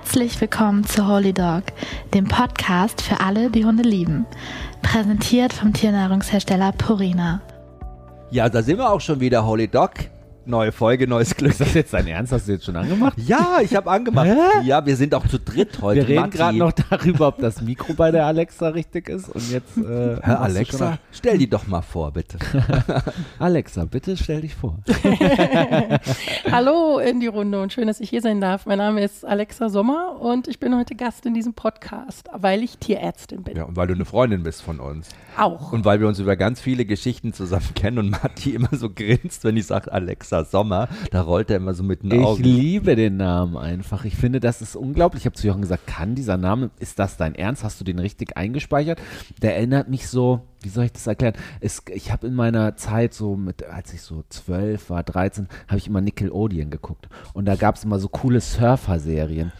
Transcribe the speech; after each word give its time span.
Herzlich 0.00 0.40
willkommen 0.40 0.84
zu 0.84 1.08
Holy 1.08 1.32
Dog, 1.32 1.64
dem 2.14 2.28
Podcast 2.28 3.02
für 3.02 3.18
alle, 3.18 3.50
die 3.50 3.64
Hunde 3.64 3.82
lieben. 3.82 4.26
Präsentiert 4.80 5.52
vom 5.52 5.72
Tiernahrungshersteller 5.72 6.70
Purina. 6.70 7.40
Ja, 8.30 8.48
da 8.48 8.62
sind 8.62 8.78
wir 8.78 8.88
auch 8.88 9.00
schon 9.00 9.18
wieder, 9.18 9.44
Holy 9.44 9.66
Dog. 9.66 9.90
Neue 10.48 10.72
Folge, 10.72 11.06
neues 11.06 11.34
Glück. 11.36 11.50
Ist 11.50 11.60
das 11.60 11.74
jetzt 11.74 11.92
dein 11.92 12.06
Ernst? 12.06 12.32
Hast 12.32 12.48
du 12.48 12.52
jetzt 12.52 12.64
schon 12.64 12.74
angemacht? 12.76 13.18
Ja, 13.28 13.58
ich 13.62 13.76
habe 13.76 13.90
angemacht. 13.90 14.28
Hä? 14.28 14.64
Ja, 14.64 14.86
wir 14.86 14.96
sind 14.96 15.14
auch 15.14 15.26
zu 15.26 15.38
dritt 15.38 15.82
heute. 15.82 16.08
Wir 16.08 16.08
reden 16.08 16.30
gerade 16.30 16.56
noch 16.56 16.72
darüber, 16.72 17.28
ob 17.28 17.38
das 17.38 17.60
Mikro 17.60 17.92
bei 17.92 18.10
der 18.10 18.24
Alexa 18.24 18.68
richtig 18.68 19.10
ist. 19.10 19.28
Und 19.28 19.50
jetzt. 19.50 19.76
Äh, 19.76 19.80
du 19.82 20.22
Alexa, 20.22 20.98
stell 21.12 21.36
die 21.36 21.50
doch 21.50 21.66
mal 21.66 21.82
vor, 21.82 22.12
bitte. 22.12 22.38
Alexa, 23.38 23.84
bitte 23.84 24.16
stell 24.16 24.40
dich 24.40 24.54
vor. 24.54 24.78
Hallo 26.50 26.98
in 26.98 27.20
die 27.20 27.26
Runde 27.26 27.60
und 27.60 27.74
schön, 27.74 27.86
dass 27.86 28.00
ich 28.00 28.08
hier 28.08 28.22
sein 28.22 28.40
darf. 28.40 28.64
Mein 28.64 28.78
Name 28.78 29.04
ist 29.04 29.26
Alexa 29.26 29.68
Sommer 29.68 30.18
und 30.18 30.48
ich 30.48 30.58
bin 30.58 30.74
heute 30.74 30.94
Gast 30.94 31.26
in 31.26 31.34
diesem 31.34 31.52
Podcast, 31.52 32.26
weil 32.32 32.62
ich 32.62 32.78
Tierärztin 32.78 33.42
bin. 33.42 33.54
Ja, 33.58 33.64
und 33.64 33.76
weil 33.76 33.88
du 33.88 33.94
eine 33.94 34.06
Freundin 34.06 34.44
bist 34.44 34.62
von 34.62 34.80
uns. 34.80 35.10
Auch. 35.36 35.72
Und 35.72 35.84
weil 35.84 36.00
wir 36.00 36.08
uns 36.08 36.18
über 36.18 36.36
ganz 36.36 36.58
viele 36.62 36.86
Geschichten 36.86 37.34
zusammen 37.34 37.74
kennen 37.74 37.98
und 37.98 38.10
Matti 38.10 38.54
immer 38.54 38.70
so 38.72 38.88
grinst, 38.88 39.44
wenn 39.44 39.58
ich 39.58 39.66
sage 39.66 39.92
Alexa 39.92 40.37
Sommer, 40.44 40.88
da 41.10 41.22
rollt 41.22 41.50
er 41.50 41.56
immer 41.56 41.74
so 41.74 41.82
mit 41.82 42.02
den 42.02 42.12
Ich 42.12 42.24
Augen. 42.26 42.42
liebe 42.42 42.96
den 42.96 43.16
Namen 43.16 43.56
einfach. 43.56 44.04
Ich 44.04 44.16
finde, 44.16 44.40
das 44.40 44.62
ist 44.62 44.76
unglaublich. 44.76 45.22
Ich 45.22 45.26
habe 45.26 45.36
zu 45.36 45.46
Jochen 45.46 45.62
gesagt, 45.62 45.86
kann 45.86 46.14
dieser 46.14 46.36
Name, 46.36 46.70
ist 46.78 46.98
das 46.98 47.16
dein 47.16 47.34
Ernst? 47.34 47.64
Hast 47.64 47.80
du 47.80 47.84
den 47.84 47.98
richtig 47.98 48.36
eingespeichert? 48.36 49.00
Der 49.42 49.56
erinnert 49.56 49.88
mich 49.88 50.08
so, 50.08 50.40
wie 50.60 50.68
soll 50.68 50.84
ich 50.84 50.92
das 50.92 51.06
erklären? 51.06 51.34
Es, 51.60 51.82
ich 51.92 52.10
habe 52.12 52.26
in 52.26 52.34
meiner 52.34 52.76
Zeit 52.76 53.14
so 53.14 53.36
mit, 53.36 53.64
als 53.64 53.92
ich 53.92 54.02
so 54.02 54.24
zwölf 54.28 54.90
war, 54.90 55.02
13, 55.02 55.48
habe 55.68 55.78
ich 55.78 55.86
immer 55.86 56.00
Nickelodeon 56.00 56.70
geguckt. 56.70 57.08
Und 57.32 57.44
da 57.46 57.56
gab 57.56 57.76
es 57.76 57.84
immer 57.84 57.98
so 57.98 58.08
coole 58.08 58.40
Surfer-Serien. 58.40 59.52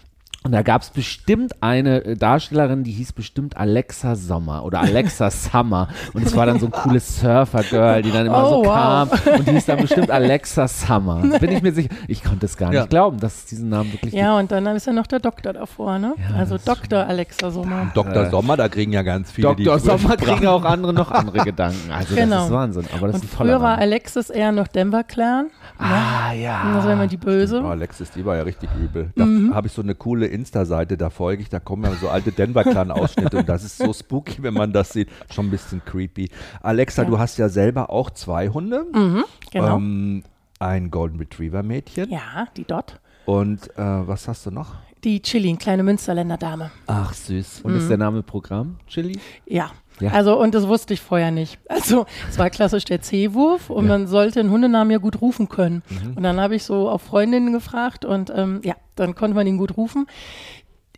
Und 0.45 0.53
da 0.53 0.63
gab 0.63 0.83
es 0.83 0.91
bestimmt 0.91 1.53
eine 1.63 2.05
äh, 2.05 2.15
Darstellerin, 2.17 2.85
die 2.85 2.93
hieß 2.93 3.13
bestimmt 3.13 3.57
Alexa 3.57 4.15
Sommer 4.15 4.65
oder 4.65 4.81
Alexa 4.81 5.31
Summer. 5.33 5.89
Und 6.15 6.25
es 6.25 6.35
war 6.37 6.47
dann 6.47 6.61
so 6.61 6.67
ein 6.67 6.73
cooles 6.73 7.21
Surfer-Girl, 7.21 8.03
die 8.03 8.13
dann 8.13 8.27
immer 8.27 8.45
Oh, 8.47 8.63
so 8.63 8.69
wow. 8.69 8.73
kam. 8.75 9.09
Und 9.37 9.49
die 9.49 9.51
hieß 9.53 9.67
dann 9.67 9.81
bestimmt 9.81 10.11
Alexa 10.13 10.69
Summer. 10.69 11.23
Bin 11.41 11.51
ich 11.51 11.61
mir 11.61 11.73
sicher. 11.73 11.89
Ich 12.07 12.23
konnte 12.23 12.47
es 12.47 12.57
gar 12.57 12.69
nicht 12.71 12.77
Ja. 12.79 12.87
glauben, 12.87 13.19
dass 13.19 13.37
es 13.39 13.45
diesen 13.47 13.69
Namen 13.69 13.93
wirklich 13.93 14.15
Ja, 14.15 14.39
und 14.39 14.51
dann 14.53 14.65
ist 14.69 14.87
ja 14.87 14.93
noch 14.93 15.09
der 15.09 15.19
Doktor 15.19 15.53
davor, 15.53 15.99
ne? 15.99 16.15
Ja, 16.31 16.37
also 16.37 16.55
das 16.55 16.65
Dr. 16.65 17.01
Alexa 17.05 17.51
Sommer. 17.51 17.91
Dr. 17.95 18.23
Äh, 18.27 18.31
Sommer, 18.31 18.57
da 18.57 18.69
kriegen 18.69 18.93
ja 18.93 19.03
ganz 19.03 19.33
viele 19.33 19.49
gibt. 19.57 19.67
Dr. 19.67 19.77
die 19.77 19.83
früher 19.83 19.99
Sommer 19.99 20.17
kriegen 20.17 20.47
auch 20.47 20.65
andere 20.65 20.95
noch 20.95 21.11
andere 21.11 21.45
Gedanken. 21.45 21.91
Also 21.91 22.15
das 22.15 22.25
Genau. 22.25 22.45
ist 22.47 22.53
Wahnsinn. 22.53 22.85
Aber 22.97 23.09
das 23.09 23.17
Und 23.17 23.25
ist 23.25 23.33
ein 23.35 23.37
toller 23.37 23.51
früher 23.55 23.61
war 23.63 23.71
Name. 23.73 23.83
Alexis 23.83 24.31
eher 24.31 24.53
noch 24.53 24.69
Denver 24.69 25.03
Clan. 25.03 25.47
Ah, 25.79 26.31
Und 26.33 26.41
ja. 26.41 26.75
das 26.77 26.85
war 26.85 26.93
immer 26.93 27.07
die 27.09 27.17
Böse. 27.17 27.61
Oh, 27.63 27.69
Alexis, 27.69 28.13
die 28.13 28.25
war 28.25 28.37
ja 28.37 28.43
richtig 28.45 28.71
übel. 28.81 29.11
Da 29.17 29.27
Mhm. 29.27 29.55
habe 29.55 29.67
ich 29.67 29.73
so 29.73 29.83
eine 29.83 29.95
coole 29.97 30.28
Insta-Seite, 30.29 30.97
da 30.97 31.11
folge 31.11 31.43
ich, 31.43 31.49
da 31.49 31.59
kommen 31.61 31.85
ja 31.85 31.93
so 31.97 32.09
alte 32.09 32.33
Denver-Clan-Ausschnitte 32.33 33.39
und 33.39 33.49
das 33.49 33.65
ist 33.65 33.79
so 33.79 33.93
spooky, 33.93 34.43
wenn 34.43 34.55
man 34.55 34.73
das 34.73 34.93
sieht. 34.93 35.09
Schon 35.33 35.47
ein 35.47 35.51
bisschen 35.51 35.83
creepy. 35.85 36.31
Alexa, 36.63 37.03
Ja. 37.03 37.09
du 37.09 37.19
hast 37.19 37.39
ja 37.39 37.49
selber 37.49 37.91
auch 37.91 38.11
zwei 38.11 38.49
Hunde. 38.49 38.87
Mhm, 38.93 39.25
genau. 39.51 39.77
Ähm, 39.77 40.23
ein 40.61 40.91
Golden 40.91 41.19
Retriever-Mädchen. 41.19 42.11
ja, 42.11 42.47
die 42.57 42.65
Dot. 42.65 43.01
Und 43.27 43.69
äh, 43.77 43.83
was 43.83 44.27
hast 44.29 44.47
du 44.47 44.51
noch? 44.51 44.75
Die 45.05 45.21
Chili, 45.23 45.55
kleine 45.57 45.83
Münsterländer 45.85 46.37
Dame. 46.39 46.71
Ach, 46.89 47.13
süß. 47.15 47.61
Und 47.63 47.73
Mhm. 47.73 47.79
ist 47.79 47.89
der 47.89 47.99
Name 47.99 48.23
Programm, 48.25 48.79
Chili? 48.89 49.19
Ja. 49.47 49.71
Ja. 50.01 50.13
Also, 50.13 50.39
und 50.39 50.55
das 50.55 50.69
wusste 50.69 50.95
ich 50.95 51.01
vorher 51.01 51.31
nicht. 51.31 51.59
Also, 51.69 52.07
es 52.29 52.39
war 52.39 52.51
klassisch 52.51 52.85
der 52.85 53.01
C-Wurf 53.01 53.71
und 53.71 53.87
man 53.87 54.07
sollte 54.07 54.41
einen 54.41 54.51
Hundenamen 54.51 54.91
ja 54.91 54.99
gut 54.99 55.21
rufen 55.21 55.49
können. 55.49 55.83
Und 56.15 56.23
dann 56.23 56.41
habe 56.41 56.55
ich 56.55 56.65
so 56.65 56.89
auf 56.89 57.03
Freundinnen 57.03 57.53
gefragt 57.53 58.05
und 58.05 58.33
ähm, 58.35 58.61
ja, 58.65 58.75
dann 58.97 59.15
konnte 59.15 59.35
man 59.35 59.47
ihn 59.47 59.59
gut 59.59 59.77
rufen. 59.77 60.07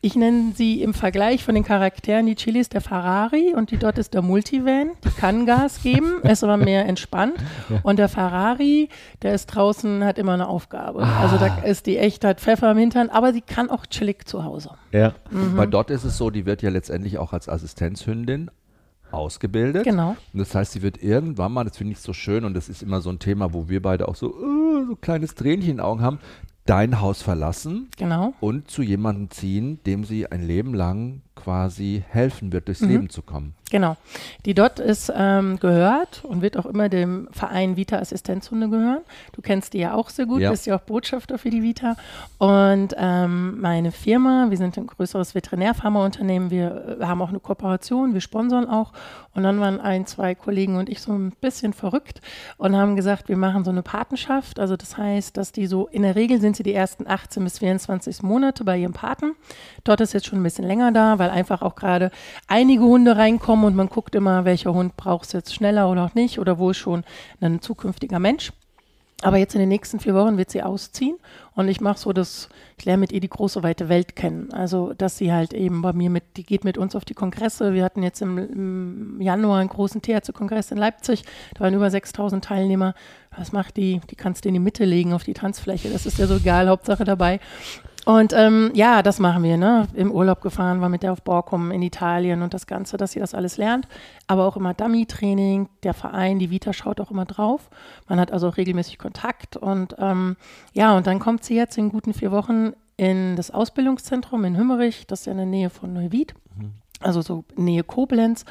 Ich 0.03 0.17
nenne 0.17 0.53
sie 0.55 0.83
im 0.83 0.95
Vergleich 0.95 1.45
von 1.45 1.55
den 1.55 1.63
Charakteren, 1.63 2.25
die 2.25 2.35
Chili 2.35 2.59
ist 2.59 2.73
der 2.73 2.81
Ferrari 2.81 3.53
und 3.55 3.71
die 3.71 3.77
Dot 3.77 3.99
ist 3.99 4.15
der 4.15 4.23
Multivan. 4.23 4.93
Die 5.05 5.11
kann 5.11 5.45
Gas 5.45 5.83
geben, 5.83 6.23
ist 6.23 6.43
aber 6.43 6.57
mehr 6.57 6.87
entspannt. 6.87 7.35
Und 7.83 7.99
der 7.99 8.09
Ferrari, 8.09 8.89
der 9.21 9.35
ist 9.35 9.47
draußen, 9.47 10.03
hat 10.03 10.17
immer 10.17 10.33
eine 10.33 10.49
Aufgabe. 10.49 11.07
Also 11.21 11.37
da 11.37 11.59
ist 11.65 11.85
die 11.85 11.99
echt, 11.99 12.25
hat 12.25 12.41
Pfeffer 12.41 12.71
im 12.71 12.79
Hintern, 12.79 13.11
aber 13.11 13.35
sie 13.35 13.43
kann 13.43 13.69
auch 13.69 13.85
chillig 13.85 14.27
zu 14.27 14.43
Hause. 14.43 14.71
Ja. 14.91 15.13
Mhm. 15.31 15.57
Bei 15.57 15.67
Dot 15.67 15.91
ist 15.91 16.05
es 16.05 16.17
so, 16.17 16.31
die 16.31 16.47
wird 16.47 16.63
ja 16.63 16.71
letztendlich 16.71 17.19
auch 17.19 17.35
als 17.35 17.51
Assistenzhündin 17.51 18.51
ausgebildet. 19.13 19.85
Genau. 19.85 20.17
Und 20.33 20.39
das 20.39 20.55
heißt, 20.55 20.73
sie 20.73 20.83
wird 20.83 21.03
irgendwann 21.03 21.53
mal, 21.53 21.65
das 21.65 21.77
finde 21.77 21.93
ich 21.93 22.01
so 22.01 22.13
schön 22.13 22.45
und 22.45 22.55
das 22.55 22.69
ist 22.69 22.83
immer 22.83 23.01
so 23.01 23.11
ein 23.11 23.19
Thema, 23.19 23.53
wo 23.53 23.69
wir 23.69 23.83
beide 23.83 24.09
auch 24.09 24.17
so, 24.17 24.29
äh, 24.29 24.85
so 24.87 24.93
ein 24.93 25.01
kleines 25.01 25.35
Tränchen 25.35 25.71
in 25.71 25.77
den 25.77 25.81
Augen 25.81 26.03
haben, 26.03 26.19
dein 26.67 27.01
Haus 27.01 27.23
verlassen 27.23 27.89
Genau. 27.97 28.35
und 28.41 28.71
zu 28.71 28.83
jemandem 28.83 29.31
ziehen, 29.31 29.81
dem 29.87 30.05
sie 30.05 30.31
ein 30.31 30.47
Leben 30.47 30.75
lang 30.75 31.23
quasi 31.43 32.05
helfen 32.09 32.53
wird, 32.53 32.63
Mhm. 32.63 32.67
durchs 32.67 32.81
Leben 32.83 33.11
zu 33.11 33.23
kommen. 33.23 33.55
Genau. 33.71 33.97
Die 34.47 34.55
DOT 34.55 34.81
ist 34.81 35.13
ähm, 35.15 35.59
gehört 35.61 36.25
und 36.25 36.43
wird 36.43 36.57
auch 36.57 36.67
immer 36.67 36.89
dem 36.89 37.29
Verein 37.31 37.77
Vita 37.77 37.99
Assistenzhunde 37.99 38.69
gehören. 38.69 38.99
Du 39.33 39.43
kennst 39.43 39.75
die 39.75 39.79
ja 39.79 39.95
auch 39.95 40.11
sehr 40.11 40.27
gut, 40.27 40.41
Ja. 40.41 40.51
bist 40.51 40.67
ja 40.67 40.75
auch 40.77 40.81
Botschafter 40.81 41.39
für 41.39 41.51
die 41.51 41.63
Vita. 41.63 41.95
Und 42.39 42.95
ähm, 42.99 43.61
meine 43.61 43.93
Firma, 43.93 44.47
wir 44.51 44.57
sind 44.57 44.77
ein 44.77 44.89
größeres 44.89 45.37
Veterinärpharmaunternehmen, 45.37 46.51
wir 46.51 46.99
äh, 47.01 47.05
haben 47.05 47.23
auch 47.23 47.29
eine 47.29 47.39
Kooperation, 47.41 48.13
wir 48.13 48.21
sponsern 48.21 48.69
auch. 48.69 48.93
Und 49.33 49.45
dann 49.45 49.61
waren 49.61 49.81
ein, 49.81 50.07
zwei 50.07 50.35
Kollegen 50.35 50.77
und 50.77 50.89
ich 50.89 51.01
so 51.01 51.13
ein 51.13 51.31
bisschen 51.41 51.73
verrückt 51.73 52.21
und 52.59 52.75
haben 52.77 52.97
gesagt, 52.97 53.29
wir 53.29 53.37
machen 53.37 53.63
so 53.65 53.71
eine 53.71 53.83
Patenschaft. 53.83 54.59
Also 54.59 54.77
das 54.77 54.99
heißt, 54.99 55.37
dass 55.37 55.53
die 55.53 55.69
so, 55.69 55.87
in 55.87 56.03
der 56.03 56.17
Regel 56.17 56.41
sind 56.41 56.57
sie 56.57 56.65
die 56.65 56.75
ersten 56.75 57.07
18 57.07 57.45
bis 57.45 57.61
24 57.61 58.25
Monate 58.25 58.65
bei 58.65 58.77
ihrem 58.79 58.93
Paten. 58.93 59.37
Dort 59.85 60.01
ist 60.01 60.13
jetzt 60.13 60.27
schon 60.27 60.41
ein 60.41 60.43
bisschen 60.43 60.67
länger 60.67 60.91
da, 60.91 61.21
weil 61.21 61.30
einfach 61.31 61.63
auch 61.63 61.77
gerade 61.77 62.11
einige 62.47 62.83
Hunde 62.83 63.17
reinkommen 63.17 63.65
und 63.65 63.77
man 63.77 63.89
guckt 63.89 64.15
immer, 64.15 64.45
welcher 64.45 64.75
Hund 64.75 64.97
braucht 64.97 65.27
es 65.27 65.33
jetzt 65.33 65.55
schneller 65.55 65.91
oder 65.91 66.05
auch 66.05 66.15
nicht 66.15 66.39
oder 66.39 66.59
wo 66.59 66.71
ist 66.71 66.79
schon 66.79 67.05
ein 67.41 67.61
zukünftiger 67.61 68.19
Mensch. 68.19 68.53
Aber 69.23 69.37
jetzt 69.37 69.55
in 69.55 69.61
den 69.61 69.69
nächsten 69.69 70.01
vier 70.01 70.15
Wochen 70.15 70.39
wird 70.39 70.51
sie 70.51 70.63
ausziehen 70.63 71.17
und 71.55 71.69
ich 71.69 71.81
mache 71.81 71.99
so 71.99 72.13
das, 72.13 72.49
ich 72.79 72.87
lerne 72.87 73.01
mit 73.01 73.13
ihr 73.13 73.21
die 73.21 73.29
große 73.29 73.63
weite 73.63 73.91
Welt 73.91 74.17
kennen. 74.17 74.51
Also, 74.53 74.95
dass 74.95 75.19
sie 75.19 75.31
halt 75.31 75.53
eben 75.53 75.83
bei 75.83 75.93
mir 75.93 76.09
mit, 76.09 76.39
die 76.39 76.45
geht 76.45 76.65
mit 76.65 76.79
uns 76.79 76.97
auf 76.97 77.05
die 77.05 77.13
Kongresse. 77.13 77.75
Wir 77.75 77.85
hatten 77.85 78.03
jetzt 78.03 78.23
im, 78.23 78.39
im 78.39 79.21
Januar 79.21 79.59
einen 79.59 79.69
großen 79.69 80.01
Tierärztekongress 80.01 80.71
in 80.71 80.79
Leipzig. 80.79 81.25
Da 81.55 81.61
waren 81.61 81.75
über 81.75 81.91
6000 81.91 82.43
Teilnehmer. 82.43 82.95
Was 83.37 83.53
macht 83.53 83.77
die? 83.77 84.01
Die 84.11 84.17
kannst 84.17 84.45
du 84.45 84.49
in 84.49 84.55
die 84.55 84.61
Mitte 84.61 84.87
legen 84.87 85.13
auf 85.13 85.25
die 85.25 85.35
Tanzfläche. 85.35 85.91
Das 85.91 86.07
ist 86.07 86.19
ja 86.19 86.27
so 86.27 86.37
egal, 86.37 86.69
Hauptsache 86.69 87.05
dabei. 87.05 87.41
Und 88.07 88.33
ähm, 88.33 88.71
ja, 88.75 89.03
das 89.03 89.19
machen 89.19 89.43
wir, 89.43 89.57
ne? 89.57 89.87
Im 89.95 90.11
Urlaub 90.11 90.41
gefahren, 90.41 90.81
war 90.81 90.89
mit 90.89 91.03
der 91.03 91.13
auf 91.13 91.23
Borkum 91.23 91.71
in 91.71 91.83
Italien 91.83 92.43
und 92.43 92.55
das 92.55 92.67
Ganze, 92.67 92.97
dass 92.97 93.13
sie 93.13 93.21
das 93.21 93.35
alles 93.35 93.57
lernt. 93.57 93.87
Aber 94.27 94.47
auch 94.47 94.57
immer 94.57 94.75
Dummy-Training, 94.75 95.69
der 95.83 95.95
Verein, 95.95 96.39
die 96.39 96.51
Vita 96.51 96.73
schaut 96.73 97.01
auch 97.01 97.11
immer 97.11 97.27
drauf. 97.27 97.69
Man 98.09 98.19
hat 98.19 98.33
also 98.33 98.49
auch 98.49 98.57
regelmäßig 98.57 98.99
Kontakt 98.99 99.57
und 99.57 99.97
ähm, 99.99 100.37
ja, 100.73 100.97
und 100.97 101.07
dann 101.07 101.19
kommt 101.19 101.45
sie 101.45 101.57
jetzt 101.57 101.77
in 101.79 101.91
guten 101.91 102.15
vier 102.15 102.33
Wochen 102.33 102.73
in 102.97 103.37
das 103.37 103.51
Ausbildungszentrum 103.51 104.45
in 104.45 104.57
Hümmerich, 104.57 105.07
das 105.07 105.21
ist 105.21 105.27
ja 105.27 105.33
in 105.33 105.39
der 105.39 105.47
Nähe 105.47 105.71
von 105.71 105.93
Neuwied. 105.93 106.35
Also 107.03 107.23
so 107.23 107.45
Nähe 107.57 107.83
Koblenz. 107.83 108.45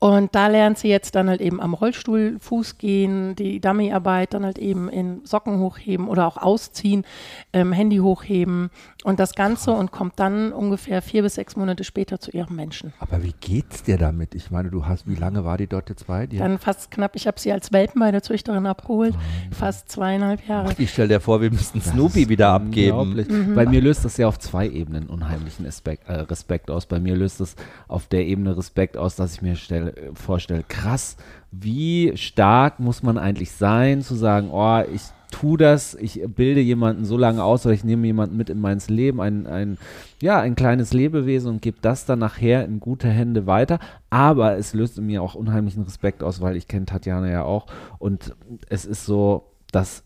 Und 0.00 0.32
da 0.36 0.46
lernt 0.46 0.78
sie 0.78 0.86
jetzt 0.86 1.16
dann 1.16 1.28
halt 1.28 1.40
eben 1.40 1.60
am 1.60 1.74
Rollstuhl 1.74 2.36
Fuß 2.38 2.78
gehen, 2.78 3.34
die 3.34 3.60
Dummyarbeit 3.60 4.32
dann 4.32 4.44
halt 4.44 4.56
eben 4.58 4.88
in 4.88 5.24
Socken 5.24 5.58
hochheben 5.58 6.06
oder 6.06 6.28
auch 6.28 6.36
ausziehen, 6.36 7.04
ähm, 7.52 7.72
Handy 7.72 7.96
hochheben 7.96 8.70
und 9.02 9.18
das 9.18 9.34
Ganze 9.34 9.72
und 9.72 9.90
kommt 9.90 10.20
dann 10.20 10.52
ungefähr 10.52 11.02
vier 11.02 11.22
bis 11.22 11.34
sechs 11.34 11.56
Monate 11.56 11.82
später 11.82 12.20
zu 12.20 12.30
ihrem 12.30 12.54
Menschen. 12.54 12.92
Aber 13.00 13.24
wie 13.24 13.34
geht's 13.40 13.82
dir 13.82 13.98
damit? 13.98 14.36
Ich 14.36 14.52
meine, 14.52 14.70
du 14.70 14.86
hast, 14.86 15.08
wie 15.08 15.16
lange 15.16 15.44
war 15.44 15.58
die 15.58 15.66
dort 15.66 15.88
jetzt 15.88 16.06
bei 16.06 16.28
dir? 16.28 16.38
Dann 16.38 16.58
fast 16.58 16.92
knapp, 16.92 17.16
ich 17.16 17.26
habe 17.26 17.40
sie 17.40 17.50
als 17.52 17.72
Welpen 17.72 17.98
bei 17.98 18.12
der 18.12 18.22
Züchterin 18.22 18.66
abgeholt, 18.66 19.16
fast 19.50 19.90
zweieinhalb 19.90 20.46
Jahre. 20.46 20.74
ich 20.78 20.92
stell 20.92 21.08
dir 21.08 21.18
vor, 21.18 21.40
wir 21.40 21.50
müssten 21.50 21.80
Das 21.80 21.88
Snoopy 21.92 22.28
wieder 22.28 22.50
abgeben. 22.50 22.96
unglaublich. 22.96 23.54
Bei 23.56 23.66
mir 23.66 23.80
löst 23.80 24.04
das 24.04 24.16
ja 24.16 24.28
auf 24.28 24.38
zwei 24.38 24.68
Ebenen 24.68 25.08
unheimlichen 25.08 25.64
Respekt, 25.64 26.08
äh, 26.08 26.12
Respekt 26.20 26.70
aus. 26.70 26.86
Bei 26.86 27.00
mir 27.00 27.16
löst 27.16 27.40
es 27.40 27.56
auf 27.88 28.06
der 28.06 28.26
Ebene 28.26 28.56
Respekt 28.56 28.96
aus, 28.96 29.16
dass 29.16 29.34
ich 29.34 29.42
mir 29.42 29.56
stell, 29.56 29.88
äh, 29.88 29.92
vorstelle, 30.14 30.62
krass, 30.66 31.16
wie 31.50 32.16
stark 32.16 32.78
muss 32.78 33.02
man 33.02 33.18
eigentlich 33.18 33.52
sein, 33.52 34.02
zu 34.02 34.14
sagen, 34.14 34.50
oh, 34.52 34.82
ich 34.94 35.02
tue 35.30 35.58
das, 35.58 35.94
ich 35.94 36.22
bilde 36.26 36.60
jemanden 36.60 37.04
so 37.04 37.18
lange 37.18 37.42
aus 37.42 37.66
oder 37.66 37.74
ich 37.74 37.84
nehme 37.84 38.06
jemanden 38.06 38.36
mit 38.36 38.48
in 38.48 38.60
mein 38.60 38.80
Leben, 38.88 39.20
ein, 39.20 39.46
ein, 39.46 39.76
ja, 40.22 40.40
ein 40.40 40.54
kleines 40.54 40.92
Lebewesen 40.94 41.50
und 41.50 41.62
gebe 41.62 41.78
das 41.82 42.06
dann 42.06 42.18
nachher 42.20 42.64
in 42.64 42.80
gute 42.80 43.08
Hände 43.08 43.46
weiter. 43.46 43.78
Aber 44.08 44.56
es 44.56 44.72
löst 44.72 44.96
in 44.98 45.06
mir 45.06 45.22
auch 45.22 45.34
unheimlichen 45.34 45.82
Respekt 45.82 46.22
aus, 46.22 46.40
weil 46.40 46.56
ich 46.56 46.66
kenne 46.66 46.86
Tatjana 46.86 47.28
ja 47.30 47.42
auch 47.42 47.66
und 47.98 48.34
es 48.70 48.86
ist 48.86 49.04
so, 49.04 49.50
dass 49.70 50.02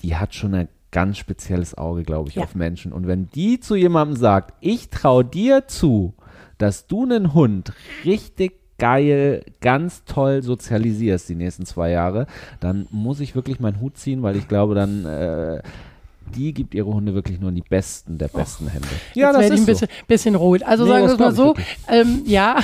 die 0.00 0.16
hat 0.16 0.34
schon 0.34 0.54
ein 0.54 0.68
ganz 0.90 1.18
spezielles 1.18 1.76
Auge, 1.76 2.02
glaube 2.02 2.30
ich, 2.30 2.36
Ja. 2.36 2.44
auf 2.44 2.54
Menschen. 2.54 2.92
Und 2.94 3.06
wenn 3.06 3.28
die 3.34 3.60
zu 3.60 3.74
jemandem 3.74 4.16
sagt, 4.16 4.54
ich 4.60 4.88
traue 4.88 5.24
dir 5.24 5.66
zu, 5.66 6.14
dass 6.58 6.86
du 6.86 7.04
einen 7.04 7.34
Hund 7.34 7.72
richtig 8.04 8.58
geil, 8.78 9.44
ganz 9.60 10.04
toll 10.04 10.42
sozialisierst 10.42 11.28
die 11.28 11.34
nächsten 11.34 11.66
zwei 11.66 11.90
Jahre, 11.90 12.26
dann 12.60 12.86
muss 12.90 13.20
ich 13.20 13.34
wirklich 13.34 13.58
meinen 13.60 13.80
Hut 13.80 13.96
ziehen, 13.96 14.22
weil 14.22 14.36
ich 14.36 14.46
glaube, 14.46 14.74
dann 14.74 15.04
äh, 15.04 15.62
die 16.34 16.52
gibt 16.52 16.74
ihre 16.74 16.92
Hunde 16.92 17.14
wirklich 17.14 17.40
nur 17.40 17.48
in 17.50 17.56
die 17.56 17.62
besten 17.62 18.18
der 18.18 18.28
besten 18.28 18.68
Hände. 18.68 18.88
Ja, 19.14 19.28
Jetzt 19.32 19.36
das 19.36 19.50
ist 19.50 19.60
ein 19.60 19.66
bisschen, 19.66 19.88
so. 19.88 20.06
bisschen 20.06 20.34
rot. 20.34 20.62
Also 20.62 20.84
nee, 20.84 20.90
sagen 20.90 21.06
wir 21.06 21.12
es 21.12 21.18
mal 21.18 21.34
so. 21.34 21.54
Ähm, 21.88 22.22
ja. 22.26 22.60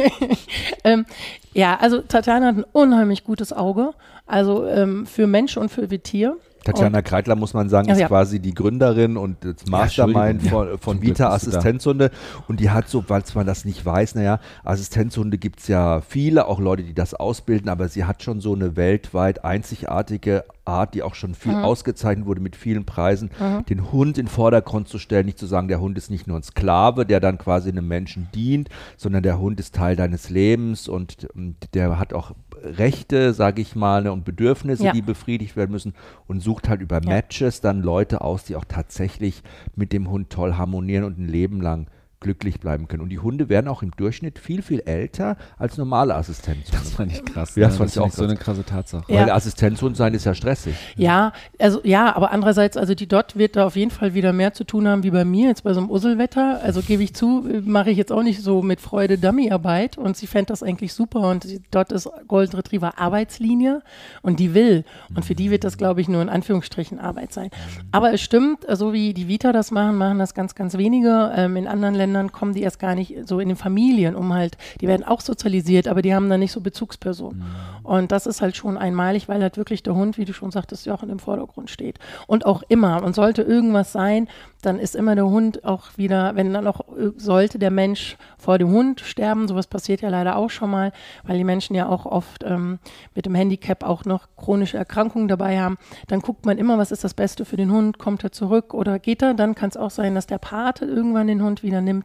ähm, 0.84 1.04
ja, 1.52 1.76
also 1.80 2.00
Tatjana 2.00 2.46
hat 2.46 2.56
ein 2.56 2.64
unheimlich 2.72 3.24
gutes 3.24 3.52
Auge. 3.52 3.92
Also 4.26 4.66
ähm, 4.66 5.06
für 5.06 5.26
Mensch 5.26 5.56
und 5.56 5.70
für 5.70 5.88
Tier. 5.88 6.36
Tatjana 6.66 7.02
Kreitler, 7.02 7.36
muss 7.36 7.54
man 7.54 7.68
sagen, 7.68 7.88
ist 7.88 8.00
ja. 8.00 8.08
quasi 8.08 8.40
die 8.40 8.54
Gründerin 8.54 9.16
und 9.16 9.44
das 9.44 9.66
Mastermind 9.68 10.42
ja, 10.42 10.50
von, 10.50 10.78
von 10.78 11.02
Vita 11.02 11.30
Assistenzhunde. 11.30 12.10
Und 12.48 12.60
die 12.60 12.70
hat 12.70 12.88
so, 12.88 13.02
falls 13.02 13.34
man 13.34 13.46
das 13.46 13.64
nicht 13.64 13.84
weiß, 13.84 14.16
naja, 14.16 14.40
Assistenzhunde 14.64 15.38
gibt 15.38 15.60
es 15.60 15.68
ja 15.68 16.00
viele, 16.00 16.46
auch 16.46 16.58
Leute, 16.58 16.82
die 16.82 16.94
das 16.94 17.14
ausbilden, 17.14 17.68
aber 17.68 17.88
sie 17.88 18.04
hat 18.04 18.22
schon 18.22 18.40
so 18.40 18.54
eine 18.54 18.76
weltweit 18.76 19.44
einzigartige 19.44 20.44
Art, 20.66 20.94
die 20.94 21.02
auch 21.02 21.14
schon 21.14 21.34
viel 21.34 21.52
mhm. 21.52 21.64
ausgezeichnet 21.64 22.26
wurde 22.26 22.40
mit 22.40 22.56
vielen 22.56 22.84
Preisen, 22.84 23.30
mhm. 23.38 23.64
den 23.66 23.92
Hund 23.92 24.18
in 24.18 24.26
den 24.26 24.30
Vordergrund 24.30 24.88
zu 24.88 24.98
stellen, 24.98 25.26
nicht 25.26 25.38
zu 25.38 25.46
sagen, 25.46 25.68
der 25.68 25.80
Hund 25.80 25.96
ist 25.98 26.10
nicht 26.10 26.26
nur 26.26 26.36
ein 26.36 26.42
Sklave, 26.42 27.06
der 27.06 27.20
dann 27.20 27.38
quasi 27.38 27.70
einem 27.70 27.88
Menschen 27.88 28.28
dient, 28.34 28.68
sondern 28.96 29.22
der 29.22 29.38
Hund 29.38 29.60
ist 29.60 29.74
Teil 29.74 29.96
deines 29.96 30.30
Lebens 30.30 30.88
und, 30.88 31.26
und 31.34 31.56
der 31.74 31.98
hat 31.98 32.12
auch 32.12 32.32
Rechte, 32.62 33.34
sage 33.34 33.62
ich 33.62 33.76
mal, 33.76 34.02
ne, 34.02 34.12
und 34.12 34.24
Bedürfnisse, 34.24 34.84
ja. 34.84 34.92
die 34.92 35.02
befriedigt 35.02 35.56
werden 35.56 35.72
müssen 35.72 35.94
und 36.26 36.40
sucht 36.40 36.68
halt 36.68 36.80
über 36.80 37.00
ja. 37.02 37.08
Matches 37.08 37.60
dann 37.60 37.82
Leute 37.82 38.20
aus, 38.20 38.44
die 38.44 38.56
auch 38.56 38.64
tatsächlich 38.64 39.42
mit 39.74 39.92
dem 39.92 40.10
Hund 40.10 40.30
toll 40.30 40.54
harmonieren 40.54 41.04
und 41.04 41.18
ein 41.18 41.28
Leben 41.28 41.60
lang 41.60 41.88
glücklich 42.20 42.60
bleiben 42.60 42.88
können. 42.88 43.02
Und 43.02 43.10
die 43.10 43.18
Hunde 43.18 43.48
werden 43.48 43.68
auch 43.68 43.82
im 43.82 43.90
Durchschnitt 43.90 44.38
viel, 44.38 44.62
viel 44.62 44.80
älter 44.80 45.36
als 45.58 45.76
normale 45.76 46.14
Assistenzhunde. 46.14 46.78
Das 46.82 46.92
fand 46.92 47.12
ich 47.12 47.24
krass. 47.24 47.54
Ja, 47.56 47.66
das, 47.66 47.74
ja, 47.74 47.78
fand 47.78 47.90
ich 47.90 47.98
auch 47.98 48.10
so 48.10 48.24
eine 48.24 48.36
krasse 48.36 48.64
Tatsache. 48.64 49.04
Ja. 49.08 49.22
Weil 49.22 49.30
Assistenzhund 49.30 49.96
sein 49.96 50.14
ist 50.14 50.24
ja 50.24 50.34
stressig. 50.34 50.74
Ja, 50.96 51.32
also 51.58 51.80
ja, 51.84 52.16
aber 52.16 52.30
andererseits, 52.30 52.76
also 52.76 52.94
die 52.94 53.06
Dot 53.06 53.36
wird 53.36 53.56
da 53.56 53.66
auf 53.66 53.76
jeden 53.76 53.90
Fall 53.90 54.14
wieder 54.14 54.32
mehr 54.32 54.54
zu 54.54 54.64
tun 54.64 54.88
haben 54.88 55.02
wie 55.02 55.10
bei 55.10 55.24
mir 55.24 55.48
jetzt 55.48 55.62
bei 55.62 55.74
so 55.74 55.80
einem 55.80 55.90
Usselwetter. 55.90 56.60
Also 56.62 56.80
gebe 56.80 57.02
ich 57.02 57.14
zu, 57.14 57.46
mache 57.64 57.90
ich 57.90 57.98
jetzt 57.98 58.12
auch 58.12 58.22
nicht 58.22 58.42
so 58.42 58.62
mit 58.62 58.80
Freude 58.80 59.18
Dummyarbeit 59.18 59.98
und 59.98 60.16
sie 60.16 60.26
fände 60.26 60.46
das 60.46 60.62
eigentlich 60.62 60.94
super 60.94 61.28
und 61.28 61.44
die 61.44 61.60
Dot 61.70 61.92
ist 61.92 62.08
Golden 62.28 62.56
Retriever 62.56 62.98
Arbeitslinie 62.98 63.82
und 64.22 64.40
die 64.40 64.54
will. 64.54 64.84
Und 65.14 65.24
für 65.24 65.34
die 65.34 65.50
wird 65.50 65.64
das, 65.64 65.76
glaube 65.76 66.00
ich, 66.00 66.08
nur 66.08 66.22
in 66.22 66.28
Anführungsstrichen 66.28 66.98
Arbeit 66.98 67.32
sein. 67.32 67.50
Aber 67.92 68.12
es 68.12 68.22
stimmt, 68.22 68.64
so 68.72 68.92
wie 68.92 69.12
die 69.12 69.28
Vita 69.28 69.52
das 69.52 69.70
machen, 69.70 69.96
machen 69.96 70.18
das 70.18 70.34
ganz, 70.34 70.54
ganz 70.54 70.78
wenige. 70.78 71.32
Ähm, 71.36 71.56
in 71.56 71.66
anderen 71.66 71.94
Ländern 71.94 72.05
Ländern 72.06 72.32
kommen 72.32 72.54
die 72.54 72.62
erst 72.62 72.78
gar 72.78 72.94
nicht 72.94 73.14
so 73.26 73.40
in 73.40 73.48
den 73.48 73.56
Familien, 73.56 74.14
um 74.14 74.32
halt, 74.32 74.56
die 74.80 74.86
werden 74.86 75.04
auch 75.04 75.20
sozialisiert, 75.20 75.88
aber 75.88 76.02
die 76.02 76.14
haben 76.14 76.30
dann 76.30 76.40
nicht 76.40 76.52
so 76.52 76.60
Bezugspersonen. 76.60 77.40
Mhm. 77.40 77.86
Und 77.86 78.12
das 78.12 78.26
ist 78.26 78.42
halt 78.42 78.56
schon 78.56 78.78
einmalig, 78.78 79.28
weil 79.28 79.42
halt 79.42 79.56
wirklich 79.56 79.82
der 79.82 79.94
Hund, 79.94 80.18
wie 80.18 80.24
du 80.24 80.32
schon 80.32 80.50
sagtest, 80.50 80.86
Jochen 80.86 81.10
im 81.10 81.18
Vordergrund 81.18 81.70
steht. 81.70 81.98
Und 82.26 82.46
auch 82.46 82.62
immer. 82.68 83.02
Und 83.02 83.14
sollte 83.14 83.42
irgendwas 83.42 83.92
sein, 83.92 84.28
dann 84.62 84.78
ist 84.80 84.96
immer 84.96 85.14
der 85.14 85.26
Hund 85.26 85.64
auch 85.64 85.84
wieder, 85.96 86.34
wenn 86.34 86.52
dann 86.52 86.66
auch 86.66 86.80
sollte 87.16 87.58
der 87.58 87.70
Mensch 87.70 88.16
vor 88.36 88.58
dem 88.58 88.70
Hund 88.70 89.00
sterben, 89.00 89.46
sowas 89.46 89.68
passiert 89.68 90.00
ja 90.00 90.08
leider 90.08 90.36
auch 90.36 90.50
schon 90.50 90.70
mal, 90.70 90.92
weil 91.22 91.38
die 91.38 91.44
Menschen 91.44 91.76
ja 91.76 91.88
auch 91.88 92.04
oft 92.04 92.42
ähm, 92.44 92.80
mit 93.14 93.26
dem 93.26 93.34
Handicap 93.34 93.84
auch 93.84 94.04
noch 94.04 94.26
chronische 94.36 94.76
Erkrankungen 94.76 95.28
dabei 95.28 95.60
haben, 95.60 95.78
dann 96.08 96.20
guckt 96.20 96.46
man 96.46 96.58
immer, 96.58 96.78
was 96.78 96.90
ist 96.90 97.04
das 97.04 97.14
Beste 97.14 97.44
für 97.44 97.56
den 97.56 97.70
Hund, 97.70 97.98
kommt 97.98 98.24
er 98.24 98.32
zurück 98.32 98.74
oder 98.74 98.98
geht 98.98 99.22
er, 99.22 99.34
dann 99.34 99.54
kann 99.54 99.70
es 99.70 99.76
auch 99.76 99.90
sein, 99.90 100.14
dass 100.16 100.26
der 100.26 100.38
Pate 100.38 100.84
irgendwann 100.84 101.28
den 101.28 101.42
Hund 101.42 101.62
wieder 101.62 101.80
nimmt 101.80 101.95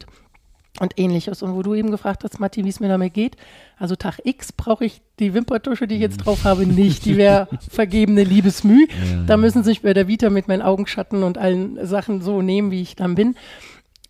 und 0.80 0.98
ähnliches. 0.98 1.44
Und 1.44 1.54
wo 1.54 1.64
du 1.64 1.76
eben 1.76 1.92
gefragt 1.92 2.24
hast, 2.24 2.40
Matti, 2.40 2.64
wie 2.64 2.70
es 2.70 2.80
mir 2.80 2.88
damit 2.88 3.14
geht, 3.14 3.36
also 3.78 3.96
Tag 3.96 4.20
X 4.24 4.52
brauche 4.52 4.86
ich 4.86 5.02
die 5.20 5.34
Wimpertusche, 5.34 5.88
die 5.88 5.96
ich 5.96 6.02
jetzt 6.02 6.18
drauf 6.18 6.44
habe, 6.44 6.66
nicht. 6.66 7.06
Die 7.06 7.18
wäre 7.18 7.48
vergebene 7.70 8.24
Liebesmüh. 8.24 8.88
Ja. 8.88 9.24
Da 9.28 9.38
müssen 9.38 9.64
sich 9.64 9.82
bei 9.82 9.94
der 9.94 10.08
Vita 10.08 10.30
mit 10.30 10.48
meinen 10.48 10.62
Augenschatten 10.62 11.24
und 11.24 11.38
allen 11.38 11.86
Sachen 11.86 12.22
so 12.22 12.42
nehmen, 12.42 12.72
wie 12.72 12.82
ich 12.82 12.96
dann 12.96 13.16
bin. 13.16 13.36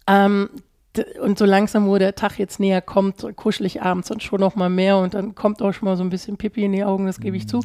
Ähm, 0.07 0.49
und 1.21 1.37
so 1.37 1.45
langsam, 1.45 1.87
wo 1.87 1.97
der 1.97 2.15
Tag 2.15 2.37
jetzt 2.37 2.59
näher 2.59 2.81
kommt, 2.81 3.25
kuschel 3.37 3.65
ich 3.65 3.81
abends 3.81 4.11
und 4.11 4.21
schon 4.21 4.41
noch 4.41 4.55
mal 4.55 4.69
mehr 4.69 4.97
und 4.97 5.13
dann 5.13 5.35
kommt 5.35 5.61
auch 5.61 5.71
schon 5.71 5.87
mal 5.87 5.95
so 5.95 6.03
ein 6.03 6.09
bisschen 6.09 6.35
Pipi 6.35 6.65
in 6.65 6.73
die 6.73 6.83
Augen, 6.83 7.05
das 7.05 7.21
gebe 7.21 7.37
ich 7.37 7.47
zu. 7.47 7.61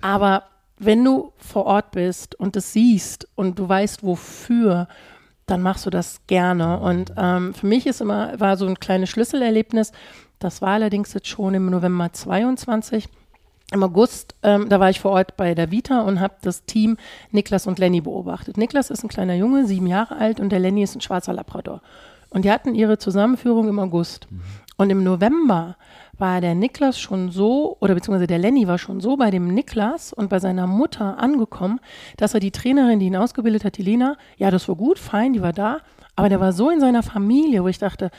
Aber 0.00 0.44
wenn 0.76 1.04
du 1.04 1.32
vor 1.36 1.66
Ort 1.66 1.92
bist 1.92 2.34
und 2.34 2.56
es 2.56 2.72
siehst 2.72 3.28
und 3.36 3.58
du 3.58 3.68
weißt, 3.68 4.02
wofür 4.02 4.88
dann 5.46 5.62
machst 5.62 5.86
du 5.86 5.90
das 5.90 6.20
gerne. 6.26 6.78
Und 6.80 7.12
ähm, 7.16 7.54
für 7.54 7.66
mich 7.66 7.86
ist 7.86 8.00
immer, 8.00 8.38
war 8.38 8.56
so 8.56 8.66
ein 8.66 8.80
kleines 8.80 9.10
Schlüsselerlebnis. 9.10 9.92
Das 10.38 10.60
war 10.60 10.70
allerdings 10.70 11.14
jetzt 11.14 11.28
schon 11.28 11.54
im 11.54 11.70
November 11.70 12.12
22. 12.12 13.08
Im 13.72 13.82
August, 13.82 14.36
ähm, 14.42 14.68
da 14.68 14.78
war 14.78 14.90
ich 14.90 15.00
vor 15.00 15.12
Ort 15.12 15.36
bei 15.36 15.54
der 15.54 15.70
Vita 15.72 16.02
und 16.02 16.20
habe 16.20 16.34
das 16.42 16.64
Team 16.66 16.96
Niklas 17.32 17.66
und 17.66 17.78
Lenny 17.78 18.00
beobachtet. 18.00 18.56
Niklas 18.56 18.90
ist 18.90 19.02
ein 19.02 19.08
kleiner 19.08 19.34
Junge, 19.34 19.66
sieben 19.66 19.88
Jahre 19.88 20.16
alt, 20.16 20.38
und 20.38 20.50
der 20.50 20.60
Lenny 20.60 20.84
ist 20.84 20.94
ein 20.94 21.00
schwarzer 21.00 21.32
Labrador. 21.32 21.82
Und 22.30 22.44
die 22.44 22.50
hatten 22.50 22.76
ihre 22.76 22.98
Zusammenführung 22.98 23.68
im 23.68 23.78
August. 23.80 24.28
Mhm. 24.30 24.42
Und 24.76 24.90
im 24.90 25.02
November 25.02 25.76
war 26.18 26.40
der 26.40 26.54
Niklas 26.54 26.98
schon 26.98 27.30
so, 27.30 27.76
oder 27.80 27.94
beziehungsweise 27.94 28.26
der 28.26 28.38
Lenny 28.38 28.66
war 28.66 28.78
schon 28.78 29.00
so 29.00 29.16
bei 29.16 29.30
dem 29.30 29.48
Niklas 29.48 30.12
und 30.12 30.30
bei 30.30 30.38
seiner 30.38 30.66
Mutter 30.66 31.18
angekommen, 31.18 31.80
dass 32.16 32.34
er 32.34 32.40
die 32.40 32.50
Trainerin, 32.50 33.00
die 33.00 33.06
ihn 33.06 33.16
ausgebildet 33.16 33.64
hat, 33.64 33.76
die 33.76 33.82
Lena, 33.82 34.16
ja, 34.36 34.50
das 34.50 34.68
war 34.68 34.76
gut, 34.76 34.98
fein, 34.98 35.32
die 35.32 35.42
war 35.42 35.52
da, 35.52 35.78
aber 36.14 36.28
der 36.28 36.40
war 36.40 36.52
so 36.52 36.70
in 36.70 36.80
seiner 36.80 37.02
Familie, 37.02 37.62
wo 37.62 37.68
ich 37.68 37.78
dachte, 37.78 38.10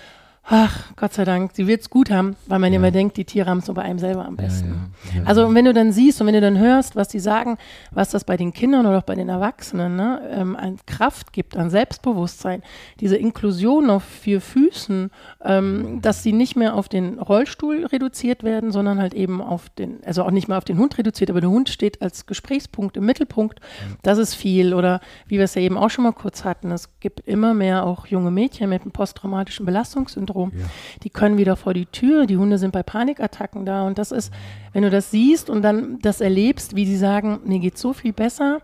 ach, 0.50 0.96
Gott 0.96 1.14
sei 1.14 1.26
Dank, 1.26 1.52
sie 1.54 1.68
wird 1.68 1.82
es 1.82 1.90
gut 1.90 2.10
haben, 2.10 2.38
weil 2.48 2.60
man 2.60 2.72
ja. 2.72 2.80
immer 2.80 2.92
denkt, 2.92 3.18
die 3.18 3.26
Tiere 3.26 3.50
haben 3.50 3.58
es 3.58 3.68
nur 3.68 3.76
bei 3.76 3.82
einem 3.82 4.00
selber 4.00 4.26
am 4.26 4.38
besten. 4.38 4.94
Ja, 5.14 5.20
ja, 5.20 5.26
also 5.26 5.54
wenn 5.54 5.66
du 5.66 5.74
dann 5.74 5.92
siehst 5.92 6.22
und 6.22 6.28
wenn 6.28 6.34
du 6.34 6.42
dann 6.42 6.58
hörst, 6.58 6.96
was 6.96 7.10
die 7.10 7.20
sagen, 7.20 7.58
was 7.92 8.12
das 8.12 8.24
bei 8.24 8.38
den 8.38 8.54
Kindern 8.54 8.86
oder 8.86 9.00
auch 9.00 9.04
bei 9.04 9.16
den 9.16 9.28
Erwachsenen 9.28 9.98
ne, 9.98 10.22
ähm, 10.32 10.56
an 10.56 10.78
Kraft 10.86 11.34
gibt, 11.34 11.58
an 11.58 11.70
Selbstbewusstsein, 11.70 12.64
diese 13.02 13.18
Inklusion 13.18 13.90
auf 13.90 14.04
vier 14.04 14.40
Füßen, 14.40 15.12
ähm, 15.44 16.02
dass 16.02 16.24
sie 16.24 16.32
nicht 16.32 16.56
mehr 16.56 16.76
auf 16.76 16.88
den 16.88 17.20
Rollstuhl 17.20 17.86
reduziert 17.86 18.44
werden, 18.44 18.72
sondern 18.72 19.00
halt 19.00 19.14
eben 19.14 19.42
auf 19.42 19.68
den, 19.70 20.00
also 20.06 20.24
auch 20.24 20.32
nicht 20.32 20.48
mehr 20.48 20.58
auf 20.58 20.66
den 20.66 20.78
Hund 20.78 20.98
reduziert, 20.98 21.30
aber 21.30 21.42
der 21.42 21.50
Hund 21.50 21.68
steht 21.68 22.02
als 22.02 22.26
Gesprächspunkt 22.26 22.96
im 22.96 23.06
Mittelpunkt, 23.06 23.60
das 24.02 24.18
ist 24.18 24.34
viel. 24.34 24.74
Oder 24.74 25.02
wie 25.28 25.38
wir 25.38 25.44
es 25.44 25.56
ja 25.56 25.62
eben 25.62 25.78
auch 25.78 25.90
schon 25.90 26.06
mal 26.06 26.14
kurz 26.14 26.46
hatten, 26.46 26.72
es 26.72 26.90
gibt 27.02 27.20
immer 27.22 27.54
mehr 27.54 27.86
auch 27.86 28.08
junge 28.08 28.32
Mädchen 28.32 28.70
mit 28.70 28.84
einem 28.84 28.92
posttraumatischen 28.92 29.66
Belastungssyndrom, 29.66 30.37
Syndrom. 30.38 30.52
Ja. 30.58 30.66
Die 31.04 31.10
können 31.10 31.38
wieder 31.38 31.56
vor 31.56 31.74
die 31.74 31.86
Tür, 31.86 32.26
die 32.26 32.38
Hunde 32.38 32.58
sind 32.58 32.72
bei 32.72 32.84
Panikattacken 32.84 33.66
da 33.66 33.86
und 33.86 33.98
das 33.98 34.12
ist, 34.12 34.32
wenn 34.74 34.84
du 34.84 34.90
das 34.90 35.12
siehst 35.12 35.50
und 35.50 35.62
dann 35.62 36.00
das 36.02 36.22
erlebst, 36.22 36.76
wie 36.76 36.86
sie 36.86 36.98
sagen, 36.98 37.40
mir 37.46 37.60
geht 37.60 37.78
so 37.78 37.94
viel 37.94 38.14
besser 38.14 38.62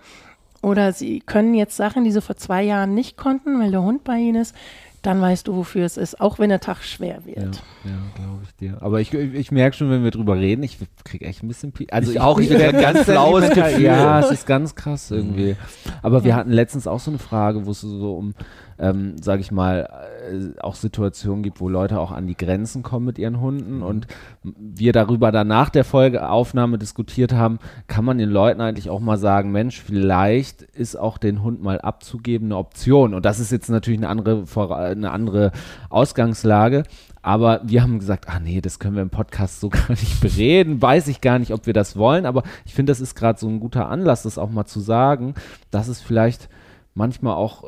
oder 0.61 0.93
sie 0.93 1.19
können 1.19 1.53
jetzt 1.53 1.75
Sachen, 1.75 2.03
die 2.03 2.11
sie 2.11 2.21
vor 2.21 2.37
zwei 2.37 2.63
Jahren 2.63 2.93
nicht 2.93 3.17
konnten, 3.17 3.59
weil 3.59 3.71
der 3.71 3.81
Hund 3.81 4.03
bei 4.03 4.17
ihnen 4.17 4.41
ist, 4.41 4.55
dann 5.01 5.19
weißt 5.19 5.49
du, 5.49 5.55
wofür 5.57 5.85
es 5.85 5.97
ist, 5.97 6.21
auch 6.21 6.39
wenn 6.39 6.47
der 6.47 6.61
Tag 6.61 6.81
schwer 6.81 7.25
wird. 7.25 7.61
Ja, 7.83 7.91
ja 7.91 7.97
glaube 8.15 8.43
ich 8.43 8.55
dir. 8.55 8.77
Aber 8.79 9.01
ich, 9.01 9.13
ich 9.13 9.51
merke 9.51 9.75
schon, 9.75 9.89
wenn 9.89 10.05
wir 10.05 10.11
drüber 10.11 10.37
reden, 10.37 10.63
ich 10.63 10.77
kriege 11.03 11.25
echt 11.25 11.43
ein 11.43 11.49
bisschen. 11.49 11.73
Also 11.91 12.11
ich, 12.11 12.15
ich 12.15 12.21
auch, 12.21 12.39
ich 12.39 12.49
werde 12.49 12.79
ganz 12.79 13.05
blaues 13.05 13.49
Gefühl. 13.49 13.81
Ja, 13.81 14.21
es 14.21 14.31
ist 14.31 14.47
ganz 14.47 14.75
krass 14.75 15.11
irgendwie. 15.11 15.51
Mhm. 15.51 15.91
Aber 16.01 16.23
wir 16.23 16.37
hatten 16.37 16.51
letztens 16.51 16.87
auch 16.87 17.01
so 17.01 17.11
eine 17.11 17.19
Frage, 17.19 17.65
wo 17.65 17.71
es 17.71 17.81
so 17.81 18.15
um 18.15 18.33
ähm, 18.79 19.15
sage 19.21 19.41
ich 19.41 19.51
mal, 19.51 19.89
äh, 20.29 20.59
auch 20.61 20.75
Situationen 20.75 21.43
gibt, 21.43 21.59
wo 21.59 21.69
Leute 21.69 21.99
auch 21.99 22.11
an 22.11 22.27
die 22.27 22.37
Grenzen 22.37 22.83
kommen 22.83 23.05
mit 23.05 23.19
ihren 23.19 23.39
Hunden 23.39 23.77
mhm. 23.77 23.83
und 23.83 24.07
wir 24.43 24.93
darüber 24.93 25.31
dann 25.31 25.47
nach 25.47 25.69
der 25.69 25.83
Folgeaufnahme 25.83 26.77
diskutiert 26.77 27.33
haben, 27.33 27.59
kann 27.87 28.05
man 28.05 28.17
den 28.17 28.29
Leuten 28.29 28.61
eigentlich 28.61 28.89
auch 28.89 28.99
mal 28.99 29.17
sagen, 29.17 29.51
Mensch, 29.51 29.81
vielleicht 29.81 30.61
ist 30.61 30.95
auch 30.95 31.17
den 31.17 31.43
Hund 31.43 31.61
mal 31.61 31.81
abzugeben 31.81 32.47
eine 32.47 32.57
Option 32.57 33.13
und 33.13 33.25
das 33.25 33.39
ist 33.39 33.51
jetzt 33.51 33.69
natürlich 33.69 33.99
eine 33.99 34.09
andere, 34.09 34.43
eine 34.69 35.11
andere 35.11 35.51
Ausgangslage, 35.89 36.83
aber 37.23 37.61
wir 37.63 37.81
haben 37.81 37.99
gesagt, 37.99 38.27
ah 38.27 38.39
nee, 38.41 38.59
das 38.59 38.79
können 38.79 38.95
wir 38.95 39.01
im 39.01 39.09
Podcast 39.09 39.61
so 39.61 39.69
gar 39.69 39.89
nicht 39.89 40.19
bereden. 40.19 40.81
Weiß 40.81 41.07
ich 41.07 41.21
gar 41.21 41.39
nicht, 41.39 41.53
ob 41.53 41.65
wir 41.65 41.73
das 41.73 41.95
wollen. 41.95 42.25
Aber 42.25 42.43
ich 42.65 42.75
finde, 42.75 42.91
das 42.91 42.99
ist 42.99 43.15
gerade 43.15 43.39
so 43.39 43.47
ein 43.47 43.61
guter 43.61 43.87
Anlass, 43.87 44.23
das 44.23 44.37
auch 44.37 44.49
mal 44.49 44.65
zu 44.65 44.81
sagen, 44.81 45.33
dass 45.71 45.87
es 45.87 46.01
vielleicht 46.01 46.49
manchmal 46.93 47.35
auch 47.35 47.63
äh, 47.63 47.67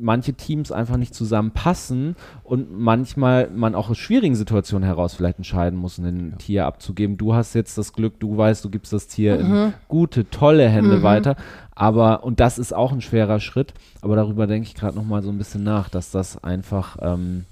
manche 0.00 0.34
Teams 0.34 0.72
einfach 0.72 0.96
nicht 0.96 1.14
zusammenpassen 1.14 2.16
und 2.44 2.70
manchmal 2.78 3.50
man 3.50 3.74
auch 3.74 3.90
aus 3.90 3.98
schwierigen 3.98 4.34
Situationen 4.34 4.86
heraus 4.86 5.14
vielleicht 5.14 5.38
entscheiden 5.38 5.78
muss, 5.78 5.98
ein 5.98 6.30
ja. 6.30 6.36
Tier 6.36 6.66
abzugeben. 6.66 7.16
Du 7.16 7.34
hast 7.34 7.54
jetzt 7.54 7.78
das 7.78 7.92
Glück, 7.92 8.18
du 8.20 8.36
weißt, 8.36 8.64
du 8.64 8.70
gibst 8.70 8.92
das 8.92 9.06
Tier 9.06 9.38
mhm. 9.38 9.54
in 9.54 9.74
gute, 9.88 10.28
tolle 10.30 10.68
Hände 10.68 10.98
mhm. 10.98 11.02
weiter. 11.02 11.36
Aber, 11.74 12.24
und 12.24 12.40
das 12.40 12.58
ist 12.58 12.74
auch 12.74 12.92
ein 12.92 13.00
schwerer 13.00 13.40
Schritt, 13.40 13.72
aber 14.00 14.16
darüber 14.16 14.46
denke 14.46 14.66
ich 14.66 14.74
gerade 14.74 14.96
nochmal 14.96 15.22
so 15.22 15.30
ein 15.30 15.38
bisschen 15.38 15.62
nach, 15.62 15.88
dass 15.88 16.10
das 16.10 16.42
einfach, 16.42 16.96
ähm, 17.00 17.44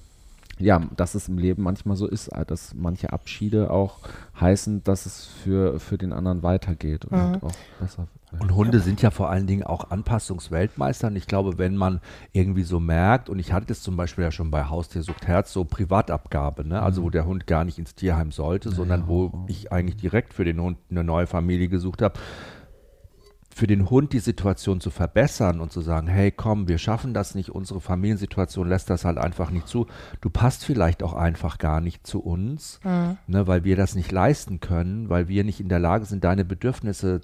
ja, 0.58 0.80
dass 0.96 1.14
es 1.14 1.28
im 1.28 1.38
Leben 1.38 1.62
manchmal 1.62 1.96
so 1.96 2.06
ist, 2.06 2.30
dass 2.46 2.74
manche 2.74 3.12
Abschiede 3.12 3.70
auch 3.70 3.98
heißen, 4.40 4.82
dass 4.84 5.06
es 5.06 5.26
für, 5.26 5.78
für 5.80 5.98
den 5.98 6.12
anderen 6.12 6.42
weitergeht 6.42 7.04
und 7.04 7.16
mhm. 7.16 7.42
auch 7.42 7.54
besser 7.80 8.06
und 8.38 8.54
Hunde 8.54 8.80
sind 8.80 9.02
ja 9.02 9.10
vor 9.10 9.30
allen 9.30 9.46
Dingen 9.46 9.62
auch 9.62 9.90
Anpassungsweltmeister. 9.90 11.08
Und 11.08 11.16
ich 11.16 11.26
glaube, 11.26 11.58
wenn 11.58 11.76
man 11.76 12.00
irgendwie 12.32 12.64
so 12.64 12.80
merkt, 12.80 13.28
und 13.28 13.38
ich 13.38 13.52
hatte 13.52 13.66
das 13.66 13.82
zum 13.82 13.96
Beispiel 13.96 14.24
ja 14.24 14.30
schon 14.30 14.50
bei 14.50 14.64
Haustiersucht 14.64 15.26
Herz, 15.26 15.52
so 15.52 15.64
Privatabgabe, 15.64 16.66
ne? 16.66 16.82
also 16.82 17.02
wo 17.02 17.06
mhm. 17.06 17.12
der 17.12 17.26
Hund 17.26 17.46
gar 17.46 17.64
nicht 17.64 17.78
ins 17.78 17.94
Tierheim 17.94 18.32
sollte, 18.32 18.70
sondern 18.70 19.08
wo 19.08 19.32
ich 19.46 19.72
eigentlich 19.72 19.96
direkt 19.96 20.34
für 20.34 20.44
den 20.44 20.60
Hund 20.60 20.78
eine 20.90 21.04
neue 21.04 21.26
Familie 21.26 21.68
gesucht 21.68 22.02
habe, 22.02 22.18
für 23.56 23.66
den 23.66 23.88
Hund 23.88 24.12
die 24.12 24.18
Situation 24.18 24.82
zu 24.82 24.90
verbessern 24.90 25.60
und 25.60 25.72
zu 25.72 25.80
sagen, 25.80 26.08
hey, 26.08 26.30
komm, 26.30 26.68
wir 26.68 26.76
schaffen 26.76 27.14
das 27.14 27.34
nicht, 27.34 27.48
unsere 27.48 27.80
Familiensituation 27.80 28.68
lässt 28.68 28.90
das 28.90 29.06
halt 29.06 29.16
einfach 29.16 29.50
nicht 29.50 29.66
zu. 29.66 29.86
Du 30.20 30.28
passt 30.28 30.62
vielleicht 30.62 31.02
auch 31.02 31.14
einfach 31.14 31.56
gar 31.56 31.80
nicht 31.80 32.06
zu 32.06 32.20
uns, 32.20 32.80
mhm. 32.84 33.16
ne, 33.26 33.46
weil 33.46 33.64
wir 33.64 33.74
das 33.74 33.94
nicht 33.94 34.12
leisten 34.12 34.60
können, 34.60 35.08
weil 35.08 35.28
wir 35.28 35.42
nicht 35.42 35.58
in 35.58 35.70
der 35.70 35.78
Lage 35.78 36.04
sind, 36.04 36.22
deine 36.22 36.44
Bedürfnisse 36.44 37.22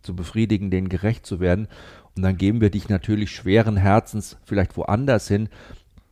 zu 0.00 0.16
befriedigen, 0.16 0.70
denen 0.70 0.88
gerecht 0.88 1.26
zu 1.26 1.38
werden. 1.38 1.68
Und 2.16 2.22
dann 2.22 2.38
geben 2.38 2.62
wir 2.62 2.70
dich 2.70 2.88
natürlich 2.88 3.30
schweren 3.30 3.76
Herzens 3.76 4.38
vielleicht 4.46 4.74
woanders 4.74 5.28
hin. 5.28 5.50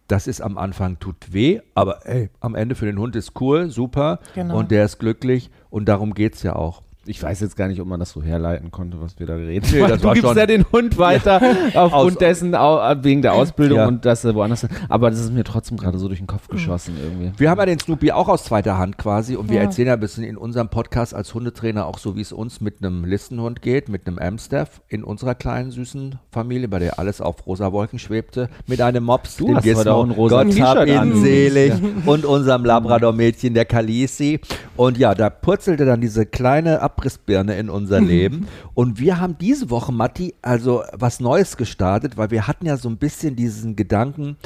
Das 0.06 0.26
ist 0.26 0.42
am 0.42 0.58
Anfang 0.58 0.98
tut 0.98 1.32
weh, 1.32 1.60
aber 1.74 2.04
ey, 2.04 2.28
am 2.40 2.56
Ende 2.56 2.74
für 2.74 2.84
den 2.84 2.98
Hund 2.98 3.16
ist 3.16 3.40
cool, 3.40 3.70
super 3.70 4.20
genau. 4.34 4.58
und 4.58 4.70
der 4.70 4.84
ist 4.84 4.98
glücklich 4.98 5.50
und 5.70 5.88
darum 5.88 6.12
geht 6.12 6.34
es 6.34 6.42
ja 6.42 6.54
auch 6.54 6.82
ich 7.06 7.22
weiß 7.22 7.40
jetzt 7.40 7.56
gar 7.56 7.68
nicht, 7.68 7.80
ob 7.80 7.86
man 7.86 8.00
das 8.00 8.10
so 8.10 8.22
herleiten 8.22 8.70
konnte, 8.70 9.00
was 9.00 9.18
wir 9.18 9.26
da 9.26 9.34
reden. 9.34 9.66
Nee, 9.72 9.80
das 9.80 10.00
du 10.00 10.12
gibst 10.12 10.34
ja 10.34 10.46
den 10.46 10.64
Hund 10.72 10.98
weiter 10.98 11.40
aufgrund 11.74 12.20
dessen, 12.20 12.52
wegen 12.52 13.22
der 13.22 13.34
Ausbildung 13.34 13.78
ja. 13.78 13.86
und 13.86 14.04
das 14.04 14.24
woanders. 14.24 14.66
Aber 14.88 15.10
das 15.10 15.20
ist 15.20 15.32
mir 15.32 15.44
trotzdem 15.44 15.76
gerade 15.76 15.98
so 15.98 16.08
durch 16.08 16.18
den 16.18 16.26
Kopf 16.26 16.48
geschossen 16.48 16.96
irgendwie. 17.02 17.32
Wir 17.38 17.50
haben 17.50 17.58
ja 17.58 17.66
den 17.66 17.78
Snoopy 17.78 18.12
auch 18.12 18.28
aus 18.28 18.44
zweiter 18.44 18.78
Hand 18.78 18.98
quasi 18.98 19.36
und 19.36 19.48
wir 19.48 19.56
ja. 19.56 19.62
erzählen 19.62 19.88
ja 19.88 19.94
ein 19.94 20.00
bisschen 20.00 20.24
in 20.24 20.36
unserem 20.36 20.68
Podcast 20.68 21.14
als 21.14 21.32
Hundetrainer 21.32 21.86
auch 21.86 21.98
so, 21.98 22.16
wie 22.16 22.20
es 22.20 22.32
uns 22.32 22.60
mit 22.60 22.82
einem 22.82 23.04
Listenhund 23.04 23.62
geht, 23.62 23.88
mit 23.88 24.06
einem 24.06 24.18
Amstaff 24.18 24.80
in 24.88 25.04
unserer 25.04 25.34
kleinen 25.34 25.70
süßen 25.70 26.18
Familie, 26.30 26.68
bei 26.68 26.78
der 26.78 26.98
alles 26.98 27.20
auf 27.20 27.46
rosa 27.46 27.72
Wolken 27.72 27.98
schwebte, 27.98 28.48
mit 28.66 28.80
einem 28.80 29.04
Mops, 29.04 29.36
du 29.36 29.46
den 29.46 29.60
Gizmo, 29.60 30.02
ein 30.02 30.10
rosa 30.10 30.42
Gott 30.42 30.60
hab 30.60 30.86
ihn 30.86 31.16
selig 31.16 31.72
und 32.04 32.24
unserem 32.24 32.64
Labrador-Mädchen, 32.64 33.54
der 33.54 33.64
Kalisi. 33.64 34.40
Und 34.76 34.98
ja, 34.98 35.14
da 35.14 35.30
purzelte 35.30 35.84
dann 35.84 36.00
diese 36.00 36.26
kleine 36.26 36.80
Ab 36.80 36.95
Abrissbirne 36.96 37.56
in 37.56 37.68
unser 37.68 38.00
mhm. 38.00 38.08
Leben. 38.08 38.48
Und 38.74 38.98
wir 38.98 39.20
haben 39.20 39.36
diese 39.38 39.70
Woche, 39.70 39.92
Matti, 39.92 40.34
also 40.42 40.82
was 40.92 41.20
Neues 41.20 41.56
gestartet, 41.56 42.16
weil 42.16 42.30
wir 42.30 42.46
hatten 42.46 42.66
ja 42.66 42.76
so 42.76 42.88
ein 42.88 42.96
bisschen 42.96 43.36
diesen 43.36 43.76
Gedanken, 43.76 44.36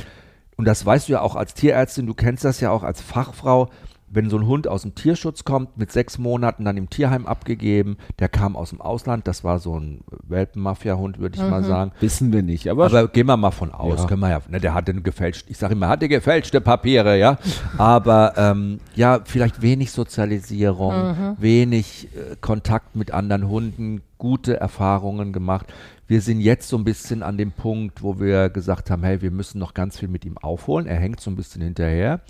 und 0.57 0.67
das 0.67 0.85
weißt 0.85 1.09
du 1.09 1.13
ja 1.13 1.21
auch 1.23 1.37
als 1.37 1.55
Tierärztin, 1.55 2.07
du 2.07 2.15
kennst 2.15 2.45
das 2.45 2.61
ja 2.61 2.71
auch 2.71 2.83
als 2.83 3.01
Fachfrau, 3.01 3.71
wenn 4.13 4.29
so 4.29 4.37
ein 4.37 4.47
Hund 4.47 4.67
aus 4.67 4.83
dem 4.83 4.97
Tierschutz 4.97 5.45
kommt, 5.45 5.79
mit 5.79 5.93
sechs 5.93 6.19
Monaten 6.19 6.65
dann 6.65 6.77
im 6.77 6.91
Tierheim 6.91 7.27
abgegeben, 7.27 7.97
der 8.19 8.29
kam 8.29 8.57
aus 8.57 8.71
dem 8.71 8.81
Ausland, 8.81 9.29
das 9.29 9.45
war 9.45 9.61
so 9.61 9.79
ein 9.79 10.01
Welpenmafia-Hund, 10.27 11.21
würde 11.21 11.37
ich 11.37 11.43
mhm. 11.43 11.51
mal 11.51 11.63
sagen. 11.63 11.93
Wissen 12.01 12.33
wir 12.33 12.43
nicht, 12.43 12.69
aber. 12.69 12.87
Aber 12.87 13.07
gehen 13.07 13.27
wir 13.27 13.37
mal 13.37 13.53
von 13.53 13.71
aus, 13.71 14.01
ja. 14.01 14.07
können 14.07 14.21
wir 14.21 14.31
ja, 14.31 14.41
ne, 14.49 14.59
der 14.59 14.75
hatte 14.75 14.93
gefälscht, 14.95 15.47
ich 15.49 15.59
sage 15.59 15.75
immer, 15.75 15.89
hatte 15.89 16.09
gefälschte 16.09 16.61
Papiere, 16.61 17.19
ja. 17.19 17.39
aber 17.79 18.35
ähm, 18.37 18.81
ja, 18.97 19.21
vielleicht 19.25 19.63
wenig 19.63 19.93
Sozialisierung, 19.93 20.95
mhm. 20.95 21.37
wenig 21.39 22.09
äh, 22.17 22.35
Kontakt 22.41 22.97
mit 22.97 23.13
anderen 23.13 23.49
Hunden, 23.49 24.03
gute 24.19 24.59
Erfahrungen 24.59 25.33
gemacht. 25.33 25.73
Wir 26.09 26.21
sind 26.21 26.41
jetzt 26.41 26.69
so 26.69 26.77
ein 26.77 26.83
bisschen 26.83 27.23
an 27.23 27.39
dem 27.39 27.53
Punkt, 27.53 28.03
wo 28.03 28.19
wir 28.19 28.51
gesagt 28.51 28.91
haben, 28.91 29.05
hey, 29.05 29.23
wir 29.23 29.31
müssen 29.31 29.61
noch 29.61 29.75
ganz 29.75 29.97
viel 29.97 30.09
mit 30.09 30.25
ihm 30.25 30.37
aufholen. 30.37 30.87
Er 30.89 30.97
hängt 30.97 31.21
so 31.21 31.31
ein 31.31 31.37
bisschen 31.37 31.63
hinterher 31.63 32.21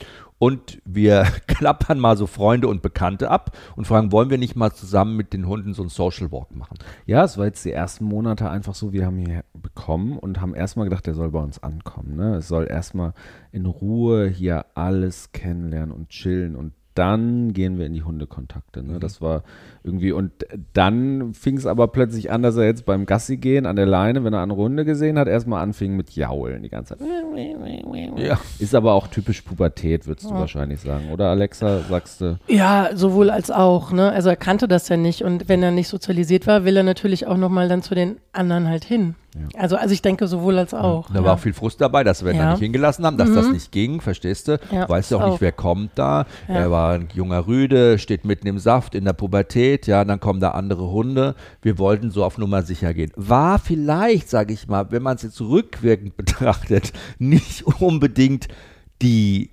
und 0.41 0.81
wir 0.87 1.27
klappern 1.47 2.01
mal 2.01 2.17
so 2.17 2.27
Freunde 2.27 2.67
und 2.67 2.81
Bekannte 2.81 3.31
ab 3.31 3.57
und 3.77 3.87
fragen, 3.87 4.11
wollen 4.11 4.31
wir 4.31 4.39
nicht 4.39 4.57
mal 4.57 4.73
zusammen 4.73 5.15
mit 5.15 5.35
den 5.35 5.47
Hunden 5.47 5.75
so 5.75 5.83
einen 5.83 5.91
Social 5.91 6.33
Walk 6.33 6.57
machen? 6.57 6.79
Ja, 7.05 7.23
es 7.23 7.37
war 7.37 7.45
jetzt 7.45 7.65
die 7.67 7.73
ersten 7.73 8.07
Monate 8.07 8.49
einfach 8.49 8.75
so, 8.75 8.93
wir 8.93 9.05
haben 9.05 9.19
hier 9.19 9.45
bekommen 9.53 10.19
und 10.19 10.41
haben 10.41 10.55
erstmal 10.55 10.87
gedacht, 10.87 11.07
der 11.07 11.15
soll 11.15 11.31
bei 11.31 11.41
uns 11.41 11.63
ankommen. 11.63 12.17
Ne? 12.17 12.37
Es 12.37 12.49
soll 12.49 12.67
erstmal 12.69 13.13
in 13.53 13.67
Ruhe 13.67 14.29
hier 14.29 14.65
alles 14.75 15.33
kennenlernen 15.33 15.95
und 15.95 16.09
chillen 16.09 16.57
und 16.57 16.73
dann 16.95 17.53
gehen 17.53 17.79
wir 17.79 17.87
in 17.87 17.95
die 17.95 18.03
Hundekontakte. 18.03 18.83
Ne? 18.83 18.95
Mhm. 18.95 19.01
Das 19.01 19.21
war 19.21 19.43
irgendwie, 19.83 20.13
und 20.13 20.33
dann 20.73 21.33
fing 21.35 21.57
es 21.57 21.67
aber 21.67 21.89
plötzlich 21.89 22.31
an, 22.31 22.43
dass 22.43 22.57
er 22.57 22.65
jetzt 22.65 22.85
beim 22.85 23.07
Gassi 23.07 23.37
gehen 23.37 23.67
an 23.67 23.77
der 23.77 23.87
Leine, 23.87 24.25
wenn 24.25 24.33
er 24.33 24.43
eine 24.43 24.53
Runde 24.53 24.85
gesehen 24.85 25.19
hat, 25.19 25.29
erstmal 25.29 25.63
anfing 25.63 25.97
mit 25.97 26.11
Jaulen 26.11 26.63
die 26.63 26.69
ganze 26.69 26.99
Zeit. 26.99 27.07
Ja. 28.17 28.39
Ist 28.59 28.75
aber 28.75 28.95
auch 28.95 29.07
typisch 29.07 29.43
Pubertät, 29.43 30.07
würdest 30.07 30.27
ja. 30.27 30.35
du 30.35 30.41
wahrscheinlich 30.41 30.81
sagen, 30.81 31.11
oder 31.13 31.27
Alexa, 31.27 31.81
sagst 31.89 32.21
du? 32.21 32.39
Ja, 32.49 32.91
sowohl 32.95 33.31
als 33.31 33.51
auch. 33.51 33.93
Ne? 33.93 34.11
Also 34.11 34.29
er 34.29 34.37
kannte 34.37 34.69
das 34.69 34.89
ja 34.89 34.97
nicht 34.97 35.23
und 35.23 35.49
wenn 35.49 35.63
er 35.63 35.71
nicht 35.71 35.89
sozialisiert 35.89 36.47
war, 36.47 36.65
will 36.65 36.77
er 36.77 36.83
natürlich 36.83 37.27
auch 37.27 37.37
nochmal 37.37 37.69
dann 37.69 37.83
zu 37.83 37.95
den 37.95 38.17
anderen 38.33 38.69
halt 38.69 38.85
hin. 38.85 39.15
Ja. 39.35 39.61
Also, 39.61 39.77
also 39.77 39.93
ich 39.93 40.03
denke 40.03 40.27
sowohl 40.27 40.59
als 40.59 40.75
auch. 40.75 41.09
Ja, 41.09 41.17
da 41.17 41.25
war 41.25 41.35
auch 41.35 41.39
viel 41.39 41.53
Frust 41.53 41.81
dabei, 41.81 42.03
dass 42.03 42.25
wir 42.25 42.33
ihn 42.33 42.39
da 42.39 42.51
nicht 42.51 42.61
hingelassen 42.61 43.07
haben, 43.07 43.17
dass 43.17 43.29
mhm. 43.29 43.35
das 43.37 43.49
nicht 43.51 43.73
ging, 43.73 44.01
verstehst 44.01 44.49
du? 44.49 44.59
Ja, 44.73 44.89
weißt 44.89 45.13
du 45.13 45.19
auch, 45.19 45.23
auch 45.23 45.31
nicht, 45.33 45.41
wer 45.41 45.53
kommt 45.53 45.93
da. 45.95 46.27
Er 46.49 46.71
war 46.71 46.95
ein 46.95 47.09
junger 47.15 47.47
Rüde, 47.47 47.99
steht 47.99 48.25
mitten 48.25 48.47
im 48.49 48.59
Saft 48.59 48.95
in 48.95 49.05
der 49.05 49.13
Pubertät, 49.13 49.87
ja, 49.87 50.05
dann 50.05 50.19
kommen 50.19 50.41
da 50.41 50.51
andere 50.51 50.91
Hunde. 50.91 51.35
Wir 51.63 51.79
wollten 51.79 52.11
so 52.11 52.25
auf 52.25 52.39
Nummer 52.39 52.63
sicher 52.63 52.93
gehen. 52.93 53.13
War 53.17 53.59
vielleicht, 53.59 54.29
sage 54.29 54.53
ich 54.53 54.67
mal, 54.67 54.91
wenn 54.91 55.03
man 55.03 55.17
es 55.17 55.23
jetzt 55.23 55.41
rückwirkend 55.41 56.17
betrachtet, 56.17 56.93
nicht 57.19 57.65
unbedingt 57.81 58.49
die 59.01 59.51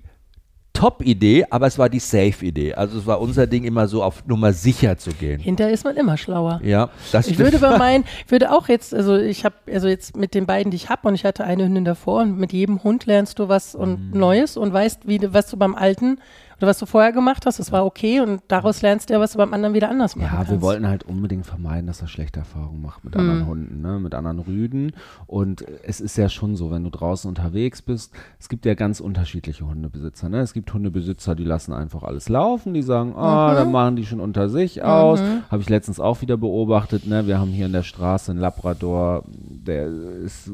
Top-Idee, 0.78 1.44
aber 1.50 1.66
es 1.66 1.76
war 1.76 1.88
die 1.88 1.98
Safe-Idee. 1.98 2.74
Also 2.74 3.00
es 3.00 3.06
war 3.06 3.20
unser 3.20 3.48
Ding 3.48 3.64
immer 3.64 3.88
so 3.88 4.00
auf 4.00 4.24
Nummer 4.26 4.52
sicher 4.52 4.96
zu 4.96 5.10
gehen. 5.10 5.40
Hinterher 5.40 5.74
ist 5.74 5.82
man 5.82 5.96
immer 5.96 6.16
schlauer. 6.16 6.60
Ja, 6.62 6.90
das 7.10 7.26
Ich 7.26 7.36
würde 7.36 7.58
bei 7.58 7.76
meinen, 7.78 8.04
ich 8.24 8.30
würde 8.30 8.52
auch 8.52 8.68
jetzt, 8.68 8.94
also 8.94 9.16
ich 9.16 9.44
habe, 9.44 9.56
also 9.72 9.88
jetzt 9.88 10.16
mit 10.16 10.34
den 10.34 10.46
beiden, 10.46 10.70
die 10.70 10.76
ich 10.76 10.88
habe 10.88 11.08
und 11.08 11.16
ich 11.16 11.24
hatte 11.24 11.42
eine 11.42 11.64
Hündin 11.64 11.84
davor 11.84 12.22
und 12.22 12.38
mit 12.38 12.52
jedem 12.52 12.84
Hund 12.84 13.06
lernst 13.06 13.40
du 13.40 13.48
was 13.48 13.74
und 13.74 14.12
mhm. 14.12 14.20
Neues 14.20 14.56
und 14.56 14.72
weißt, 14.72 15.08
wie, 15.08 15.20
was 15.32 15.48
du 15.50 15.56
beim 15.56 15.74
alten 15.74 16.20
oder 16.58 16.66
was 16.66 16.78
du 16.78 16.86
vorher 16.86 17.12
gemacht 17.12 17.46
hast, 17.46 17.60
das 17.60 17.70
war 17.70 17.86
okay 17.86 18.20
und 18.20 18.42
daraus 18.48 18.82
lernst 18.82 19.08
du 19.08 19.14
ja, 19.14 19.20
was 19.20 19.32
du 19.32 19.38
beim 19.38 19.54
anderen 19.54 19.74
wieder 19.74 19.88
anders 19.88 20.16
machen 20.16 20.26
Ja, 20.26 20.36
kannst. 20.38 20.50
wir 20.50 20.60
wollten 20.60 20.88
halt 20.88 21.04
unbedingt 21.04 21.46
vermeiden, 21.46 21.86
dass 21.86 22.02
er 22.02 22.08
schlechte 22.08 22.40
Erfahrungen 22.40 22.82
macht 22.82 23.04
mit 23.04 23.14
mhm. 23.14 23.20
anderen 23.20 23.46
Hunden, 23.46 23.80
ne? 23.80 24.00
mit 24.00 24.14
anderen 24.14 24.40
Rüden. 24.40 24.92
Und 25.26 25.64
es 25.84 26.00
ist 26.00 26.16
ja 26.16 26.28
schon 26.28 26.56
so, 26.56 26.72
wenn 26.72 26.82
du 26.82 26.90
draußen 26.90 27.28
unterwegs 27.28 27.80
bist, 27.80 28.12
es 28.40 28.48
gibt 28.48 28.66
ja 28.66 28.74
ganz 28.74 28.98
unterschiedliche 28.98 29.66
Hundebesitzer. 29.66 30.28
Ne? 30.28 30.40
Es 30.40 30.52
gibt 30.52 30.72
Hundebesitzer, 30.74 31.36
die 31.36 31.44
lassen 31.44 31.72
einfach 31.72 32.02
alles 32.02 32.28
laufen, 32.28 32.74
die 32.74 32.82
sagen, 32.82 33.14
ah, 33.16 33.48
oh, 33.48 33.50
mhm. 33.52 33.56
dann 33.56 33.72
machen 33.72 33.96
die 33.96 34.06
schon 34.06 34.20
unter 34.20 34.48
sich 34.48 34.82
aus. 34.82 35.20
Mhm. 35.20 35.42
Habe 35.50 35.62
ich 35.62 35.68
letztens 35.68 36.00
auch 36.00 36.22
wieder 36.22 36.36
beobachtet. 36.36 37.06
Ne? 37.06 37.28
Wir 37.28 37.38
haben 37.38 37.50
hier 37.50 37.66
in 37.66 37.72
der 37.72 37.84
Straße 37.84 38.32
einen 38.32 38.40
Labrador, 38.40 39.22
der 39.28 39.86
ist 39.86 40.50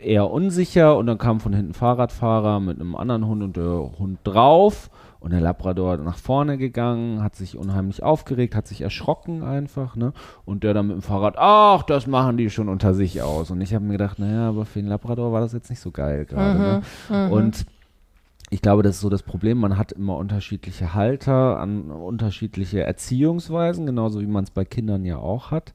eher 0.00 0.30
unsicher 0.30 0.96
und 0.96 1.06
dann 1.06 1.18
kam 1.18 1.40
von 1.40 1.52
hinten 1.52 1.74
Fahrradfahrer 1.74 2.60
mit 2.60 2.80
einem 2.80 2.94
anderen 2.96 3.26
Hund 3.26 3.42
und 3.42 3.56
der 3.56 3.90
Hund 3.98 4.18
drauf 4.24 4.90
und 5.24 5.30
der 5.30 5.40
Labrador 5.40 5.96
nach 5.96 6.18
vorne 6.18 6.58
gegangen, 6.58 7.22
hat 7.22 7.34
sich 7.34 7.56
unheimlich 7.56 8.02
aufgeregt, 8.02 8.54
hat 8.54 8.68
sich 8.68 8.82
erschrocken 8.82 9.42
einfach, 9.42 9.96
ne? 9.96 10.12
Und 10.44 10.64
der 10.64 10.74
dann 10.74 10.88
mit 10.88 10.96
dem 10.96 11.02
Fahrrad, 11.02 11.36
ach, 11.38 11.82
das 11.82 12.06
machen 12.06 12.36
die 12.36 12.50
schon 12.50 12.68
unter 12.68 12.92
sich 12.92 13.22
aus. 13.22 13.50
Und 13.50 13.62
ich 13.62 13.72
habe 13.72 13.86
mir 13.86 13.92
gedacht, 13.92 14.18
naja, 14.18 14.50
aber 14.50 14.66
für 14.66 14.80
den 14.80 14.88
Labrador 14.88 15.32
war 15.32 15.40
das 15.40 15.54
jetzt 15.54 15.70
nicht 15.70 15.80
so 15.80 15.92
geil 15.92 16.26
gerade, 16.26 16.58
ne? 16.58 16.82
mhm, 17.08 17.14
ne? 17.14 17.30
Und 17.30 17.64
ich 18.50 18.60
glaube, 18.60 18.82
das 18.82 18.96
ist 18.96 19.00
so 19.00 19.08
das 19.08 19.22
Problem. 19.22 19.56
Man 19.56 19.78
hat 19.78 19.92
immer 19.92 20.18
unterschiedliche 20.18 20.92
Halter, 20.92 21.58
an 21.58 21.90
unterschiedliche 21.90 22.82
Erziehungsweisen, 22.82 23.86
genauso 23.86 24.20
wie 24.20 24.26
man 24.26 24.44
es 24.44 24.50
bei 24.50 24.66
Kindern 24.66 25.06
ja 25.06 25.16
auch 25.16 25.50
hat. 25.50 25.72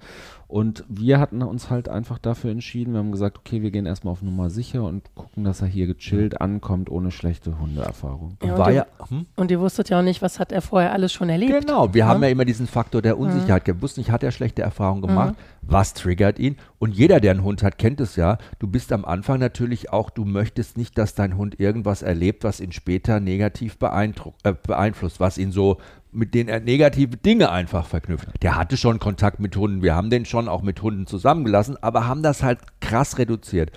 Und 0.49 0.83
wir 0.89 1.19
hatten 1.19 1.43
uns 1.43 1.69
halt 1.69 1.89
einfach 1.89 2.17
dafür 2.17 2.49
entschieden. 2.49 2.93
Wir 2.93 2.97
haben 2.97 3.11
gesagt, 3.11 3.37
okay, 3.37 3.61
wir 3.61 3.69
gehen 3.69 3.85
erstmal 3.85 4.13
auf 4.13 4.23
Nummer 4.23 4.49
sicher 4.49 4.83
und 4.83 5.13
gucken, 5.13 5.43
dass 5.43 5.61
er 5.61 5.67
hier 5.67 5.85
gechillt 5.85 6.41
ankommt, 6.41 6.89
ohne 6.89 7.11
schlechte 7.11 7.59
Hundeerfahrung. 7.59 8.35
Ja, 8.43 8.55
und, 8.55 8.73
ihr, 8.73 8.87
hm? 9.09 9.25
und 9.35 9.51
ihr 9.51 9.59
wusstet 9.59 9.89
ja 9.89 9.99
auch 9.99 10.03
nicht, 10.03 10.23
was 10.23 10.39
hat 10.39 10.51
er 10.51 10.63
vorher 10.63 10.91
alles 10.91 11.13
schon 11.13 11.29
erlebt. 11.29 11.53
Genau, 11.53 11.93
wir 11.93 11.99
ja? 11.99 12.07
haben 12.07 12.23
ja 12.23 12.29
immer 12.29 12.45
diesen 12.45 12.65
Faktor 12.65 13.03
der 13.03 13.19
Unsicherheit. 13.19 13.61
Mhm. 13.61 13.73
Wir 13.73 13.81
wussten 13.83 13.99
nicht, 13.99 14.09
hat 14.09 14.23
er 14.23 14.31
schlechte 14.31 14.63
Erfahrungen 14.63 15.03
gemacht? 15.03 15.35
Mhm. 15.35 15.67
Was 15.69 15.93
triggert 15.93 16.39
ihn? 16.39 16.57
Und 16.79 16.95
jeder, 16.95 17.19
der 17.19 17.29
einen 17.29 17.43
Hund 17.43 17.61
hat, 17.61 17.77
kennt 17.77 18.01
es 18.01 18.15
ja. 18.15 18.39
Du 18.57 18.65
bist 18.65 18.91
am 18.91 19.05
Anfang 19.05 19.39
natürlich 19.39 19.93
auch, 19.93 20.09
du 20.09 20.25
möchtest 20.25 20.77
nicht, 20.77 20.97
dass 20.97 21.13
dein 21.13 21.37
Hund 21.37 21.59
irgendwas 21.59 22.01
erlebt, 22.01 22.43
was 22.43 22.59
ihn 22.59 22.71
später 22.71 23.19
negativ 23.19 23.77
äh, 23.79 24.53
beeinflusst, 24.65 25.19
was 25.19 25.37
ihn 25.37 25.51
so 25.51 25.77
mit 26.11 26.33
denen 26.33 26.49
er 26.49 26.59
negative 26.59 27.17
Dinge 27.17 27.51
einfach 27.51 27.85
verknüpft. 27.85 28.27
Der 28.41 28.55
hatte 28.55 28.77
schon 28.77 28.99
Kontakt 28.99 29.39
mit 29.39 29.55
Hunden, 29.55 29.83
wir 29.83 29.95
haben 29.95 30.09
den 30.09 30.25
schon 30.25 30.47
auch 30.47 30.61
mit 30.61 30.81
Hunden 30.81 31.05
zusammengelassen, 31.07 31.77
aber 31.81 32.07
haben 32.07 32.23
das 32.23 32.43
halt 32.43 32.59
krass 32.81 33.17
reduziert. 33.17 33.71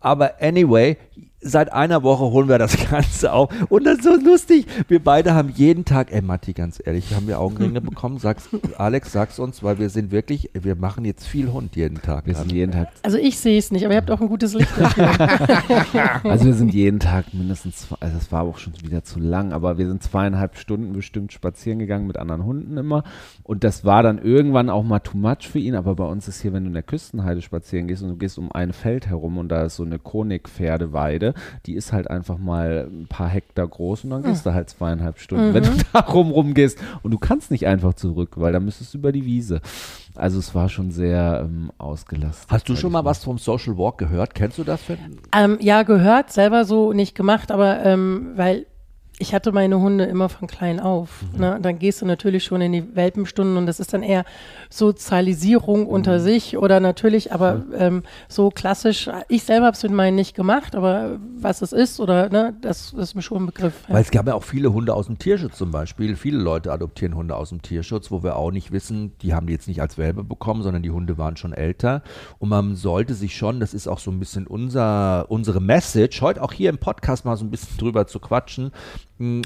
Aber 0.00 0.40
anyway, 0.40 0.96
seit 1.40 1.72
einer 1.72 2.02
Woche 2.02 2.24
holen 2.24 2.48
wir 2.48 2.58
das 2.58 2.76
Ganze 2.90 3.32
auf. 3.32 3.50
Und 3.70 3.84
das 3.84 3.98
ist 3.98 4.04
so 4.04 4.14
lustig. 4.14 4.66
Wir 4.88 5.02
beide 5.02 5.34
haben 5.34 5.50
jeden 5.54 5.84
Tag, 5.84 6.12
ey 6.12 6.22
Matti, 6.22 6.52
ganz 6.52 6.80
ehrlich, 6.84 7.14
haben 7.14 7.26
wir 7.28 7.40
Augenringe 7.40 7.80
bekommen. 7.88 8.18
Sag's, 8.18 8.48
Alex, 8.76 9.12
sag's 9.12 9.38
uns, 9.38 9.62
weil 9.62 9.78
wir 9.78 9.90
sind 9.90 10.10
wirklich, 10.10 10.50
wir 10.54 10.74
machen 10.74 11.04
jetzt 11.04 11.26
viel 11.26 11.52
Hund 11.52 11.76
jeden 11.76 12.00
Tag. 12.02 12.26
Wir 12.26 12.34
sind 12.34 12.52
jeden 12.52 12.72
Tag. 12.72 12.88
Also 13.02 13.18
ich 13.18 13.38
sehe 13.38 13.58
es 13.58 13.70
nicht, 13.70 13.84
aber 13.84 13.94
ihr 13.94 14.00
habt 14.00 14.10
auch 14.10 14.20
ein 14.20 14.28
gutes 14.28 14.54
Licht 14.54 14.68
also 14.78 16.44
wir 16.44 16.54
sind 16.54 16.72
jeden 16.74 17.00
Tag 17.00 17.32
mindestens, 17.32 17.88
also 18.00 18.16
es 18.16 18.30
war 18.30 18.42
auch 18.42 18.58
schon 18.58 18.74
wieder 18.82 19.02
zu 19.02 19.18
lang, 19.18 19.52
aber 19.52 19.78
wir 19.78 19.86
sind 19.86 20.02
zweieinhalb 20.02 20.56
Stunden 20.56 20.92
bestimmt 20.92 21.32
spazieren 21.32 21.78
gegangen 21.78 22.06
mit 22.06 22.16
anderen 22.16 22.44
Hunden 22.44 22.76
immer. 22.76 23.04
Und 23.42 23.64
das 23.64 23.84
war 23.84 24.02
dann 24.02 24.18
irgendwann 24.18 24.70
auch 24.70 24.84
mal 24.84 25.00
too 25.00 25.16
much 25.16 25.48
für 25.48 25.58
ihn, 25.58 25.74
aber 25.74 25.94
bei 25.94 26.04
uns 26.04 26.28
ist 26.28 26.42
hier, 26.42 26.52
wenn 26.52 26.64
du 26.64 26.68
in 26.68 26.74
der 26.74 26.82
Küstenheide 26.82 27.42
spazieren 27.42 27.88
gehst 27.88 28.02
und 28.02 28.10
du 28.10 28.16
gehst 28.16 28.38
um 28.38 28.52
ein 28.52 28.72
Feld 28.72 29.06
herum 29.08 29.38
und 29.38 29.48
da 29.48 29.64
ist 29.64 29.76
so 29.76 29.84
eine 29.84 29.98
Konigpferdeweide, 29.98 31.27
Weide, 31.28 31.34
die 31.66 31.74
ist 31.74 31.92
halt 31.92 32.10
einfach 32.10 32.38
mal 32.38 32.88
ein 32.90 33.06
paar 33.08 33.28
Hektar 33.28 33.66
groß 33.66 34.04
und 34.04 34.10
dann 34.10 34.22
gehst 34.22 34.44
mhm. 34.44 34.50
du 34.50 34.54
halt 34.54 34.70
zweieinhalb 34.70 35.18
Stunden, 35.18 35.50
mhm. 35.50 35.54
wenn 35.54 35.62
du 35.64 35.70
da 35.92 36.00
rum 36.00 36.30
rumgehst. 36.30 36.78
Und 37.02 37.10
du 37.10 37.18
kannst 37.18 37.50
nicht 37.50 37.66
einfach 37.66 37.94
zurück, 37.94 38.32
weil 38.36 38.52
da 38.52 38.60
müsstest 38.60 38.94
du 38.94 38.98
über 38.98 39.12
die 39.12 39.24
Wiese. 39.24 39.60
Also 40.14 40.38
es 40.38 40.54
war 40.54 40.68
schon 40.68 40.90
sehr 40.90 41.42
ähm, 41.44 41.70
ausgelastet. 41.78 42.50
Hast 42.50 42.68
du 42.68 42.76
schon 42.76 42.92
mal 42.92 43.04
was 43.04 43.22
vom 43.24 43.38
Social 43.38 43.76
Walk 43.78 43.98
gehört? 43.98 44.34
Kennst 44.34 44.58
du 44.58 44.64
das? 44.64 44.80
Ähm, 45.32 45.58
ja, 45.60 45.82
gehört, 45.82 46.32
selber 46.32 46.64
so 46.64 46.92
nicht 46.92 47.14
gemacht, 47.14 47.50
aber 47.50 47.84
ähm, 47.84 48.32
weil 48.34 48.66
ich 49.20 49.34
hatte 49.34 49.50
meine 49.50 49.80
Hunde 49.80 50.04
immer 50.04 50.28
von 50.28 50.46
klein 50.46 50.80
auf. 50.80 51.22
Mhm. 51.32 51.40
Ne? 51.40 51.58
Dann 51.60 51.78
gehst 51.78 52.02
du 52.02 52.06
natürlich 52.06 52.44
schon 52.44 52.60
in 52.60 52.72
die 52.72 52.96
Welpenstunden 52.96 53.56
und 53.56 53.66
das 53.66 53.80
ist 53.80 53.92
dann 53.92 54.02
eher 54.02 54.24
Sozialisierung 54.70 55.82
mhm. 55.82 55.86
unter 55.86 56.20
sich 56.20 56.56
oder 56.56 56.80
natürlich, 56.80 57.32
aber 57.32 57.62
ähm, 57.76 58.02
so 58.28 58.50
klassisch. 58.50 59.08
Ich 59.28 59.44
selber 59.44 59.66
habe 59.66 59.76
es 59.76 59.82
mit 59.82 59.92
meinen 59.92 60.14
nicht 60.14 60.34
gemacht, 60.34 60.74
aber 60.74 61.18
was 61.38 61.62
es 61.62 61.72
ist 61.72 62.00
oder 62.00 62.28
ne, 62.28 62.54
das, 62.60 62.92
das 62.94 63.10
ist 63.10 63.14
mir 63.14 63.22
schon 63.22 63.42
ein 63.42 63.46
Begriff. 63.46 63.74
Ja. 63.88 63.94
Weil 63.94 64.02
es 64.02 64.10
gab 64.10 64.26
ja 64.26 64.34
auch 64.34 64.42
viele 64.42 64.72
Hunde 64.72 64.94
aus 64.94 65.06
dem 65.06 65.18
Tierschutz 65.18 65.56
zum 65.56 65.70
Beispiel. 65.70 66.16
Viele 66.16 66.38
Leute 66.38 66.72
adoptieren 66.72 67.14
Hunde 67.14 67.36
aus 67.36 67.50
dem 67.50 67.62
Tierschutz, 67.62 68.10
wo 68.10 68.22
wir 68.22 68.36
auch 68.36 68.50
nicht 68.50 68.72
wissen, 68.72 69.12
die 69.22 69.34
haben 69.34 69.46
die 69.46 69.52
jetzt 69.52 69.68
nicht 69.68 69.80
als 69.80 69.98
Welpe 69.98 70.24
bekommen, 70.24 70.62
sondern 70.62 70.82
die 70.82 70.90
Hunde 70.90 71.18
waren 71.18 71.36
schon 71.36 71.52
älter. 71.52 72.02
Und 72.38 72.48
man 72.48 72.76
sollte 72.76 73.14
sich 73.14 73.36
schon, 73.36 73.60
das 73.60 73.74
ist 73.74 73.88
auch 73.88 73.98
so 73.98 74.10
ein 74.10 74.18
bisschen 74.18 74.46
unser, 74.46 75.26
unsere 75.30 75.60
Message, 75.60 76.20
heute 76.20 76.42
auch 76.42 76.52
hier 76.52 76.70
im 76.70 76.78
Podcast 76.78 77.24
mal 77.24 77.36
so 77.36 77.44
ein 77.44 77.50
bisschen 77.50 77.78
drüber 77.78 78.06
zu 78.06 78.20
quatschen, 78.20 78.72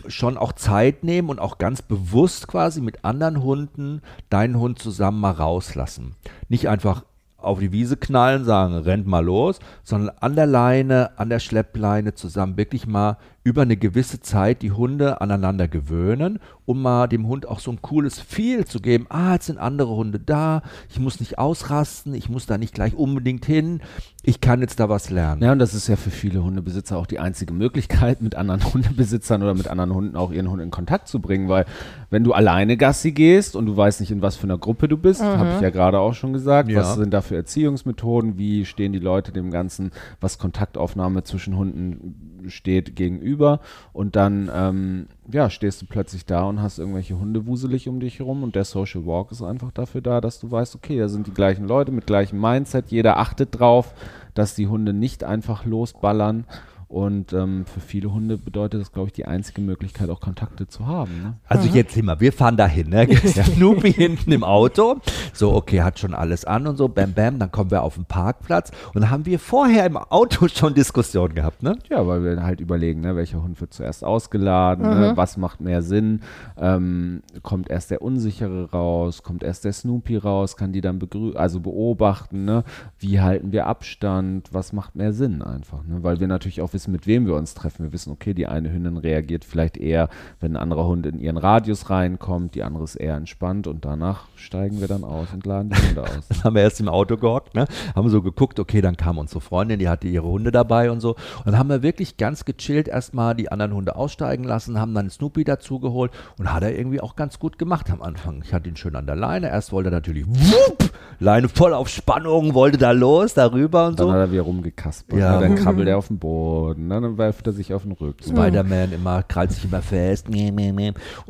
schon 0.06 0.36
auch 0.36 0.52
Zeit 0.52 1.02
nehmen 1.02 1.30
und 1.30 1.38
auch 1.38 1.56
ganz 1.56 1.80
bewusst 1.80 2.46
quasi 2.46 2.80
mit 2.82 3.04
anderen 3.04 3.42
Hunden 3.42 4.02
deinen 4.28 4.58
Hund 4.58 4.78
zusammen 4.78 5.11
mal 5.20 5.32
rauslassen. 5.32 6.16
Nicht 6.48 6.68
einfach 6.68 7.04
auf 7.36 7.58
die 7.58 7.72
Wiese 7.72 7.96
knallen, 7.96 8.44
sagen, 8.44 8.74
rennt 8.74 9.06
mal 9.06 9.24
los, 9.24 9.58
sondern 9.82 10.16
an 10.20 10.36
der 10.36 10.46
Leine, 10.46 11.10
an 11.16 11.28
der 11.28 11.40
Schleppleine 11.40 12.14
zusammen 12.14 12.56
wirklich 12.56 12.86
mal 12.86 13.18
über 13.44 13.62
eine 13.62 13.76
gewisse 13.76 14.20
Zeit 14.20 14.62
die 14.62 14.72
Hunde 14.72 15.20
aneinander 15.20 15.66
gewöhnen, 15.66 16.38
um 16.64 16.80
mal 16.80 17.08
dem 17.08 17.26
Hund 17.26 17.48
auch 17.48 17.58
so 17.58 17.72
ein 17.72 17.82
cooles 17.82 18.20
Feel 18.20 18.64
zu 18.64 18.80
geben. 18.80 19.06
Ah, 19.08 19.34
jetzt 19.34 19.46
sind 19.46 19.58
andere 19.58 19.96
Hunde 19.96 20.20
da, 20.20 20.62
ich 20.88 21.00
muss 21.00 21.18
nicht 21.18 21.38
ausrasten, 21.38 22.14
ich 22.14 22.28
muss 22.28 22.46
da 22.46 22.56
nicht 22.56 22.74
gleich 22.74 22.94
unbedingt 22.94 23.44
hin, 23.44 23.80
ich 24.22 24.40
kann 24.40 24.60
jetzt 24.60 24.78
da 24.78 24.88
was 24.88 25.10
lernen. 25.10 25.42
Ja, 25.42 25.52
und 25.52 25.58
das 25.58 25.74
ist 25.74 25.88
ja 25.88 25.96
für 25.96 26.10
viele 26.10 26.44
Hundebesitzer 26.44 26.96
auch 26.96 27.06
die 27.06 27.18
einzige 27.18 27.52
Möglichkeit, 27.52 28.22
mit 28.22 28.36
anderen 28.36 28.62
Hundebesitzern 28.72 29.42
oder 29.42 29.54
mit 29.54 29.66
anderen 29.66 29.92
Hunden 29.92 30.16
auch 30.16 30.30
ihren 30.30 30.48
Hund 30.48 30.62
in 30.62 30.70
Kontakt 30.70 31.08
zu 31.08 31.20
bringen, 31.20 31.48
weil 31.48 31.64
wenn 32.10 32.22
du 32.22 32.32
alleine 32.32 32.76
Gassi 32.76 33.10
gehst 33.10 33.56
und 33.56 33.66
du 33.66 33.76
weißt 33.76 34.00
nicht, 34.00 34.12
in 34.12 34.22
was 34.22 34.36
für 34.36 34.44
einer 34.44 34.58
Gruppe 34.58 34.86
du 34.86 34.96
bist, 34.96 35.20
mhm. 35.20 35.38
habe 35.38 35.50
ich 35.56 35.60
ja 35.60 35.70
gerade 35.70 35.98
auch 35.98 36.14
schon 36.14 36.32
gesagt, 36.32 36.70
ja. 36.70 36.80
was 36.80 36.94
sind 36.94 37.12
da 37.12 37.20
für 37.22 37.34
Erziehungsmethoden, 37.34 38.38
wie 38.38 38.64
stehen 38.64 38.92
die 38.92 39.00
Leute 39.00 39.32
dem 39.32 39.50
Ganzen, 39.50 39.90
was 40.20 40.38
Kontaktaufnahme 40.38 41.24
zwischen 41.24 41.56
Hunden 41.56 42.31
steht 42.50 42.96
gegenüber 42.96 43.60
und 43.92 44.16
dann 44.16 44.50
ähm, 44.54 45.06
ja, 45.30 45.50
stehst 45.50 45.82
du 45.82 45.86
plötzlich 45.86 46.26
da 46.26 46.44
und 46.44 46.60
hast 46.60 46.78
irgendwelche 46.78 47.18
Hunde 47.18 47.46
wuselig 47.46 47.88
um 47.88 48.00
dich 48.00 48.18
herum 48.18 48.42
und 48.42 48.54
der 48.54 48.64
Social 48.64 49.06
Walk 49.06 49.32
ist 49.32 49.42
einfach 49.42 49.72
dafür 49.72 50.00
da, 50.00 50.20
dass 50.20 50.40
du 50.40 50.50
weißt, 50.50 50.74
okay, 50.74 50.98
da 50.98 51.08
sind 51.08 51.26
die 51.26 51.34
gleichen 51.34 51.66
Leute 51.66 51.92
mit 51.92 52.06
gleichem 52.06 52.40
Mindset, 52.40 52.90
jeder 52.90 53.18
achtet 53.18 53.58
drauf, 53.58 53.94
dass 54.34 54.54
die 54.54 54.66
Hunde 54.66 54.92
nicht 54.92 55.24
einfach 55.24 55.64
losballern 55.64 56.44
und 56.92 57.32
ähm, 57.32 57.64
für 57.64 57.80
viele 57.80 58.12
Hunde 58.12 58.36
bedeutet 58.36 58.78
das, 58.82 58.92
glaube 58.92 59.08
ich, 59.08 59.14
die 59.14 59.24
einzige 59.24 59.62
Möglichkeit, 59.62 60.10
auch 60.10 60.20
Kontakte 60.20 60.68
zu 60.68 60.86
haben. 60.86 61.22
Ne? 61.22 61.34
Also 61.48 61.66
mhm. 61.66 61.74
jetzt 61.74 61.96
immer, 61.96 62.20
wir 62.20 62.34
fahren 62.34 62.58
dahin, 62.58 62.90
ne? 62.90 63.08
Snoopy 63.16 63.94
hinten 63.94 64.30
im 64.30 64.44
Auto. 64.44 64.96
So, 65.32 65.54
okay, 65.54 65.80
hat 65.80 65.98
schon 65.98 66.12
alles 66.12 66.44
an 66.44 66.66
und 66.66 66.76
so, 66.76 66.88
bam, 66.88 67.14
bam, 67.14 67.38
dann 67.38 67.50
kommen 67.50 67.70
wir 67.70 67.82
auf 67.82 67.94
den 67.94 68.04
Parkplatz 68.04 68.72
und 68.92 69.00
dann 69.00 69.10
haben 69.10 69.24
wir 69.24 69.38
vorher 69.38 69.86
im 69.86 69.96
Auto 69.96 70.48
schon 70.54 70.74
Diskussionen 70.74 71.34
gehabt, 71.34 71.62
ne? 71.62 71.78
Ja, 71.88 72.06
weil 72.06 72.22
wir 72.24 72.42
halt 72.42 72.60
überlegen, 72.60 73.00
ne, 73.00 73.16
welcher 73.16 73.42
Hund 73.42 73.58
wird 73.62 73.72
zuerst 73.72 74.04
ausgeladen, 74.04 74.84
ne? 74.86 74.94
mhm. 74.94 75.00
ne? 75.00 75.16
was 75.16 75.38
macht 75.38 75.62
mehr 75.62 75.80
Sinn, 75.80 76.20
ähm, 76.58 77.22
kommt 77.42 77.70
erst 77.70 77.90
der 77.90 78.02
Unsichere 78.02 78.70
raus, 78.70 79.22
kommt 79.22 79.44
erst 79.44 79.64
der 79.64 79.72
Snoopy 79.72 80.18
raus, 80.18 80.58
kann 80.58 80.74
die 80.74 80.82
dann 80.82 80.98
begrü 80.98 81.32
also 81.36 81.60
beobachten, 81.60 82.44
ne? 82.44 82.64
Wie 82.98 83.18
halten 83.18 83.50
wir 83.50 83.66
Abstand, 83.66 84.52
was 84.52 84.74
macht 84.74 84.94
mehr 84.94 85.14
Sinn 85.14 85.40
einfach, 85.40 85.84
ne? 85.84 86.02
Weil 86.02 86.20
wir 86.20 86.26
natürlich 86.26 86.60
auch 86.60 86.74
wissen, 86.74 86.81
wissen, 86.82 86.92
mit 86.92 87.06
wem 87.06 87.26
wir 87.26 87.34
uns 87.34 87.54
treffen. 87.54 87.84
Wir 87.84 87.92
wissen, 87.92 88.10
okay, 88.10 88.34
die 88.34 88.46
eine 88.46 88.72
Hündin 88.72 88.96
reagiert 88.96 89.44
vielleicht 89.44 89.76
eher, 89.76 90.08
wenn 90.40 90.52
ein 90.52 90.62
anderer 90.62 90.86
Hund 90.86 91.06
in 91.06 91.18
ihren 91.18 91.36
Radius 91.36 91.90
reinkommt, 91.90 92.54
die 92.54 92.62
andere 92.62 92.84
ist 92.84 92.96
eher 92.96 93.14
entspannt 93.14 93.66
und 93.66 93.84
danach 93.84 94.26
steigen 94.34 94.80
wir 94.80 94.88
dann 94.88 95.04
aus 95.04 95.28
und 95.32 95.46
laden 95.46 95.70
die 95.70 95.88
Hunde 95.88 96.02
aus. 96.02 96.28
dann 96.28 96.44
haben 96.44 96.54
wir 96.56 96.62
erst 96.62 96.80
im 96.80 96.88
Auto 96.88 97.16
gehockt, 97.16 97.54
ne? 97.54 97.66
haben 97.94 98.08
so 98.08 98.22
geguckt, 98.22 98.58
okay, 98.58 98.80
dann 98.80 98.96
kam 98.96 99.18
unsere 99.18 99.40
Freundin, 99.40 99.78
die 99.78 99.88
hatte 99.88 100.08
ihre 100.08 100.26
Hunde 100.26 100.50
dabei 100.50 100.90
und 100.90 101.00
so. 101.00 101.10
Und 101.10 101.46
dann 101.46 101.58
haben 101.58 101.68
wir 101.68 101.82
wirklich 101.82 102.16
ganz 102.16 102.44
gechillt 102.44 102.88
erstmal 102.88 103.34
die 103.34 103.50
anderen 103.50 103.74
Hunde 103.74 103.96
aussteigen 103.96 104.44
lassen, 104.44 104.80
haben 104.80 104.94
dann 104.94 105.10
Snoopy 105.10 105.44
dazugeholt 105.44 106.10
und 106.38 106.52
hat 106.52 106.62
er 106.62 106.76
irgendwie 106.76 107.00
auch 107.00 107.16
ganz 107.16 107.38
gut 107.38 107.58
gemacht 107.58 107.90
am 107.90 108.02
Anfang. 108.02 108.42
Ich 108.44 108.52
hatte 108.52 108.68
ihn 108.68 108.76
schön 108.76 108.96
an 108.96 109.06
der 109.06 109.16
Leine. 109.16 109.48
Erst 109.48 109.72
wollte 109.72 109.90
er 109.90 109.92
natürlich 109.92 110.26
wupp, 110.26 110.90
Leine 111.20 111.48
voll 111.48 111.74
auf 111.74 111.88
Spannung, 111.88 112.54
wollte 112.54 112.78
da 112.78 112.90
los, 112.90 113.34
darüber 113.34 113.86
und 113.86 113.98
dann 113.98 114.06
so. 114.06 114.12
Dann 114.12 114.22
hat 114.22 114.28
er 114.28 114.32
wieder 114.32 114.42
rumgekaspert. 114.42 115.18
Ja. 115.18 115.40
Ne? 115.40 115.48
Dann 115.48 115.56
krabbelt 115.56 115.88
er 115.88 115.98
auf 115.98 116.08
den 116.08 116.18
Boden. 116.18 116.71
Boden. 116.72 116.88
Ne? 116.88 117.00
Dann 117.00 117.18
werft 117.18 117.46
er 117.46 117.52
sich 117.52 117.72
auf 117.74 117.82
den 117.82 117.92
Rücken. 117.92 118.22
Spider-Man 118.22 118.92
immer, 118.92 119.22
krallt 119.22 119.52
sich 119.52 119.64
immer 119.64 119.82
fest. 119.82 120.28
Und 120.28 120.36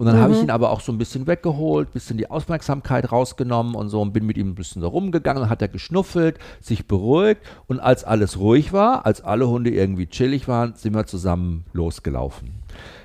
dann 0.07 0.17
mhm. 0.17 0.21
habe 0.21 0.33
ich 0.35 0.43
ihn 0.43 0.51
aber 0.51 0.71
auch 0.71 0.81
so 0.81 0.93
ein 0.93 0.99
bisschen 0.99 1.27
weggeholt, 1.27 1.93
bisschen 1.93 2.19
die 2.19 2.31
Aufmerksamkeit 2.31 3.11
rausgenommen 3.11 3.75
und 3.75 3.89
so 3.89 4.01
und 4.01 4.13
bin 4.13 4.27
mit 4.27 4.37
ihm 4.37 4.51
ein 4.51 4.55
bisschen 4.55 4.83
da 4.83 4.89
rumgegangen. 4.89 5.43
Dann 5.43 5.51
hat 5.51 5.63
er 5.63 5.69
geschnuffelt, 5.69 6.39
sich 6.61 6.87
beruhigt 6.87 7.43
und 7.67 7.81
als 7.81 8.05
alles 8.05 8.39
ruhig 8.39 8.73
war, 8.73 9.07
als 9.07 9.23
alle 9.23 9.49
Hunde 9.49 9.71
irgendwie 9.71 10.07
chillig 10.07 10.49
waren, 10.49 10.75
sind 10.75 10.95
wir 10.95 11.07
zusammen 11.07 11.65
losgelaufen 11.73 12.63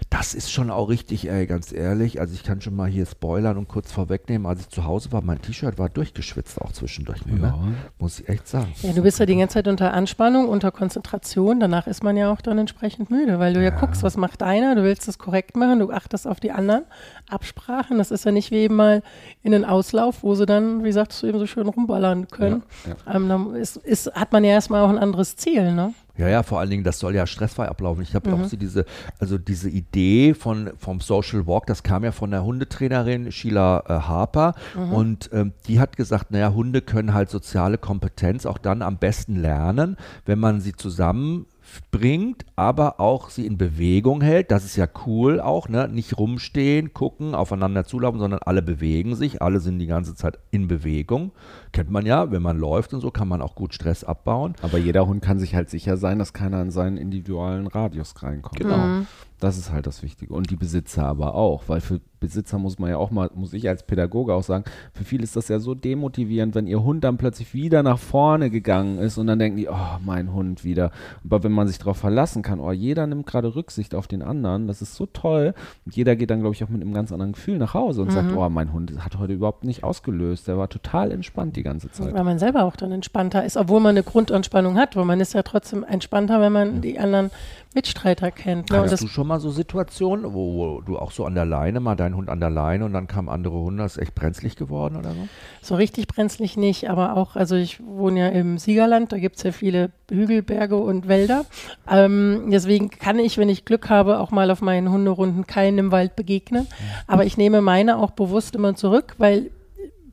das 0.09 0.33
ist 0.33 0.51
schon 0.51 0.71
auch 0.71 0.87
richtig, 0.87 1.29
ey, 1.29 1.45
ganz 1.47 1.73
ehrlich. 1.73 2.21
Also 2.21 2.33
ich 2.33 2.43
kann 2.43 2.61
schon 2.61 2.75
mal 2.75 2.89
hier 2.89 3.05
spoilern 3.05 3.57
und 3.57 3.67
kurz 3.67 3.91
vorwegnehmen, 3.91 4.47
als 4.47 4.61
ich 4.61 4.69
zu 4.69 4.85
Hause 4.85 5.11
war, 5.11 5.21
mein 5.21 5.41
T-Shirt 5.41 5.77
war 5.77 5.89
durchgeschwitzt 5.89 6.61
auch 6.61 6.71
zwischendurch. 6.71 7.25
Ne? 7.25 7.39
Ja. 7.41 7.51
Ne? 7.51 7.75
Muss 7.99 8.21
ich 8.21 8.29
echt 8.29 8.47
sagen. 8.47 8.71
Ja, 8.83 8.93
du 8.93 9.01
bist 9.01 9.19
ja 9.19 9.25
die 9.25 9.35
ganze 9.35 9.55
Zeit 9.55 9.67
unter 9.67 9.93
Anspannung, 9.93 10.47
unter 10.47 10.71
Konzentration. 10.71 11.59
Danach 11.59 11.87
ist 11.87 12.03
man 12.03 12.15
ja 12.15 12.31
auch 12.31 12.39
dann 12.39 12.57
entsprechend 12.57 13.09
müde, 13.09 13.39
weil 13.39 13.53
du 13.53 13.59
ja, 13.59 13.69
ja 13.69 13.77
guckst, 13.77 14.01
was 14.01 14.15
macht 14.15 14.43
einer, 14.43 14.75
du 14.75 14.83
willst 14.83 15.09
das 15.09 15.17
korrekt 15.17 15.57
machen, 15.57 15.79
du 15.79 15.91
achtest 15.91 16.25
auf 16.25 16.39
die 16.39 16.51
anderen. 16.51 16.85
Absprachen, 17.29 17.97
das 17.97 18.11
ist 18.11 18.23
ja 18.23 18.31
nicht 18.31 18.51
wie 18.51 18.59
eben 18.59 18.75
mal 18.75 19.03
in 19.43 19.51
den 19.51 19.65
Auslauf, 19.65 20.23
wo 20.23 20.35
sie 20.35 20.45
dann, 20.45 20.85
wie 20.85 20.91
sagst 20.93 21.21
du, 21.21 21.27
eben 21.27 21.39
so 21.39 21.47
schön 21.47 21.67
rumballern 21.67 22.29
können. 22.29 22.63
Ja, 22.85 23.15
ähm, 23.15 23.27
dann 23.27 23.55
ist, 23.55 23.75
ist, 23.77 24.13
hat 24.13 24.31
man 24.31 24.45
ja 24.45 24.51
erstmal 24.51 24.83
auch 24.83 24.89
ein 24.89 24.97
anderes 24.97 25.35
Ziel, 25.35 25.73
ne? 25.73 25.93
Ja, 26.17 26.27
ja, 26.27 26.43
vor 26.43 26.59
allen 26.59 26.69
Dingen, 26.69 26.83
das 26.83 26.99
soll 26.99 27.15
ja 27.15 27.27
stressfrei 27.27 27.67
ablaufen. 27.67 28.01
Ich 28.01 28.15
habe 28.15 28.29
mhm. 28.29 28.41
auch 28.41 28.45
so 28.45 28.57
diese, 28.57 28.85
also 29.19 29.37
diese 29.37 29.69
Idee 29.69 30.33
von, 30.33 30.71
vom 30.77 30.99
Social 30.99 31.45
Walk, 31.47 31.67
das 31.67 31.83
kam 31.83 32.03
ja 32.03 32.11
von 32.11 32.31
der 32.31 32.43
Hundetrainerin 32.43 33.31
Sheila 33.31 33.83
äh, 33.87 33.93
Harper 33.93 34.55
mhm. 34.75 34.93
und 34.93 35.29
ähm, 35.33 35.53
die 35.67 35.79
hat 35.79 35.95
gesagt, 35.95 36.31
naja, 36.31 36.53
Hunde 36.53 36.81
können 36.81 37.13
halt 37.13 37.29
soziale 37.29 37.77
Kompetenz 37.77 38.45
auch 38.45 38.57
dann 38.57 38.81
am 38.81 38.97
besten 38.97 39.35
lernen, 39.35 39.97
wenn 40.25 40.39
man 40.39 40.59
sie 40.59 40.73
zusammen 40.73 41.45
bringt, 41.91 42.45
aber 42.55 42.99
auch 42.99 43.29
sie 43.29 43.45
in 43.45 43.57
Bewegung 43.57 44.21
hält. 44.21 44.51
Das 44.51 44.65
ist 44.65 44.75
ja 44.75 44.87
cool 45.05 45.39
auch, 45.39 45.69
ne? 45.69 45.87
Nicht 45.87 46.17
rumstehen, 46.17 46.93
gucken, 46.93 47.35
aufeinander 47.35 47.85
zulaufen, 47.85 48.19
sondern 48.19 48.39
alle 48.43 48.61
bewegen 48.61 49.15
sich, 49.15 49.41
alle 49.41 49.59
sind 49.59 49.79
die 49.79 49.87
ganze 49.87 50.15
Zeit 50.15 50.39
in 50.51 50.67
Bewegung. 50.67 51.31
Kennt 51.71 51.89
man 51.89 52.05
ja, 52.05 52.31
wenn 52.31 52.41
man 52.41 52.57
läuft 52.57 52.93
und 52.93 53.01
so, 53.01 53.11
kann 53.11 53.27
man 53.27 53.41
auch 53.41 53.55
gut 53.55 53.73
Stress 53.73 54.03
abbauen. 54.03 54.55
Aber 54.61 54.77
jeder 54.77 55.07
Hund 55.07 55.21
kann 55.21 55.39
sich 55.39 55.55
halt 55.55 55.69
sicher 55.69 55.97
sein, 55.97 56.19
dass 56.19 56.33
keiner 56.33 56.61
in 56.61 56.71
seinen 56.71 56.97
individuellen 56.97 57.67
Radius 57.67 58.21
reinkommt. 58.21 58.59
Genau. 58.59 58.77
Mhm. 58.77 59.07
Das 59.39 59.57
ist 59.57 59.71
halt 59.71 59.85
das 59.85 60.01
Wichtige. 60.01 60.33
Und 60.33 60.49
die 60.49 60.55
Besitzer 60.55 61.05
aber 61.05 61.35
auch, 61.35 61.63
weil 61.67 61.81
für 61.81 62.01
Besitzer 62.19 62.57
muss 62.57 62.79
man 62.79 62.89
ja 62.89 62.97
auch 62.97 63.11
mal, 63.11 63.29
muss 63.35 63.53
ich 63.53 63.69
als 63.69 63.83
Pädagoge 63.83 64.33
auch 64.33 64.43
sagen, 64.43 64.63
für 64.93 65.03
viele 65.03 65.23
ist 65.23 65.35
das 65.35 65.47
ja 65.47 65.59
so 65.59 65.75
demotivierend, 65.75 66.55
wenn 66.55 66.65
ihr 66.65 66.83
Hund 66.83 67.03
dann 67.03 67.17
plötzlich 67.17 67.53
wieder 67.53 67.83
nach 67.83 67.99
vorne 67.99 68.49
gegangen 68.49 68.97
ist 68.97 69.17
und 69.17 69.27
dann 69.27 69.37
denken 69.37 69.57
die, 69.57 69.67
oh, 69.67 69.99
mein 70.03 70.33
Hund 70.33 70.63
wieder. 70.63 70.91
Aber 71.23 71.43
wenn 71.43 71.51
man 71.51 71.67
sich 71.67 71.77
darauf 71.77 71.97
verlassen 71.97 72.41
kann, 72.41 72.59
oh, 72.59 72.71
jeder 72.71 73.05
nimmt 73.05 73.27
gerade 73.27 73.55
Rücksicht 73.55 73.93
auf 73.93 74.07
den 74.07 74.23
anderen, 74.23 74.67
das 74.67 74.81
ist 74.81 74.95
so 74.95 75.05
toll. 75.05 75.53
Und 75.85 75.95
jeder 75.95 76.15
geht 76.15 76.31
dann, 76.31 76.39
glaube 76.39 76.55
ich, 76.55 76.63
auch 76.63 76.69
mit 76.69 76.81
einem 76.81 76.93
ganz 76.93 77.11
anderen 77.11 77.33
Gefühl 77.33 77.59
nach 77.59 77.73
Hause 77.75 78.01
und 78.01 78.07
mhm. 78.07 78.13
sagt, 78.13 78.35
oh, 78.35 78.49
mein 78.49 78.73
Hund 78.73 78.93
hat 79.03 79.19
heute 79.19 79.33
überhaupt 79.33 79.63
nicht 79.63 79.83
ausgelöst. 79.83 80.47
Der 80.47 80.57
war 80.57 80.69
total 80.69 81.11
entspannt 81.11 81.55
die 81.55 81.63
ganze 81.63 81.91
Zeit. 81.91 82.13
Weil 82.13 82.23
man 82.23 82.39
selber 82.39 82.63
auch 82.63 82.75
dann 82.75 82.91
entspannter 82.91 83.45
ist, 83.45 83.57
obwohl 83.57 83.79
man 83.79 83.91
eine 83.91 84.03
Grundentspannung 84.03 84.77
hat, 84.77 84.95
weil 84.95 85.05
man 85.05 85.19
ist 85.19 85.33
ja 85.33 85.43
trotzdem 85.43 85.83
entspannter, 85.83 86.41
wenn 86.41 86.51
man 86.51 86.75
ja. 86.75 86.79
die 86.79 86.99
anderen 86.99 87.29
Mitstreiter 87.73 88.31
kennt. 88.31 88.71
Ne? 88.71 88.79
Hattest 88.79 89.03
du 89.03 89.07
schon 89.07 89.27
mal 89.27 89.39
so 89.39 89.51
Situationen, 89.51 90.33
wo, 90.33 90.53
wo, 90.55 90.81
du 90.81 90.97
auch 90.97 91.11
so 91.11 91.25
an 91.25 91.35
der 91.35 91.45
Leine, 91.45 91.79
mal 91.79 91.95
dein 91.95 92.15
Hund 92.15 92.29
an 92.29 92.39
der 92.39 92.49
Leine 92.49 92.85
und 92.85 92.93
dann 92.93 93.07
kamen 93.07 93.29
andere 93.29 93.59
Hunde, 93.59 93.83
ist 93.83 93.97
echt 93.97 94.15
brenzlig 94.15 94.55
geworden 94.55 94.95
oder 94.95 95.11
so? 95.11 95.27
So 95.61 95.75
richtig 95.75 96.07
brenzlig 96.07 96.57
nicht, 96.57 96.89
aber 96.89 97.15
auch, 97.15 97.35
also 97.35 97.55
ich 97.55 97.79
wohne 97.83 98.19
ja 98.19 98.27
im 98.29 98.57
Siegerland, 98.57 99.11
da 99.11 99.17
gibt 99.17 99.37
es 99.37 99.43
ja 99.43 99.51
viele 99.51 99.91
Hügel, 100.09 100.41
Berge 100.41 100.77
und 100.77 101.07
Wälder. 101.07 101.45
Ähm, 101.89 102.47
deswegen 102.51 102.89
kann 102.89 103.19
ich, 103.19 103.37
wenn 103.37 103.49
ich 103.49 103.65
Glück 103.65 103.89
habe, 103.89 104.19
auch 104.19 104.31
mal 104.31 104.49
auf 104.49 104.61
meinen 104.61 104.89
Hunderunden 104.89 105.45
keinen 105.45 105.77
im 105.77 105.91
Wald 105.91 106.15
begegnen. 106.15 106.67
Aber 107.05 107.25
ich 107.25 107.37
nehme 107.37 107.61
meine 107.61 107.97
auch 107.97 108.11
bewusst 108.11 108.55
immer 108.55 108.75
zurück, 108.75 109.15
weil 109.17 109.51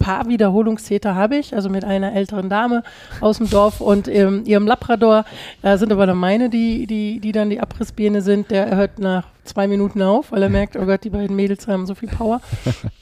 paar 0.05 0.29
Wiederholungstäter 0.29 1.14
habe 1.14 1.37
ich, 1.37 1.55
also 1.55 1.71
mit 1.71 1.83
einer 1.83 2.12
älteren 2.12 2.51
Dame 2.51 2.83
aus 3.23 3.38
dem 3.38 3.49
Dorf 3.49 3.81
und 3.81 4.07
ähm, 4.07 4.43
ihrem 4.45 4.67
Labrador. 4.67 5.25
Da 5.62 5.79
sind 5.79 5.90
aber 5.93 6.05
dann 6.05 6.19
meine, 6.19 6.51
die, 6.51 6.87
die, 6.87 7.21
die 7.21 7.33
dann 7.33 7.49
die 7.49 7.59
Abrissbirne 7.59 8.21
sind. 8.21 8.51
Der 8.51 8.77
hört 8.77 8.99
nach 8.99 9.25
zwei 9.45 9.67
Minuten 9.67 10.03
auf, 10.03 10.31
weil 10.31 10.43
er 10.43 10.49
merkt, 10.51 10.77
oh 10.77 10.85
Gott, 10.85 11.05
die 11.05 11.11
beiden 11.11 11.35
Mädels 11.35 11.67
haben 11.67 11.87
so 11.87 11.95
viel 11.95 12.11
Power. 12.11 12.43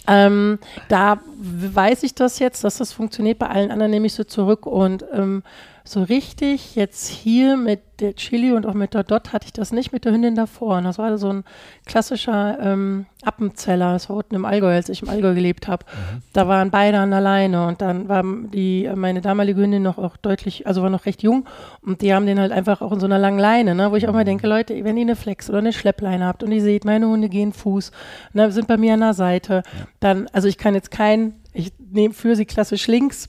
ähm, 0.07 0.61
da 0.89 1.19
weiß 1.41 2.05
ich 2.05 2.15
das 2.15 2.39
jetzt, 2.39 2.63
dass 2.63 2.79
das 2.79 2.93
funktioniert. 2.93 3.41
Bei 3.41 3.49
allen 3.49 3.73
anderen 3.73 3.91
nehme 3.91 4.07
ich 4.07 4.15
so 4.15 4.23
zurück 4.23 4.65
und 4.65 5.05
ähm, 5.13 5.43
so 5.85 6.03
richtig 6.03 6.77
jetzt 6.77 7.09
hier 7.09 7.57
mit 7.57 7.81
der 8.01 8.15
Chili 8.15 8.53
und 8.53 8.67
auch 8.67 8.75
mit 8.75 8.95
der 8.95 9.05
Dot 9.05 9.33
hatte 9.33 9.47
ich 9.47 9.53
das 9.53 9.73
nicht 9.73 9.93
mit 9.93 10.05
der 10.05 10.13
Hündin 10.13 10.35
davor. 10.35 10.79
Und 10.79 10.85
das 10.85 10.99
war 10.99 11.17
so 11.19 11.33
ein 11.33 11.45
klassischer 11.87 12.59
ähm, 12.61 13.07
Appenzeller. 13.25 13.93
Das 13.93 14.09
war 14.09 14.17
unten 14.17 14.35
im 14.35 14.45
Allgäu, 14.45 14.75
als 14.75 14.89
ich 14.89 15.03
im 15.03 15.09
Allgäu 15.09 15.35
gelebt 15.35 15.69
habe. 15.69 15.85
Mhm. 15.87 16.23
Da 16.33 16.49
waren 16.49 16.71
beide 16.71 16.99
an 16.99 17.11
der 17.11 17.21
Leine 17.21 17.67
und 17.67 17.81
dann 17.81 18.09
war 18.09 18.23
die, 18.25 18.91
meine 18.95 19.21
damalige 19.21 19.61
Hündin 19.61 19.83
noch 19.83 19.99
auch 19.99 20.17
deutlich, 20.17 20.67
also 20.67 20.83
war 20.83 20.91
noch 20.91 21.07
recht 21.07 21.23
jung 21.23 21.47
und 21.85 22.01
die 22.03 22.13
haben 22.13 22.27
den 22.27 22.41
halt 22.41 22.53
einfach 22.53 22.83
auch 22.83 22.93
in 22.93 23.01
so 23.01 23.07
einer 23.07 23.19
langen 23.19 23.39
Leine, 23.39 23.75
ne, 23.75 23.91
wo 23.91 23.97
ich 23.97 24.09
auch 24.09 24.13
mal 24.13 24.23
mhm. 24.23 24.27
denke, 24.27 24.47
Leute, 24.47 24.85
wenn 24.85 24.97
ihr 24.97 25.03
eine 25.03 25.17
Flex 25.17 25.49
oder 25.49 25.59
eine 25.59 25.73
Schleppleine 25.73 26.27
habt 26.27 26.43
und 26.43 26.53
ihr 26.53 26.63
seht, 26.63 26.85
meine 26.85 27.07
Hunde 27.09 27.29
gehen 27.29 27.53
Fuß, 27.53 27.93
ne, 28.33 28.51
sind 28.51 28.67
bei 28.69 28.77
mir 28.77 28.95
an 28.95 29.01
der 29.01 29.15
Seite, 29.15 29.63
dann, 30.01 30.29
also 30.33 30.49
ich 30.49 30.59
kann 30.59 30.75
jetzt 30.75 30.91
kein 30.91 31.35
ich 31.53 31.73
nehme 31.79 32.15
für 32.15 32.35
sie 32.35 32.47
klassisch 32.47 32.87
links, 32.87 33.29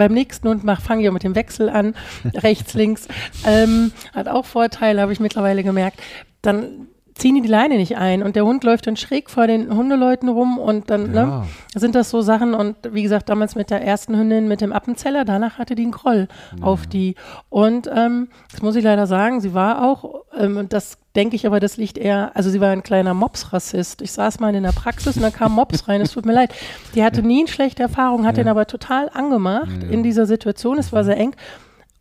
beim 0.00 0.14
nächsten 0.14 0.48
Hund 0.48 0.64
fange 0.80 1.02
ich 1.02 1.08
auch 1.10 1.12
mit 1.12 1.24
dem 1.24 1.34
Wechsel 1.34 1.68
an, 1.68 1.94
rechts, 2.34 2.72
links. 2.72 3.06
Ähm, 3.46 3.92
hat 4.14 4.28
auch 4.28 4.46
Vorteile, 4.46 5.02
habe 5.02 5.12
ich 5.12 5.20
mittlerweile 5.20 5.62
gemerkt. 5.62 6.00
Dann 6.40 6.88
ziehen 7.20 7.34
die 7.34 7.42
die 7.42 7.48
Leine 7.48 7.76
nicht 7.76 7.98
ein 7.98 8.22
und 8.22 8.34
der 8.34 8.44
Hund 8.44 8.64
läuft 8.64 8.86
dann 8.86 8.96
schräg 8.96 9.28
vor 9.28 9.46
den 9.46 9.74
Hundeleuten 9.74 10.28
rum 10.28 10.58
und 10.58 10.90
dann 10.90 11.10
ne, 11.10 11.16
ja. 11.16 11.26
ne, 11.26 11.46
sind 11.74 11.94
das 11.94 12.10
so 12.10 12.22
Sachen 12.22 12.54
und 12.54 12.76
wie 12.92 13.02
gesagt, 13.02 13.28
damals 13.28 13.54
mit 13.54 13.70
der 13.70 13.82
ersten 13.82 14.16
Hündin 14.16 14.48
mit 14.48 14.60
dem 14.60 14.72
Appenzeller, 14.72 15.24
danach 15.24 15.58
hatte 15.58 15.74
die 15.74 15.82
einen 15.82 15.92
Groll 15.92 16.28
ja. 16.58 16.64
auf 16.64 16.86
die 16.86 17.14
und 17.50 17.90
ähm, 17.94 18.28
das 18.50 18.62
muss 18.62 18.74
ich 18.74 18.84
leider 18.84 19.06
sagen, 19.06 19.40
sie 19.40 19.52
war 19.52 19.84
auch, 19.84 20.22
ähm, 20.36 20.66
das 20.68 20.96
denke 21.14 21.36
ich 21.36 21.46
aber, 21.46 21.60
das 21.60 21.76
liegt 21.76 21.98
eher, 21.98 22.30
also 22.34 22.50
sie 22.50 22.60
war 22.60 22.70
ein 22.70 22.82
kleiner 22.82 23.14
Mops-Rassist. 23.14 24.00
Ich 24.00 24.12
saß 24.12 24.40
mal 24.40 24.54
in 24.54 24.62
der 24.62 24.70
Praxis 24.72 25.16
und 25.16 25.22
da 25.22 25.30
kam 25.30 25.52
Mops 25.52 25.88
rein, 25.88 26.00
es 26.00 26.12
tut 26.12 26.24
mir 26.24 26.32
leid. 26.32 26.54
Die 26.94 27.02
hatte 27.02 27.22
nie 27.22 27.40
eine 27.40 27.48
schlechte 27.48 27.82
Erfahrung, 27.82 28.24
hat 28.26 28.36
ja. 28.36 28.44
den 28.44 28.48
aber 28.48 28.66
total 28.66 29.10
angemacht 29.12 29.82
in 29.90 30.02
dieser 30.02 30.26
Situation, 30.26 30.78
es 30.78 30.92
war 30.92 31.04
sehr 31.04 31.16
eng. 31.16 31.34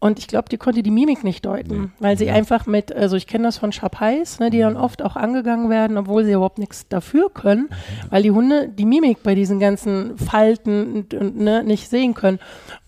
Und 0.01 0.17
ich 0.17 0.27
glaube, 0.27 0.47
die 0.47 0.57
konnte 0.57 0.81
die 0.81 0.91
Mimik 0.91 1.25
nicht 1.25 1.45
deuten, 1.45 1.81
nee. 1.81 1.89
weil 1.99 2.17
sie 2.17 2.27
ja. 2.27 2.33
einfach 2.33 2.65
mit, 2.65 2.95
also 2.95 3.17
ich 3.17 3.27
kenne 3.27 3.43
das 3.43 3.57
von 3.57 3.71
Chapais, 3.71 4.39
ne, 4.39 4.49
die 4.49 4.59
dann 4.59 4.75
mhm. 4.75 4.79
oft 4.79 5.01
auch 5.01 5.17
angegangen 5.17 5.69
werden, 5.69 5.97
obwohl 5.97 6.23
sie 6.23 6.31
überhaupt 6.31 6.57
nichts 6.57 6.87
dafür 6.87 7.29
können, 7.29 7.67
weil 8.09 8.23
die 8.23 8.31
Hunde 8.31 8.69
die 8.69 8.85
Mimik 8.85 9.23
bei 9.23 9.35
diesen 9.35 9.59
ganzen 9.59 10.17
Falten 10.17 10.93
und, 10.93 11.13
und, 11.13 11.37
ne, 11.37 11.65
nicht 11.65 11.89
sehen 11.89 12.13
können. 12.13 12.39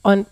Und 0.03 0.25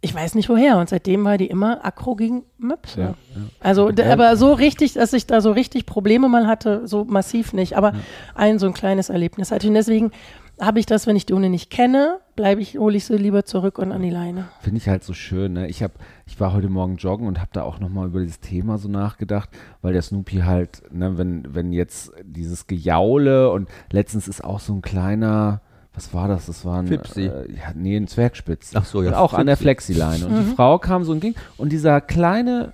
ich 0.00 0.14
weiß 0.14 0.34
nicht 0.34 0.48
woher. 0.48 0.78
Und 0.78 0.88
seitdem 0.88 1.24
war 1.24 1.38
die 1.38 1.46
immer 1.46 1.84
aggro 1.84 2.16
gegen 2.16 2.42
Möpse. 2.58 3.00
Ja, 3.00 3.06
ja. 3.06 3.14
Also, 3.60 3.88
aber 3.88 4.36
so 4.36 4.52
richtig, 4.52 4.94
dass 4.94 5.12
ich 5.12 5.26
da 5.26 5.40
so 5.40 5.52
richtig 5.52 5.86
Probleme 5.86 6.28
mal 6.28 6.48
hatte, 6.48 6.86
so 6.86 7.04
massiv 7.04 7.52
nicht. 7.52 7.76
Aber 7.76 7.94
ein 8.34 8.58
so 8.58 8.66
ein 8.66 8.74
kleines 8.74 9.10
Erlebnis 9.10 9.52
hatte 9.52 9.66
ich. 9.66 9.68
Und 9.68 9.74
deswegen 9.74 10.10
habe 10.60 10.78
ich 10.78 10.86
das, 10.86 11.06
wenn 11.06 11.16
ich 11.16 11.26
die 11.26 11.34
Hunde 11.34 11.48
nicht 11.48 11.70
kenne, 11.70 12.20
bleibe 12.36 12.60
ich, 12.60 12.78
hole 12.78 12.96
ich 12.96 13.04
sie 13.04 13.16
lieber 13.16 13.44
zurück 13.44 13.78
und 13.78 13.92
an 13.92 14.02
die 14.02 14.10
Leine. 14.10 14.48
Finde 14.60 14.78
ich 14.78 14.88
halt 14.88 15.04
so 15.04 15.12
schön. 15.12 15.54
Ne? 15.54 15.68
Ich 15.68 15.82
habe, 15.82 15.94
ich 16.26 16.38
war 16.40 16.52
heute 16.52 16.68
Morgen 16.68 16.96
joggen 16.96 17.26
und 17.26 17.40
habe 17.40 17.50
da 17.52 17.62
auch 17.62 17.80
nochmal 17.80 18.06
über 18.06 18.20
dieses 18.20 18.40
Thema 18.40 18.78
so 18.78 18.88
nachgedacht, 18.88 19.48
weil 19.80 19.92
der 19.92 20.02
Snoopy 20.02 20.38
halt, 20.38 20.82
ne, 20.92 21.18
wenn, 21.18 21.54
wenn 21.54 21.72
jetzt 21.72 22.12
dieses 22.24 22.66
Gejaule 22.66 23.50
und 23.50 23.68
letztens 23.90 24.28
ist 24.28 24.44
auch 24.44 24.60
so 24.60 24.74
ein 24.74 24.82
kleiner, 24.82 25.60
was 25.94 26.14
war 26.14 26.28
das? 26.28 26.46
Das 26.46 26.64
war 26.64 26.80
ein, 26.80 26.86
Fipsi. 26.86 27.26
Äh, 27.26 27.52
ja, 27.52 27.72
nee, 27.74 27.96
ein 27.96 28.06
Zwergspitz. 28.06 28.72
Ach 28.74 28.84
so, 28.84 29.02
ja. 29.02 29.18
auch 29.18 29.30
Fipsi. 29.30 29.40
an 29.40 29.46
der 29.46 29.56
Flexileine. 29.56 30.26
Und 30.26 30.32
mhm. 30.32 30.48
die 30.48 30.54
Frau 30.54 30.78
kam 30.78 31.04
so 31.04 31.12
und 31.12 31.20
ging 31.20 31.34
und 31.56 31.70
dieser 31.70 32.00
kleine 32.00 32.72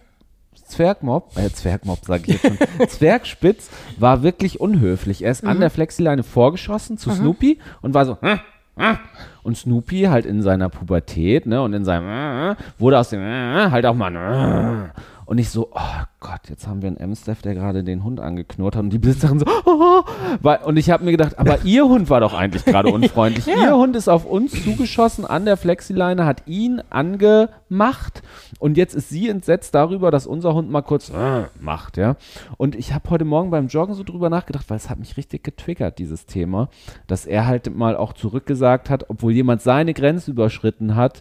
Zwergmob, 0.69 1.37
äh, 1.37 1.51
Zwergmob 1.51 2.05
sage 2.05 2.25
ich 2.27 2.43
jetzt 2.43 2.47
schon, 2.47 2.59
Zwergspitz 2.89 3.71
war 3.99 4.23
wirklich 4.23 4.61
unhöflich. 4.61 5.23
Er 5.23 5.33
ist 5.33 5.43
mhm. 5.43 5.51
an 5.51 5.61
der 5.61 5.71
Flexileine 5.71 6.23
vorgeschossen 6.23 6.99
zu 6.99 7.11
mhm. 7.11 7.15
Snoopy 7.15 7.59
und 7.83 7.95
war 7.95 8.05
so, 8.05 8.19
hm, 8.21 8.41
hm. 8.77 8.99
und 9.43 9.57
Snoopy 9.57 10.03
halt 10.03 10.25
in 10.25 10.43
seiner 10.43 10.69
Pubertät, 10.69 11.47
ne, 11.47 11.61
und 11.61 11.73
in 11.73 11.85
seinem, 11.85 12.07
hm, 12.07 12.57
wurde 12.79 12.99
aus 12.99 13.11
dem, 13.11 13.21
halt 13.21 13.87
auch 13.87 13.95
mal, 13.95 14.93
und 15.29 15.37
ich 15.37 15.51
so, 15.51 15.69
oh 15.73 16.03
Gott, 16.21 16.41
jetzt 16.49 16.67
haben 16.67 16.81
wir 16.81 16.87
einen 16.87 16.97
M-Staff, 16.97 17.43
der 17.43 17.53
gerade 17.53 17.85
den 17.85 18.03
Hund 18.03 18.19
angeknurrt 18.19 18.75
hat 18.75 18.85
und 18.85 18.91
die 18.91 18.99
Besitzerin 18.99 19.39
so, 19.39 19.45
oh, 19.67 20.03
oh. 20.43 20.55
und 20.65 20.79
ich 20.79 20.89
habe 20.89 21.05
mir 21.05 21.11
gedacht, 21.11 21.39
aber 21.39 21.65
ihr 21.65 21.85
Hund 21.85 22.09
war 22.09 22.21
doch 22.21 22.33
eigentlich 22.33 22.65
gerade 22.65 22.89
unfreundlich. 22.89 23.45
ja. 23.47 23.67
Ihr 23.67 23.77
Hund 23.77 23.95
ist 23.95 24.09
auf 24.09 24.25
uns 24.25 24.53
zugeschossen 24.65 25.27
an 25.27 25.45
der 25.45 25.59
Flexileine, 25.59 26.25
hat 26.25 26.45
ihn 26.47 26.81
angemacht 26.89 28.23
und 28.59 28.79
jetzt 28.79 28.95
ist 28.95 29.11
sie 29.11 29.29
entsetzt 29.29 29.75
darüber, 29.75 30.11
dass 30.11 30.27
unser 30.27 30.55
Hund 30.55 30.71
mal 30.71 30.81
kurz 30.81 31.11
äh, 31.11 31.45
macht, 31.61 31.99
ja. 31.99 32.17
Und 32.57 32.75
ich 32.75 32.95
habe 32.95 33.11
heute 33.11 33.27
Morgen 33.27 33.51
beim 33.51 33.67
Joggen 33.67 33.95
so 33.95 34.05
drüber 34.05 34.31
nachgedacht, 34.31 34.65
weil 34.71 34.79
es 34.79 34.89
hat 34.89 34.99
mich 34.99 35.19
richtig 35.19 35.45
getriggert, 35.45 35.99
dieses 35.99 36.25
Thema, 36.25 36.71
dass 37.07 37.27
er 37.27 37.47
halt 37.47 37.77
mal 37.77 37.99
auch 37.99 38.15
zurückgesagt 38.15 38.89
hat, 38.89 39.11
obwohl 39.11 39.33
jemand 39.33 39.61
seine 39.61 39.93
Grenze 39.93 40.31
überschritten 40.31 40.97
hat, 40.97 41.21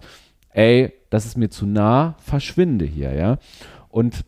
ey, 0.54 0.94
das 1.10 1.26
ist 1.26 1.38
mir 1.38 1.50
zu 1.50 1.66
nah, 1.66 2.16
verschwinde 2.20 2.86
hier, 2.86 3.14
ja. 3.14 3.38
Und 3.98 4.26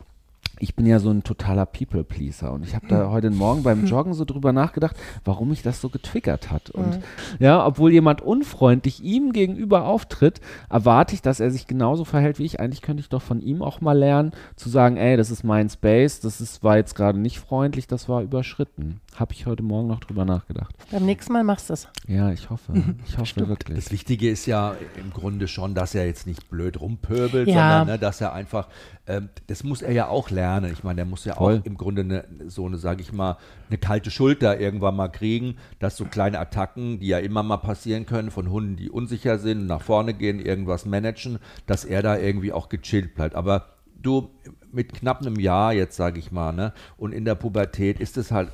ich 0.58 0.74
bin 0.74 0.84
ja 0.84 0.98
so 0.98 1.10
ein 1.10 1.22
totaler 1.22 1.64
People-Pleaser 1.64 2.52
und 2.52 2.64
ich 2.64 2.74
habe 2.74 2.88
da 2.88 3.08
heute 3.08 3.30
Morgen 3.30 3.62
beim 3.62 3.86
Joggen 3.86 4.14
so 4.14 4.24
drüber 4.24 4.52
nachgedacht, 4.52 4.96
warum 5.24 5.50
mich 5.50 5.62
das 5.62 5.80
so 5.80 5.90
getriggert 5.90 6.50
hat. 6.50 6.70
Und 6.70 6.96
mhm. 6.96 7.02
ja, 7.38 7.64
obwohl 7.64 7.92
jemand 7.92 8.20
unfreundlich 8.20 9.00
ihm 9.00 9.32
gegenüber 9.32 9.84
auftritt, 9.84 10.40
erwarte 10.68 11.14
ich, 11.14 11.22
dass 11.22 11.38
er 11.38 11.52
sich 11.52 11.68
genauso 11.68 12.04
verhält 12.04 12.40
wie 12.40 12.44
ich. 12.46 12.58
Eigentlich 12.58 12.82
könnte 12.82 13.00
ich 13.00 13.08
doch 13.08 13.22
von 13.22 13.40
ihm 13.40 13.62
auch 13.62 13.80
mal 13.80 13.96
lernen, 13.96 14.32
zu 14.56 14.68
sagen, 14.68 14.96
ey, 14.96 15.16
das 15.16 15.30
ist 15.30 15.44
mein 15.44 15.70
Space, 15.70 16.18
das 16.18 16.40
ist, 16.40 16.64
war 16.64 16.76
jetzt 16.76 16.96
gerade 16.96 17.20
nicht 17.20 17.38
freundlich, 17.38 17.86
das 17.86 18.08
war 18.08 18.22
überschritten. 18.22 19.00
Habe 19.20 19.34
ich 19.34 19.44
heute 19.44 19.62
Morgen 19.62 19.86
noch 19.86 20.00
drüber 20.00 20.24
nachgedacht. 20.24 20.74
Beim 20.90 21.04
nächsten 21.04 21.34
Mal 21.34 21.44
machst 21.44 21.68
du 21.68 21.74
es. 21.74 21.86
Ja, 22.08 22.32
ich 22.32 22.48
hoffe. 22.48 22.72
Ich 23.06 23.18
hoffe 23.18 23.26
Stimmt. 23.26 23.48
wirklich. 23.50 23.76
Das 23.76 23.92
Wichtige 23.92 24.30
ist 24.30 24.46
ja 24.46 24.74
im 24.96 25.12
Grunde 25.12 25.46
schon, 25.46 25.74
dass 25.74 25.94
er 25.94 26.06
jetzt 26.06 26.26
nicht 26.26 26.48
blöd 26.48 26.80
rumpöbelt, 26.80 27.46
ja. 27.46 27.54
sondern 27.54 27.86
ne, 27.86 27.98
dass 27.98 28.22
er 28.22 28.32
einfach, 28.32 28.68
ähm, 29.06 29.28
das 29.46 29.62
muss 29.62 29.82
er 29.82 29.92
ja 29.92 30.08
auch 30.08 30.30
lernen. 30.30 30.72
Ich 30.72 30.84
meine, 30.84 30.96
der 30.96 31.04
muss 31.04 31.26
ja 31.26 31.34
Voll. 31.34 31.58
auch 31.58 31.66
im 31.66 31.76
Grunde 31.76 32.00
eine, 32.00 32.24
so 32.46 32.64
eine, 32.64 32.78
sage 32.78 33.02
ich 33.02 33.12
mal, 33.12 33.36
eine 33.68 33.76
kalte 33.76 34.10
Schulter 34.10 34.58
irgendwann 34.58 34.96
mal 34.96 35.08
kriegen, 35.08 35.56
dass 35.80 35.98
so 35.98 36.06
kleine 36.06 36.38
Attacken, 36.38 36.98
die 37.00 37.08
ja 37.08 37.18
immer 37.18 37.42
mal 37.42 37.58
passieren 37.58 38.06
können, 38.06 38.30
von 38.30 38.48
Hunden, 38.48 38.76
die 38.76 38.88
unsicher 38.88 39.38
sind, 39.38 39.66
nach 39.66 39.82
vorne 39.82 40.14
gehen, 40.14 40.40
irgendwas 40.40 40.86
managen, 40.86 41.40
dass 41.66 41.84
er 41.84 42.00
da 42.00 42.16
irgendwie 42.16 42.54
auch 42.54 42.70
gechillt 42.70 43.14
bleibt. 43.14 43.34
Aber 43.34 43.66
du, 44.00 44.30
mit 44.72 44.92
knapp 44.92 45.20
einem 45.20 45.38
Jahr 45.38 45.72
jetzt, 45.72 45.96
sage 45.96 46.18
ich 46.18 46.32
mal, 46.32 46.52
ne? 46.52 46.72
Und 46.96 47.12
in 47.12 47.24
der 47.24 47.34
Pubertät 47.34 48.00
ist 48.00 48.16
es 48.16 48.30
halt 48.30 48.48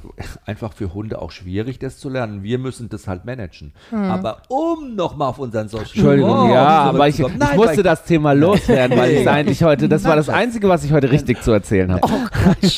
einfach 0.44 0.72
für 0.72 0.94
Hunde 0.94 1.20
auch 1.20 1.30
schwierig, 1.30 1.78
das 1.78 1.98
zu 1.98 2.08
lernen. 2.08 2.42
Wir 2.42 2.58
müssen 2.58 2.88
das 2.88 3.06
halt 3.06 3.24
managen. 3.24 3.72
Hm. 3.90 3.98
Aber 3.98 4.42
um 4.48 4.94
nochmal 4.94 5.28
auf 5.28 5.38
unseren 5.38 5.68
Social 5.68 5.86
Entschuldigung, 5.86 6.50
oh, 6.50 6.52
ja, 6.52 6.66
aber 6.66 7.08
ich, 7.08 7.20
ich 7.20 7.36
Nein, 7.36 7.56
musste 7.56 7.82
das 7.82 8.04
Thema 8.04 8.32
loswerden, 8.32 8.96
weil 8.96 9.12
ich 9.12 9.28
eigentlich 9.28 9.62
heute, 9.62 9.88
das 9.88 10.04
war 10.04 10.16
das 10.16 10.28
Einzige, 10.28 10.68
was 10.68 10.84
ich 10.84 10.92
heute 10.92 11.10
richtig 11.10 11.42
zu 11.42 11.52
erzählen 11.52 11.92
habe. 11.92 12.06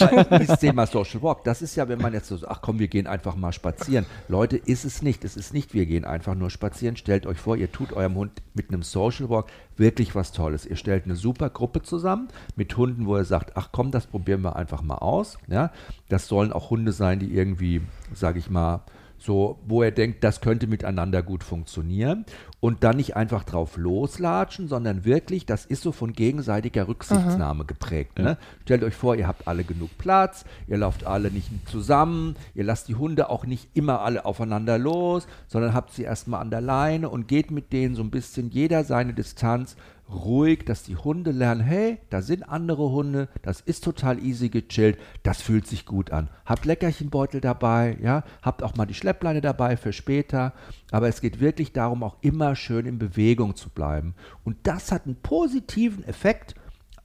Oh, 0.00 0.22
das 0.30 0.60
Thema 0.60 0.86
Social 0.86 1.22
Walk, 1.22 1.44
das 1.44 1.62
ist 1.62 1.76
ja, 1.76 1.88
wenn 1.88 2.00
man 2.00 2.12
jetzt 2.12 2.28
so, 2.28 2.38
ach 2.46 2.60
komm, 2.62 2.78
wir 2.78 2.88
gehen 2.88 3.06
einfach 3.06 3.36
mal 3.36 3.52
spazieren. 3.52 4.06
Leute, 4.28 4.56
ist 4.56 4.84
es 4.84 5.02
nicht. 5.02 5.24
Es 5.24 5.36
ist 5.36 5.54
nicht, 5.54 5.74
wir 5.74 5.86
gehen 5.86 6.04
einfach 6.04 6.34
nur 6.34 6.50
spazieren. 6.50 6.96
Stellt 6.96 7.26
euch 7.26 7.38
vor, 7.38 7.56
ihr 7.56 7.70
tut 7.70 7.92
eurem 7.92 8.14
Hund 8.14 8.32
mit 8.54 8.70
einem 8.70 8.82
Social 8.82 9.28
Walk 9.28 9.46
wirklich 9.78 10.14
was 10.14 10.32
Tolles. 10.32 10.66
Ihr 10.66 10.76
stellt 10.76 11.04
eine 11.04 11.16
super 11.16 11.50
Gruppe 11.50 11.82
zusammen 11.82 12.28
mit 12.56 12.76
Hunden, 12.76 13.06
wo 13.06 13.16
ihr 13.16 13.24
sagt, 13.28 13.56
ach 13.56 13.68
komm, 13.72 13.90
das 13.90 14.06
probieren 14.06 14.42
wir 14.42 14.56
einfach 14.56 14.82
mal 14.82 14.96
aus. 14.96 15.38
Ja? 15.46 15.70
Das 16.08 16.26
sollen 16.26 16.52
auch 16.52 16.70
Hunde 16.70 16.92
sein, 16.92 17.18
die 17.18 17.34
irgendwie, 17.34 17.82
sage 18.12 18.38
ich 18.38 18.50
mal, 18.50 18.82
so, 19.18 19.58
wo 19.66 19.82
er 19.82 19.90
denkt, 19.90 20.22
das 20.22 20.40
könnte 20.40 20.66
miteinander 20.68 21.22
gut 21.22 21.42
funktionieren 21.42 22.24
und 22.60 22.84
dann 22.84 22.96
nicht 22.96 23.16
einfach 23.16 23.44
drauf 23.44 23.76
loslatschen, 23.76 24.68
sondern 24.68 25.04
wirklich, 25.04 25.44
das 25.44 25.66
ist 25.66 25.82
so 25.82 25.92
von 25.92 26.12
gegenseitiger 26.12 26.86
Rücksichtnahme 26.86 27.60
Aha. 27.60 27.66
geprägt. 27.66 28.18
Ne? 28.18 28.24
Ja. 28.24 28.38
Stellt 28.62 28.84
euch 28.84 28.94
vor, 28.94 29.16
ihr 29.16 29.26
habt 29.26 29.48
alle 29.48 29.64
genug 29.64 29.90
Platz, 29.98 30.44
ihr 30.68 30.78
lauft 30.78 31.04
alle 31.04 31.30
nicht 31.30 31.50
zusammen, 31.68 32.36
ihr 32.54 32.64
lasst 32.64 32.88
die 32.88 32.94
Hunde 32.94 33.28
auch 33.28 33.44
nicht 33.44 33.68
immer 33.74 34.02
alle 34.02 34.24
aufeinander 34.24 34.78
los, 34.78 35.26
sondern 35.48 35.74
habt 35.74 35.92
sie 35.92 36.04
erstmal 36.04 36.40
an 36.40 36.50
der 36.50 36.60
Leine 36.60 37.08
und 37.08 37.26
geht 37.26 37.50
mit 37.50 37.72
denen 37.72 37.96
so 37.96 38.02
ein 38.02 38.10
bisschen 38.10 38.50
jeder 38.50 38.84
seine 38.84 39.14
Distanz 39.14 39.76
ruhig, 40.10 40.64
dass 40.64 40.82
die 40.82 40.96
Hunde 40.96 41.30
lernen, 41.30 41.60
hey, 41.60 41.98
da 42.10 42.22
sind 42.22 42.48
andere 42.48 42.90
Hunde, 42.90 43.28
das 43.42 43.60
ist 43.60 43.84
total 43.84 44.18
easy 44.24 44.48
gechillt, 44.48 44.98
das 45.22 45.42
fühlt 45.42 45.66
sich 45.66 45.86
gut 45.86 46.10
an. 46.10 46.28
Habt 46.46 46.64
Leckerchenbeutel 46.64 47.40
dabei, 47.40 47.96
ja, 48.02 48.24
habt 48.42 48.62
auch 48.62 48.76
mal 48.76 48.86
die 48.86 48.94
Schleppleine 48.94 49.40
dabei 49.40 49.76
für 49.76 49.92
später, 49.92 50.54
aber 50.90 51.08
es 51.08 51.20
geht 51.20 51.40
wirklich 51.40 51.72
darum, 51.72 52.02
auch 52.02 52.16
immer 52.20 52.56
schön 52.56 52.86
in 52.86 52.98
Bewegung 52.98 53.56
zu 53.56 53.68
bleiben. 53.70 54.14
Und 54.44 54.56
das 54.62 54.92
hat 54.92 55.06
einen 55.06 55.16
positiven 55.16 56.04
Effekt 56.04 56.54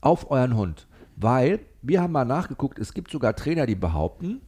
auf 0.00 0.30
euren 0.30 0.56
Hund, 0.56 0.86
weil 1.16 1.60
wir 1.82 2.00
haben 2.00 2.12
mal 2.12 2.24
nachgeguckt, 2.24 2.78
es 2.78 2.94
gibt 2.94 3.10
sogar 3.10 3.36
Trainer, 3.36 3.66
die 3.66 3.74
behaupten, 3.74 4.40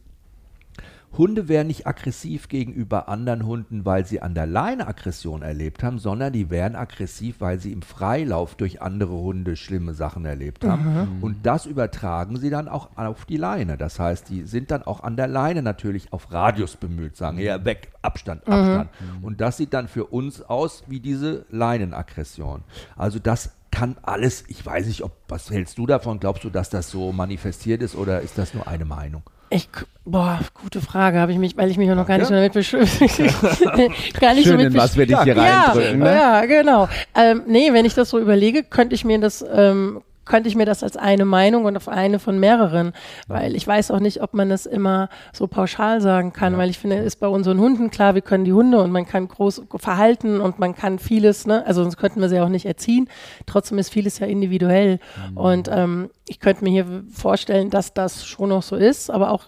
Hunde 1.17 1.47
werden 1.47 1.67
nicht 1.67 1.87
aggressiv 1.87 2.47
gegenüber 2.47 3.09
anderen 3.09 3.45
Hunden, 3.45 3.85
weil 3.85 4.05
sie 4.05 4.21
an 4.21 4.35
der 4.35 4.45
Leine 4.45 4.87
Aggression 4.87 5.41
erlebt 5.41 5.83
haben, 5.83 5.99
sondern 5.99 6.33
die 6.33 6.49
werden 6.49 6.75
aggressiv, 6.75 7.37
weil 7.39 7.59
sie 7.59 7.71
im 7.71 7.81
Freilauf 7.81 8.55
durch 8.55 8.81
andere 8.81 9.13
Hunde 9.13 9.55
schlimme 9.55 9.93
Sachen 9.93 10.25
erlebt 10.25 10.63
haben. 10.63 11.17
Mhm. 11.17 11.23
Und 11.23 11.45
das 11.45 11.65
übertragen 11.65 12.37
sie 12.37 12.49
dann 12.49 12.67
auch 12.67 12.89
auf 12.95 13.25
die 13.25 13.37
Leine. 13.37 13.77
Das 13.77 13.99
heißt, 13.99 14.29
die 14.29 14.43
sind 14.43 14.71
dann 14.71 14.83
auch 14.83 15.01
an 15.01 15.15
der 15.17 15.27
Leine 15.27 15.61
natürlich 15.61 16.13
auf 16.13 16.31
Radius 16.31 16.75
bemüht, 16.75 17.15
sagen, 17.15 17.39
ja, 17.39 17.63
weg, 17.65 17.91
Abstand, 18.01 18.47
Abstand. 18.47 18.89
Mhm. 18.99 19.23
Und 19.23 19.41
das 19.41 19.57
sieht 19.57 19.73
dann 19.73 19.87
für 19.87 20.05
uns 20.05 20.41
aus 20.41 20.83
wie 20.87 20.99
diese 20.99 21.45
Leinenaggression. 21.49 22.63
Also 22.95 23.19
das 23.19 23.51
kann 23.71 23.97
alles, 24.01 24.43
ich 24.47 24.65
weiß 24.65 24.87
nicht, 24.87 25.03
ob, 25.03 25.11
was 25.27 25.49
hältst 25.51 25.77
du 25.77 25.85
davon? 25.85 26.19
Glaubst 26.19 26.43
du, 26.43 26.49
dass 26.49 26.69
das 26.69 26.89
so 26.89 27.11
manifestiert 27.11 27.81
ist 27.81 27.95
oder 27.95 28.21
ist 28.21 28.37
das 28.37 28.53
nur 28.53 28.67
eine 28.67 28.85
Meinung? 28.85 29.23
Ich, 29.49 29.69
boah, 30.03 30.39
gute 30.61 30.81
Frage, 30.81 31.19
habe 31.19 31.31
ich 31.31 31.37
mich, 31.37 31.55
weil 31.55 31.71
ich 31.71 31.77
mich 31.77 31.87
noch 31.89 32.05
gar 32.05 32.17
nicht 32.17 32.27
so 32.27 32.33
damit 32.33 32.53
beschäftigt 32.53 33.17
gar 34.19 34.33
nicht 34.33 34.47
Schön, 34.47 34.57
so 34.59 34.65
mit 34.65 34.73
was 34.75 34.97
wir 34.97 35.05
dich 35.05 35.19
hier 35.21 35.35
ja, 35.35 35.71
reindrücken. 35.71 35.99
Ne? 35.99 36.13
Ja, 36.13 36.45
genau. 36.45 36.89
Ähm, 37.15 37.43
nee, 37.47 37.71
wenn 37.71 37.85
ich 37.85 37.93
das 37.93 38.09
so 38.09 38.19
überlege, 38.19 38.63
könnte 38.63 38.95
ich 38.95 39.05
mir 39.05 39.19
das 39.19 39.45
ähm, 39.53 40.01
könnte 40.27 40.49
ich 40.49 40.55
mir 40.55 40.65
das 40.65 40.83
als 40.83 40.97
eine 40.97 41.25
Meinung 41.25 41.65
und 41.65 41.77
auf 41.77 41.87
eine 41.87 42.19
von 42.19 42.39
mehreren, 42.39 42.93
weil 43.27 43.55
ich 43.55 43.67
weiß 43.67 43.91
auch 43.91 43.99
nicht, 43.99 44.21
ob 44.21 44.33
man 44.33 44.49
das 44.49 44.65
immer 44.65 45.09
so 45.33 45.47
pauschal 45.47 46.01
sagen 46.01 46.33
kann, 46.33 46.53
ja. 46.53 46.59
weil 46.59 46.69
ich 46.69 46.79
finde, 46.79 46.97
ist 46.97 47.19
bei 47.19 47.27
unseren 47.27 47.59
Hunden 47.59 47.89
klar, 47.89 48.15
wir 48.15 48.21
können 48.21 48.45
die 48.45 48.53
Hunde 48.53 48.79
und 48.79 48.91
man 48.91 49.05
kann 49.05 49.27
groß 49.27 49.63
verhalten 49.77 50.39
und 50.41 50.59
man 50.59 50.75
kann 50.75 50.99
vieles, 50.99 51.47
ne, 51.47 51.65
also 51.65 51.83
sonst 51.83 51.97
könnten 51.97 52.21
wir 52.21 52.29
sie 52.29 52.39
auch 52.39 52.49
nicht 52.49 52.65
erziehen. 52.65 53.09
Trotzdem 53.45 53.77
ist 53.77 53.89
vieles 53.89 54.19
ja 54.19 54.27
individuell 54.27 54.99
mhm. 55.31 55.37
und 55.37 55.69
ähm, 55.71 56.09
ich 56.27 56.39
könnte 56.39 56.63
mir 56.63 56.71
hier 56.71 57.03
vorstellen, 57.11 57.69
dass 57.69 57.93
das 57.93 58.25
schon 58.25 58.49
noch 58.49 58.63
so 58.63 58.75
ist, 58.75 59.09
aber 59.09 59.31
auch 59.31 59.45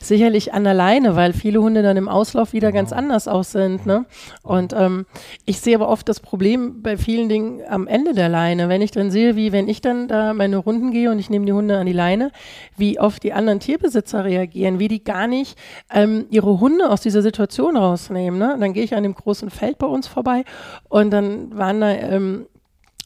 sicherlich 0.00 0.52
an 0.54 0.64
der 0.64 0.74
Leine, 0.74 1.16
weil 1.16 1.32
viele 1.32 1.60
Hunde 1.60 1.82
dann 1.82 1.96
im 1.96 2.08
Auslauf 2.08 2.52
wieder 2.52 2.72
ganz 2.72 2.92
anders 2.92 3.28
aus 3.28 3.52
sind. 3.52 3.86
Ne? 3.86 4.04
Und 4.42 4.72
ähm, 4.76 5.06
ich 5.44 5.60
sehe 5.60 5.74
aber 5.74 5.88
oft 5.88 6.08
das 6.08 6.20
Problem 6.20 6.82
bei 6.82 6.96
vielen 6.96 7.28
Dingen 7.28 7.62
am 7.68 7.86
Ende 7.86 8.14
der 8.14 8.28
Leine. 8.28 8.68
Wenn 8.68 8.82
ich 8.82 8.90
dann 8.90 9.10
sehe, 9.10 9.36
wie 9.36 9.52
wenn 9.52 9.68
ich 9.68 9.80
dann 9.80 10.08
da 10.08 10.34
meine 10.34 10.56
Runden 10.56 10.90
gehe 10.90 11.10
und 11.10 11.18
ich 11.18 11.30
nehme 11.30 11.46
die 11.46 11.52
Hunde 11.52 11.78
an 11.78 11.86
die 11.86 11.92
Leine, 11.92 12.30
wie 12.76 12.98
oft 12.98 13.22
die 13.22 13.32
anderen 13.32 13.60
Tierbesitzer 13.60 14.24
reagieren, 14.24 14.78
wie 14.78 14.88
die 14.88 15.04
gar 15.04 15.26
nicht 15.26 15.58
ähm, 15.92 16.26
ihre 16.30 16.60
Hunde 16.60 16.90
aus 16.90 17.00
dieser 17.00 17.22
Situation 17.22 17.76
rausnehmen. 17.76 18.38
Ne? 18.38 18.56
Dann 18.58 18.72
gehe 18.72 18.84
ich 18.84 18.94
an 18.94 19.02
dem 19.02 19.14
großen 19.14 19.50
Feld 19.50 19.78
bei 19.78 19.86
uns 19.86 20.06
vorbei 20.06 20.44
und 20.88 21.10
dann 21.10 21.56
waren 21.56 21.80
da 21.80 21.90
ähm, 21.90 22.46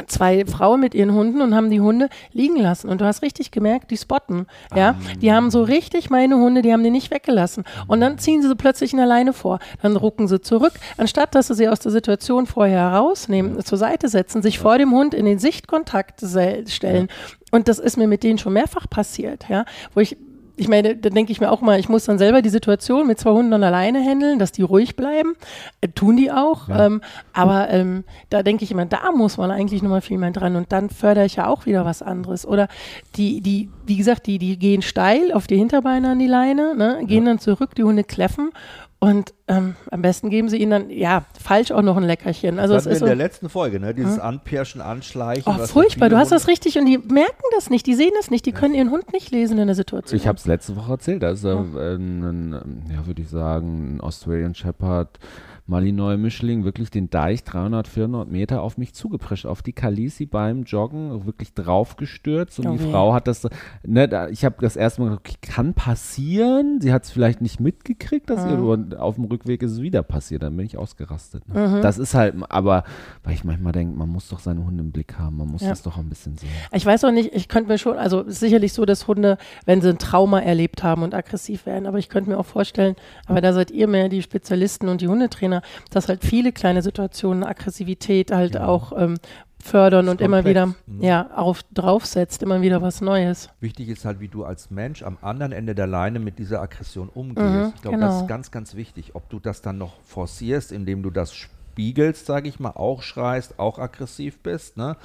zwei 0.07 0.45
Frauen 0.45 0.81
mit 0.81 0.95
ihren 0.95 1.13
Hunden 1.13 1.41
und 1.41 1.55
haben 1.55 1.71
die 1.71 1.81
Hunde 1.81 2.09
liegen 2.33 2.57
lassen. 2.57 2.89
Und 2.89 3.01
du 3.01 3.05
hast 3.05 3.23
richtig 3.23 3.51
gemerkt, 3.51 3.91
die 3.91 3.97
spotten. 3.97 4.47
Ja, 4.75 4.91
um. 4.91 5.21
die 5.21 5.33
haben 5.33 5.51
so 5.51 5.63
richtig 5.63 6.11
meine 6.11 6.37
Hunde, 6.37 6.63
die 6.63 6.73
haben 6.73 6.83
die 6.83 6.91
nicht 6.91 7.11
weggelassen. 7.11 7.65
Und 7.87 8.01
dann 8.01 8.19
ziehen 8.19 8.43
sie 8.43 8.49
sie 8.49 8.57
plötzlich 8.57 8.93
in 8.93 9.01
alleine 9.01 9.33
vor. 9.33 9.59
Dann 9.83 9.97
rucken 9.97 10.29
sie 10.29 10.41
zurück. 10.41 10.75
Anstatt, 10.97 11.35
dass 11.35 11.49
sie 11.49 11.55
sie 11.55 11.69
aus 11.69 11.81
der 11.81 11.93
Situation 11.93 12.47
vorher 12.47 12.91
herausnehmen, 12.91 13.63
zur 13.65 13.79
Seite 13.79 14.09
setzen, 14.09 14.43
sich 14.43 14.59
vor 14.59 14.79
dem 14.79 14.93
Hund 14.93 15.15
in 15.15 15.25
den 15.25 15.39
Sichtkontakt 15.39 16.21
stellen. 16.21 17.09
Und 17.53 17.69
das 17.69 17.79
ist 17.79 17.97
mir 17.97 18.09
mit 18.09 18.23
denen 18.23 18.39
schon 18.39 18.53
mehrfach 18.53 18.89
passiert, 18.91 19.49
ja, 19.49 19.65
wo 19.95 20.01
ich 20.01 20.17
ich 20.57 20.69
meine, 20.69 20.97
da 20.97 21.11
denke 21.11 21.33
ich 21.33 21.41
mir 21.41 21.51
auch 21.53 21.61
mal, 21.61 21.79
ich 21.79 21.89
muss 21.89 22.05
dann 22.05 22.19
selber 22.19 22.41
die 22.41 22.49
Situation 22.49 23.07
mit 23.07 23.19
zwei 23.19 23.33
Hunden 23.33 23.53
alleine 23.53 24.03
handeln, 24.03 24.39
dass 24.39 24.53
die 24.53 24.63
ruhig 24.63 24.97
bleiben. 24.97 25.35
Äh, 25.83 25.89
tun 25.89 26.17
die 26.17 26.33
auch. 26.33 26.69
Ja. 26.69 26.87
Ähm, 26.87 27.03
aber 27.35 27.69
ähm, 27.71 28.05
da 28.31 28.43
denke 28.43 28.65
ich 28.65 28.71
immer, 28.71 28.87
da 28.87 29.13
muss 29.13 29.37
man 29.37 29.51
eigentlich 29.51 29.83
nochmal 29.83 30.01
viel 30.01 30.17
mehr 30.19 30.31
dran. 30.31 30.57
Und 30.57 30.73
dann 30.73 30.89
fördere 30.89 31.27
ich 31.27 31.37
ja 31.37 31.47
auch 31.47 31.67
wieder 31.67 31.85
was 31.85 32.01
anderes. 32.01 32.47
Oder 32.47 32.69
die, 33.17 33.43
die, 33.43 33.69
wie 33.85 33.97
gesagt, 33.97 34.27
die, 34.27 34.39
die 34.39 34.59
gehen 34.59 34.81
steil 34.81 35.31
auf 35.33 35.47
die 35.47 35.59
Hinterbeine 35.59 36.11
an 36.11 36.19
die 36.19 36.27
Leine, 36.27 36.75
ne, 36.75 37.01
gehen 37.05 37.25
ja. 37.25 37.31
dann 37.31 37.39
zurück, 37.39 37.75
die 37.75 37.85
Hunde 37.85 38.05
kläffen 38.05 38.51
und 38.99 39.35
ähm, 39.47 39.77
am 39.91 40.01
besten 40.01 40.31
geben 40.31 40.49
sie 40.49 40.57
ihnen 40.57 40.71
dann, 40.71 40.91
ja, 40.91 41.27
falsch 41.39 41.71
auch 41.71 41.83
noch 41.83 41.99
ein 41.99 42.03
Leckerchen. 42.03 42.59
Also 42.59 42.75
das 42.75 42.87
ist 42.87 43.01
in 43.01 43.07
der 43.07 43.15
letzten 43.15 43.51
Folge, 43.51 43.79
ne? 43.79 43.95
Dieses 43.95 44.15
hm? 44.15 44.23
Anpirschen, 44.23 44.81
Anschleichen. 44.81 45.45
Oh, 45.55 45.67
furchtbar, 45.67 46.09
du 46.09 46.17
hast 46.17 46.33
das 46.33 46.49
richtig 46.49 46.79
und 46.79 46.87
die 46.87 46.97
merken 46.97 47.43
das 47.55 47.69
nicht, 47.69 47.87
die 47.87 47.95
sehen 47.95 48.13
das 48.17 48.31
nicht, 48.31 48.47
die 48.47 48.53
können 48.53 48.75
ihren 48.75 48.91
Hund 48.91 49.13
nicht 49.13 49.31
lesen 49.31 49.59
in 49.59 49.67
der 49.67 49.77
Situation. 49.77 50.19
Ich 50.19 50.27
habe 50.27 50.39
es 50.39 50.47
letzte 50.47 50.77
Woche 50.77 50.93
erzählt, 50.93 51.25
also 51.25 51.49
ja. 51.49 51.95
ein, 51.95 52.23
ein, 52.23 52.91
ja, 52.91 53.07
würde 53.07 53.21
ich 53.21 53.29
sagen, 53.29 53.97
ein 53.97 54.01
Australian 54.01 54.55
Shepherd 54.55 55.19
Malinois 55.67 56.17
Mischling 56.17 56.65
wirklich 56.65 56.91
den 56.91 57.11
Deich 57.11 57.43
300, 57.43 57.89
400 57.89 58.31
Meter 58.31 58.63
auf 58.63 58.79
mich 58.79 58.95
zugeprescht, 58.95 59.47
auf 59.47 59.63
die 59.63 59.73
Kalisi 59.73 60.27
beim 60.27 60.63
Joggen, 60.63 61.27
wirklich 61.27 61.55
draufgestürzt 61.55 62.61
und 62.61 62.69
okay. 62.69 62.79
die 62.79 62.91
Frau 62.91 63.13
hat 63.13 63.27
das, 63.27 63.49
ne, 63.85 64.29
ich 64.31 64.45
habe 64.45 64.57
das 64.61 64.77
erste 64.77 65.03
Mal 65.03 65.13
okay, 65.15 65.35
kann 65.43 65.75
passieren, 65.75 66.81
sie 66.81 66.93
hat 66.93 67.05
es 67.05 67.11
vielleicht 67.11 67.41
nicht 67.41 67.59
mitgekriegt, 67.59 68.31
dass 68.31 68.45
mhm. 68.45 68.91
ihr, 68.93 69.03
auf 69.03 69.17
dem 69.17 69.25
Rückweg 69.25 69.63
ist 69.63 69.73
es 69.73 69.83
wieder 69.83 70.05
passiert, 70.05 70.45
dann 70.45 70.57
bin 70.57 70.67
ich 70.67 70.79
ausgerastet. 70.79 71.49
Ne? 71.49 71.67
Mhm. 71.67 71.83
Das 71.83 71.99
ist 71.99 72.15
halt, 72.15 72.35
aber, 72.49 72.85
weil 73.25 73.35
ich 73.35 73.43
manchmal 73.43 73.73
denke, 73.73 73.99
man 73.99 74.09
muss 74.09 74.29
doch 74.29 74.39
seine 74.39 74.65
Hunde 74.65 74.85
im 74.85 74.93
Blick 74.93 75.19
haben, 75.19 75.37
man 75.37 75.49
muss 75.49 75.63
ja. 75.63 75.71
das 75.71 75.83
doch 75.83 75.99
ein 75.99 76.09
bisschen 76.09 76.37
sehen. 76.37 76.51
Ich 76.73 76.87
weiß 76.87 77.05
auch 77.05 77.11
nicht, 77.11 77.35
ich 77.35 77.49
könnte 77.49 77.71
mir 77.71 77.79
schon, 77.79 77.99
also 77.99 78.25
sicherlich 78.29 78.73
so, 78.73 78.85
dass 78.85 79.09
Hunde, 79.09 79.37
wenn 79.65 79.81
sie 79.81 79.89
ein 79.89 79.99
Trauma 79.99 80.39
erlebt 80.39 80.85
haben 80.85 81.03
und 81.03 81.13
aggressiv 81.13 81.67
werden, 81.67 81.87
aber 81.87 81.99
ich 81.99 82.09
könnte 82.09 82.31
mir 82.31 82.39
auch 82.39 82.47
vorstellen, 82.47 82.95
aber 83.27 83.41
da 83.41 83.53
seid 83.53 83.73
ihr 83.73 83.89
mehr 83.89 84.09
die 84.09 84.23
Spezialisten 84.23 84.89
und 84.89 85.01
die 85.01 85.09
Hundetrainer, 85.09 85.56
Trainer, 85.57 85.63
dass 85.91 86.09
halt 86.09 86.25
viele 86.25 86.53
kleine 86.53 86.83
Situationen 86.83 87.45
Aggressivität 87.45 88.31
halt 88.31 88.55
ja. 88.55 88.67
auch 88.67 88.93
ähm, 88.97 89.19
fördern 89.63 90.09
und 90.09 90.21
immer 90.21 90.45
wieder 90.45 90.75
ja, 91.01 91.31
auf, 91.35 91.63
draufsetzt, 91.75 92.43
immer 92.43 92.61
wieder 92.61 92.83
was 92.83 93.01
Neues. 93.01 93.49
Wichtig 93.61 93.89
ist 93.89 94.05
halt, 94.05 94.21
wie 94.21 94.29
du 94.29 94.45
als 94.45 94.71
Mensch 94.71 95.03
am 95.03 95.19
anderen 95.23 95.53
Ende 95.53 95.75
der 95.75 95.87
Leine 95.87 96.19
mit 96.19 96.39
dieser 96.39 96.61
Aggression 96.61 97.09
umgehst. 97.09 97.47
Mhm, 97.47 97.73
ich 97.75 97.83
glaube, 97.83 97.97
genau. 97.97 98.09
das 98.09 98.23
ist 98.23 98.29
ganz, 98.29 98.51
ganz 98.51 98.75
wichtig. 98.75 99.15
Ob 99.15 99.29
du 99.29 99.41
das 99.41 99.63
dann 99.63 99.79
noch 99.79 100.01
forcierst, 100.03 100.73
indem 100.73 101.03
du 101.03 101.11
das 101.11 101.35
spiegelst, 101.35 102.27
sage 102.27 102.49
ich 102.49 102.61
mal, 102.61 102.71
auch 102.71 103.03
schreist, 103.03 103.59
auch 103.59 103.79
aggressiv 103.79 104.39
bist, 104.41 104.77
ne? 104.77 104.97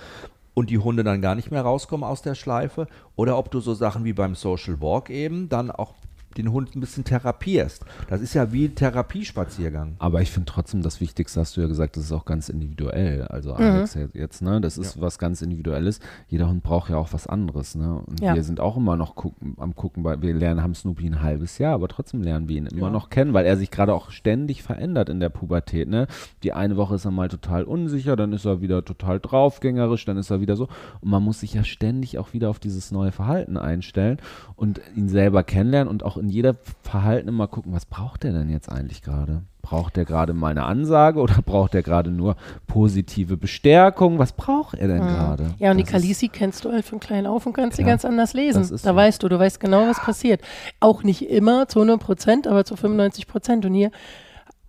und 0.53 0.69
die 0.69 0.77
Hunde 0.77 1.03
dann 1.03 1.21
gar 1.21 1.35
nicht 1.35 1.49
mehr 1.49 1.61
rauskommen 1.61 2.03
aus 2.03 2.21
der 2.21 2.35
Schleife 2.35 2.87
oder 3.15 3.37
ob 3.37 3.51
du 3.51 3.61
so 3.61 3.73
Sachen 3.73 4.03
wie 4.03 4.13
beim 4.13 4.35
Social 4.35 4.81
Walk 4.81 5.09
eben 5.09 5.47
dann 5.47 5.71
auch 5.71 5.95
den 6.37 6.51
Hund 6.51 6.75
ein 6.75 6.79
bisschen 6.79 7.03
therapierst. 7.03 7.85
Das 8.09 8.21
ist 8.21 8.33
ja 8.33 8.51
wie 8.51 8.65
ein 8.65 8.75
Therapiespaziergang. 8.75 9.95
Aber 9.99 10.21
ich 10.21 10.31
finde 10.31 10.51
trotzdem 10.51 10.81
das 10.81 11.01
Wichtigste, 11.01 11.39
hast 11.39 11.57
du 11.57 11.61
ja 11.61 11.67
gesagt, 11.67 11.97
das 11.97 12.05
ist 12.05 12.11
auch 12.11 12.25
ganz 12.25 12.49
individuell. 12.49 13.23
Also 13.23 13.53
mhm. 13.53 13.61
Alex 13.61 13.97
jetzt, 14.13 14.41
ne, 14.41 14.61
das 14.61 14.77
ist 14.77 14.95
ja. 14.95 15.01
was 15.01 15.19
ganz 15.19 15.41
Individuelles. 15.41 15.99
Jeder 16.27 16.49
Hund 16.49 16.63
braucht 16.63 16.89
ja 16.89 16.97
auch 16.97 17.13
was 17.13 17.27
anderes, 17.27 17.75
ne? 17.75 18.01
Und 18.05 18.19
ja. 18.19 18.35
wir 18.35 18.43
sind 18.43 18.59
auch 18.59 18.77
immer 18.77 18.97
noch 18.97 19.15
gucken, 19.15 19.55
am 19.57 19.75
gucken, 19.75 20.03
weil 20.03 20.21
wir 20.21 20.33
lernen, 20.33 20.61
haben 20.61 20.75
Snoopy 20.75 21.05
ein 21.07 21.21
halbes 21.21 21.57
Jahr, 21.57 21.73
aber 21.73 21.87
trotzdem 21.87 22.21
lernen 22.21 22.47
wir 22.47 22.57
ihn 22.57 22.67
immer 22.67 22.87
ja. 22.87 22.89
noch 22.89 23.09
kennen, 23.09 23.33
weil 23.33 23.45
er 23.45 23.57
sich 23.57 23.71
gerade 23.71 23.93
auch 23.93 24.11
ständig 24.11 24.63
verändert 24.63 25.09
in 25.09 25.19
der 25.19 25.29
Pubertät, 25.29 25.89
ne? 25.89 26.07
Die 26.43 26.53
eine 26.53 26.77
Woche 26.77 26.95
ist 26.95 27.05
er 27.05 27.11
mal 27.11 27.29
total 27.29 27.63
unsicher, 27.63 28.15
dann 28.15 28.33
ist 28.33 28.45
er 28.45 28.61
wieder 28.61 28.83
total 28.85 29.19
draufgängerisch, 29.19 30.05
dann 30.05 30.17
ist 30.17 30.29
er 30.29 30.41
wieder 30.41 30.55
so. 30.55 30.67
Und 31.01 31.09
man 31.09 31.23
muss 31.23 31.39
sich 31.39 31.53
ja 31.53 31.63
ständig 31.63 32.17
auch 32.17 32.33
wieder 32.33 32.49
auf 32.49 32.59
dieses 32.59 32.91
neue 32.91 33.11
Verhalten 33.11 33.57
einstellen 33.57 34.17
und 34.55 34.81
ihn 34.95 35.09
selber 35.09 35.43
kennenlernen 35.43 35.89
und 35.89 36.03
auch 36.03 36.17
in 36.21 36.29
jeder 36.29 36.55
Verhalten 36.83 37.27
immer 37.27 37.47
gucken, 37.47 37.73
was 37.73 37.85
braucht 37.85 38.23
der 38.23 38.31
denn 38.31 38.49
jetzt 38.49 38.71
eigentlich 38.71 39.01
gerade? 39.01 39.41
Braucht 39.61 39.95
der 39.95 40.05
gerade 40.05 40.33
mal 40.33 40.49
eine 40.49 40.63
Ansage 40.63 41.19
oder 41.19 41.35
braucht 41.45 41.73
der 41.73 41.83
gerade 41.83 42.11
nur 42.11 42.35
positive 42.67 43.37
Bestärkung? 43.37 44.19
Was 44.19 44.33
braucht 44.33 44.75
er 44.75 44.87
denn 44.87 45.03
mhm. 45.03 45.07
gerade? 45.07 45.43
Ja, 45.59 45.71
und 45.71 45.79
das 45.79 45.87
die 45.87 45.91
Kalisi 45.91 46.27
kennst 46.29 46.65
du 46.65 46.71
halt 46.71 46.85
von 46.85 46.99
klein 46.99 47.27
auf 47.27 47.45
und 47.45 47.53
kannst 47.53 47.77
sie 47.77 47.83
ganz 47.83 48.05
anders 48.05 48.33
lesen. 48.33 48.67
Da 48.69 48.77
so. 48.77 48.95
weißt 48.95 49.21
du, 49.21 49.29
du 49.29 49.37
weißt 49.37 49.59
genau, 49.59 49.87
was 49.87 49.99
passiert. 49.99 50.41
Auch 50.79 51.03
nicht 51.03 51.29
immer 51.29 51.67
zu 51.67 51.79
100 51.79 51.99
Prozent, 51.99 52.47
aber 52.47 52.65
zu 52.65 52.75
95 52.75 53.27
Prozent. 53.27 53.65
Und 53.65 53.73
hier 53.73 53.91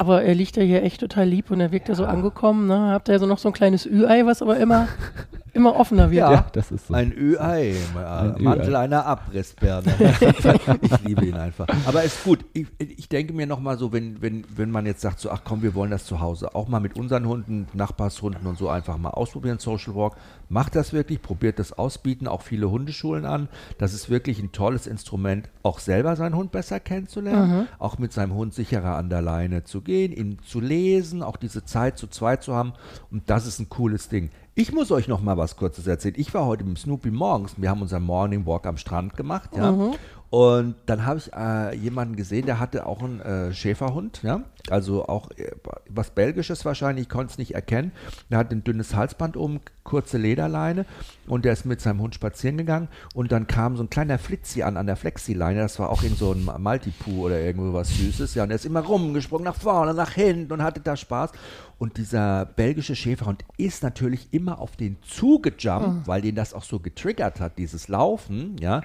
aber 0.03 0.25
er 0.25 0.35
liegt 0.35 0.57
ja 0.57 0.65
hier 0.65 0.83
echt 0.83 0.99
total 0.99 1.29
lieb 1.29 1.53
und 1.53 1.61
er 1.61 1.71
wirkt 1.71 1.87
ja, 1.87 1.93
ja 1.93 1.97
so 1.97 2.05
angekommen. 2.07 2.67
Ne? 2.67 2.91
Habt 2.91 3.09
ihr 3.09 3.13
ja 3.13 3.19
so 3.21 3.27
noch 3.27 3.39
so 3.39 3.49
ein 3.49 3.53
kleines 3.53 3.87
Ü-Ei, 3.87 4.27
was 4.27 4.43
aber 4.43 4.57
immer, 4.57 4.89
immer 5.55 5.77
offener 5.77 6.11
wird. 6.11 6.21
Ja, 6.21 6.33
ja 6.33 6.47
das 6.53 6.71
ist 6.71 6.87
so. 6.87 6.95
Ein 6.95 7.13
Ü-Ei. 7.13 7.75
Ein 7.95 8.43
Mantel 8.43 8.77
einer 8.77 9.05
Abrissbirne. 9.07 9.93
ich 10.81 11.01
liebe 11.01 11.27
ihn 11.27 11.35
einfach. 11.35 11.67
Aber 11.87 12.03
ist 12.03 12.25
gut. 12.25 12.45
Ich, 12.53 12.67
ich 12.79 13.09
denke 13.09 13.33
mir 13.33 13.47
nochmal 13.47 13.79
so, 13.79 13.93
wenn, 13.93 14.23
wenn, 14.23 14.45
wenn 14.55 14.71
man 14.71 14.87
jetzt 14.87 15.03
sagt, 15.03 15.21
so, 15.21 15.31
ach 15.31 15.43
komm, 15.45 15.63
wir 15.63 15.75
wollen 15.75 15.91
das 15.91 16.07
zu 16.07 16.21
Hause 16.21 16.55
auch 16.55 16.69
mal 16.69 16.81
mit 16.81 16.97
unseren 16.97 17.27
Hunden, 17.27 17.67
Nachbarshunden 17.75 18.47
und 18.47 18.59
so 18.59 18.69
einfach 18.69 18.97
mal 18.97 19.11
ausprobieren, 19.11 19.59
Social 19.59 19.95
Walk. 19.95 20.17
Macht 20.49 20.75
das 20.75 20.93
wirklich, 20.93 21.23
probiert 21.23 21.59
das 21.59 21.73
aus, 21.73 21.99
bieten 21.99 22.29
auch 22.29 22.43
viele 22.43 22.71
Hundeschulen 22.71 23.25
an. 23.25 23.49
Das 23.79 23.95
ist 23.95 24.11
wirklich 24.11 24.39
ein 24.39 24.53
tolles 24.53 24.87
Instrument, 24.87 25.49
auch 25.63 25.79
selber 25.79 26.17
seinen 26.17 26.37
Hund 26.37 26.53
besser 26.53 26.81
kennenzulernen, 26.81 27.61
mhm. 27.61 27.67
auch 27.79 27.99
mit 27.99 28.13
seinem 28.13 28.35
Hund 28.35 28.55
sicherer 28.55 28.97
an 28.97 29.09
der 29.09 29.23
Leine 29.23 29.65
zu 29.65 29.81
gehen, 29.81 30.13
ihn 30.13 30.39
zu 30.45 30.61
lesen, 30.61 31.23
auch 31.23 31.37
diese 31.37 31.65
Zeit 31.65 31.99
zu 31.99 32.07
zweit 32.07 32.43
zu 32.43 32.55
haben. 32.55 32.73
Und 33.11 33.31
das 33.31 33.47
ist 33.47 33.59
ein 33.61 33.69
cooles 33.69 34.09
Ding. 34.09 34.31
Ich 34.55 34.71
muss 34.73 34.91
euch 34.91 35.09
noch 35.09 35.23
mal 35.23 35.39
was 35.39 35.57
Kurzes 35.57 35.87
erzählen. 35.87 36.15
Ich 36.19 36.35
war 36.35 36.45
heute 36.45 36.65
mit 36.65 36.79
Snoopy 36.79 37.11
morgens. 37.11 37.55
Wir 37.57 37.71
haben 37.71 37.81
unseren 37.81 38.03
Morning 38.03 38.45
Walk 38.45 38.67
am 38.67 38.77
Strand 38.77 39.17
gemacht, 39.17 39.51
ja. 39.57 39.73
Mhm. 39.73 39.95
Und 40.33 40.77
dann 40.87 41.05
habe 41.05 41.19
ich 41.19 41.31
äh, 41.35 41.77
jemanden 41.77 42.17
gesehen, 42.17 42.47
der 42.47 42.59
hatte 42.59 42.87
auch 42.87 43.03
einen 43.03 43.21
äh, 43.21 43.53
Schäferhund, 43.53 44.23
ja, 44.23 44.41
also 44.71 45.07
auch 45.07 45.31
äh, 45.33 45.51
was 45.91 46.09
Belgisches 46.09 46.65
wahrscheinlich, 46.65 47.03
ich 47.03 47.09
konnte 47.11 47.33
es 47.33 47.37
nicht 47.37 47.55
erkennen. 47.55 47.93
Der 48.31 48.39
hat 48.39 48.51
ein 48.51 48.65
dünnes 48.65 48.95
Halsband 48.97 49.37
um, 49.37 49.61
kurze 49.85 50.17
Lederleine 50.17 50.87
und 51.27 51.45
der 51.45 51.53
ist 51.53 51.67
mit 51.67 51.83
seinem 51.83 52.01
Hund 52.01 52.15
spazieren 52.15 52.57
gegangen 52.57 52.89
und 53.13 53.31
dann 53.31 53.47
kam 53.47 53.77
so 53.77 53.83
ein 53.83 53.91
kleiner 53.91 54.19
Flitzi 54.19 54.63
an 54.63 54.79
an 54.79 54.87
der 54.87 54.97
Flexileine, 54.97 55.61
das 55.61 55.79
war 55.79 55.91
auch 55.91 56.03
in 56.03 56.17
so 56.17 56.33
ein 56.33 56.49
Maltipoo 56.63 57.27
oder 57.27 57.39
irgendwo 57.39 57.75
was 57.75 57.91
Süßes, 57.91 58.35
ja, 58.35 58.45
und 58.45 58.51
er 58.53 58.57
ist 58.57 58.65
immer 58.65 58.81
rumgesprungen 58.81 59.45
nach 59.45 59.57
vorne, 59.57 59.93
nach 59.93 60.13
hinten 60.13 60.51
und 60.51 60.63
hatte 60.63 60.81
da 60.81 60.97
Spaß. 60.97 61.33
Und 61.79 61.99
dieser 61.99 62.47
belgische 62.47 62.97
Schäferhund 62.97 63.45
ist 63.59 63.83
natürlich 63.83 64.33
immer 64.33 64.61
auf 64.61 64.77
den 64.77 64.97
zugejumpt, 65.03 65.89
mhm. 65.89 66.07
weil 66.07 66.23
den 66.23 66.37
das 66.37 66.55
auch 66.55 66.63
so 66.63 66.79
getriggert 66.79 67.39
hat, 67.39 67.59
dieses 67.59 67.89
Laufen, 67.89 68.57
ja. 68.61 68.81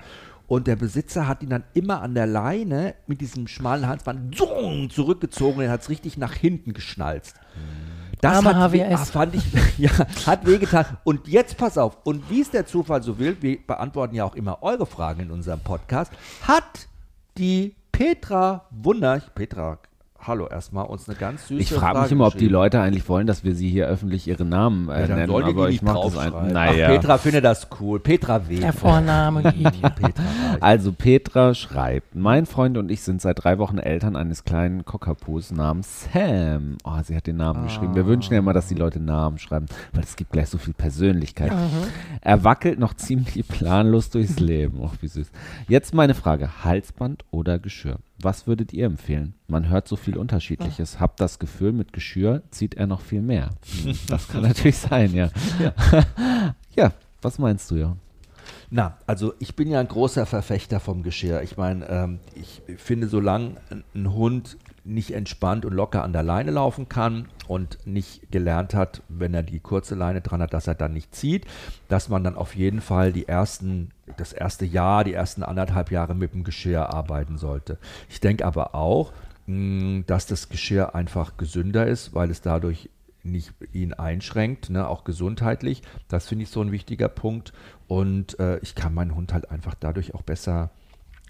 Und 0.47 0.67
der 0.67 0.77
Besitzer 0.77 1.27
hat 1.27 1.43
ihn 1.43 1.49
dann 1.49 1.65
immer 1.73 2.01
an 2.01 2.15
der 2.15 2.25
Leine 2.25 2.95
mit 3.05 3.19
diesem 3.19 3.47
schmalen 3.47 3.87
Halsband 3.87 4.35
zurückgezogen 4.35 5.59
und 5.59 5.65
er 5.65 5.71
hat 5.71 5.81
es 5.81 5.89
richtig 5.89 6.17
nach 6.17 6.33
hinten 6.33 6.73
geschnalzt. 6.73 7.35
Das 8.21 8.43
hat, 8.43 8.55
HWS. 8.55 9.11
fand 9.11 9.35
ich, 9.35 9.43
ja, 9.77 9.91
hat 10.25 10.45
wehgetan. 10.45 10.85
Und 11.03 11.27
jetzt 11.27 11.57
pass 11.57 11.77
auf, 11.77 11.97
und 12.03 12.29
wie 12.29 12.41
es 12.41 12.49
der 12.49 12.65
Zufall 12.65 13.03
so 13.03 13.19
will, 13.19 13.37
wir 13.41 13.59
beantworten 13.65 14.15
ja 14.15 14.23
auch 14.23 14.35
immer 14.35 14.63
eure 14.63 14.85
Fragen 14.85 15.21
in 15.21 15.31
unserem 15.31 15.59
Podcast, 15.59 16.11
hat 16.41 16.87
die 17.37 17.75
Petra 17.91 18.65
Wunder, 18.71 19.21
Petra 19.35 19.77
Hallo, 20.19 20.47
erstmal 20.47 20.85
uns 20.85 21.07
eine 21.07 21.17
ganz 21.17 21.47
süße 21.47 21.61
Ich 21.61 21.71
frage 21.71 22.01
mich 22.01 22.11
immer, 22.11 22.27
ob 22.27 22.37
die 22.37 22.47
Leute 22.47 22.81
eigentlich 22.81 23.07
wollen, 23.07 23.27
dass 23.27 23.43
wir 23.43 23.55
sie 23.55 23.69
hier 23.69 23.87
öffentlich 23.87 24.27
ihre 24.27 24.45
Namen 24.45 24.89
äh, 24.89 25.07
ja, 25.07 25.15
nennen, 25.15 25.31
aber 25.31 25.69
ich 25.69 25.81
mache 25.81 26.01
das 26.03 26.17
einfach. 26.17 26.43
Naja. 26.43 26.87
Ach, 26.87 26.91
Petra 26.93 27.17
findet 27.17 27.45
das 27.45 27.67
cool. 27.79 27.99
Petra 27.99 28.47
W. 28.49 28.59
Der 28.59 28.73
Vorname 28.73 29.41
Petra. 29.53 30.23
Also 30.59 30.91
Petra 30.91 31.53
schreibt, 31.53 32.15
mein 32.15 32.45
Freund 32.45 32.77
und 32.77 32.91
ich 32.91 33.01
sind 33.03 33.21
seit 33.21 33.43
drei 33.43 33.57
Wochen 33.57 33.77
Eltern 33.77 34.15
eines 34.15 34.43
kleinen 34.43 34.85
Cockapos 34.85 35.51
namens 35.51 36.07
Sam. 36.11 36.77
Oh, 36.83 36.97
sie 37.03 37.15
hat 37.15 37.27
den 37.27 37.37
Namen 37.37 37.61
ah. 37.61 37.63
geschrieben. 37.65 37.95
Wir 37.95 38.05
wünschen 38.05 38.33
ja 38.33 38.39
immer, 38.39 38.53
dass 38.53 38.67
die 38.67 38.75
Leute 38.75 38.99
Namen 38.99 39.37
schreiben, 39.37 39.67
weil 39.93 40.03
es 40.03 40.15
gibt 40.15 40.31
gleich 40.31 40.49
so 40.49 40.57
viel 40.57 40.73
Persönlichkeit. 40.73 41.53
Mhm. 41.53 41.87
Er 42.21 42.43
wackelt 42.43 42.79
noch 42.79 42.93
ziemlich 42.97 43.47
planlos 43.47 44.09
durchs 44.09 44.39
Leben. 44.39 44.79
Oh, 44.81 44.91
wie 44.99 45.07
süß. 45.07 45.31
Jetzt 45.67 45.93
meine 45.93 46.15
Frage, 46.15 46.63
Halsband 46.63 47.23
oder 47.31 47.59
Geschirr? 47.59 47.99
Was 48.19 48.47
würdet 48.47 48.73
ihr 48.73 48.85
empfehlen? 48.85 49.35
Man 49.47 49.69
hört 49.69 49.87
so 49.87 49.95
viel 49.95 50.17
Unterschiedliches. 50.17 50.99
Hab 50.99 51.17
das 51.17 51.37
Gefühl, 51.37 51.71
mit 51.71 51.93
Geschirr 51.93 52.41
zieht 52.49 52.75
er 52.75 52.87
noch 52.87 53.01
viel 53.01 53.21
mehr. 53.21 53.51
Hm, 53.83 53.97
das 54.07 54.27
kann 54.27 54.41
natürlich 54.41 54.77
sein, 54.77 55.13
ja. 55.13 55.29
Ja, 55.59 55.73
ja 56.75 56.93
was 57.21 57.37
meinst 57.37 57.69
du, 57.71 57.75
ja? 57.75 57.95
Na, 58.69 58.97
also 59.05 59.33
ich 59.39 59.55
bin 59.55 59.69
ja 59.69 59.79
ein 59.79 59.87
großer 59.87 60.25
Verfechter 60.25 60.79
vom 60.79 61.03
Geschirr. 61.03 61.41
Ich 61.41 61.57
meine, 61.57 61.87
ähm, 61.89 62.19
ich 62.35 62.61
finde, 62.77 63.07
solange 63.07 63.57
ein 63.93 64.13
Hund 64.13 64.57
nicht 64.87 65.11
entspannt 65.11 65.65
und 65.65 65.73
locker 65.73 66.03
an 66.03 66.13
der 66.13 66.23
Leine 66.23 66.51
laufen 66.51 66.89
kann 66.89 67.27
und 67.47 67.77
nicht 67.85 68.31
gelernt 68.31 68.73
hat, 68.73 69.03
wenn 69.09 69.33
er 69.33 69.43
die 69.43 69.59
kurze 69.59 69.95
Leine 69.95 70.21
dran 70.21 70.41
hat, 70.41 70.53
dass 70.53 70.67
er 70.67 70.75
dann 70.75 70.93
nicht 70.93 71.13
zieht, 71.13 71.45
dass 71.87 72.09
man 72.09 72.23
dann 72.23 72.35
auf 72.35 72.55
jeden 72.55 72.81
Fall 72.81 73.11
die 73.11 73.27
ersten, 73.27 73.91
das 74.17 74.33
erste 74.33 74.65
Jahr, 74.65 75.03
die 75.03 75.13
ersten 75.13 75.43
anderthalb 75.43 75.91
Jahre 75.91 76.15
mit 76.15 76.33
dem 76.33 76.43
Geschirr 76.43 76.93
arbeiten 76.93 77.37
sollte. 77.37 77.77
Ich 78.09 78.19
denke 78.19 78.45
aber 78.45 78.73
auch, 78.75 79.11
mh, 79.47 80.03
dass 80.07 80.25
das 80.25 80.49
Geschirr 80.49 80.95
einfach 80.95 81.37
gesünder 81.37 81.85
ist, 81.85 82.15
weil 82.15 82.31
es 82.31 82.41
dadurch 82.41 82.89
nicht 83.23 83.53
ihn 83.73 83.93
einschränkt, 83.93 84.69
ne, 84.69 84.87
auch 84.87 85.03
gesundheitlich. 85.03 85.81
Das 86.07 86.27
finde 86.27 86.43
ich 86.43 86.49
so 86.49 86.61
ein 86.61 86.71
wichtiger 86.71 87.09
Punkt. 87.09 87.51
Und 87.87 88.39
äh, 88.39 88.57
ich 88.59 88.73
kann 88.73 88.93
meinen 88.93 89.15
Hund 89.15 89.33
halt 89.33 89.51
einfach 89.51 89.75
dadurch 89.77 90.15
auch 90.15 90.21
besser 90.21 90.69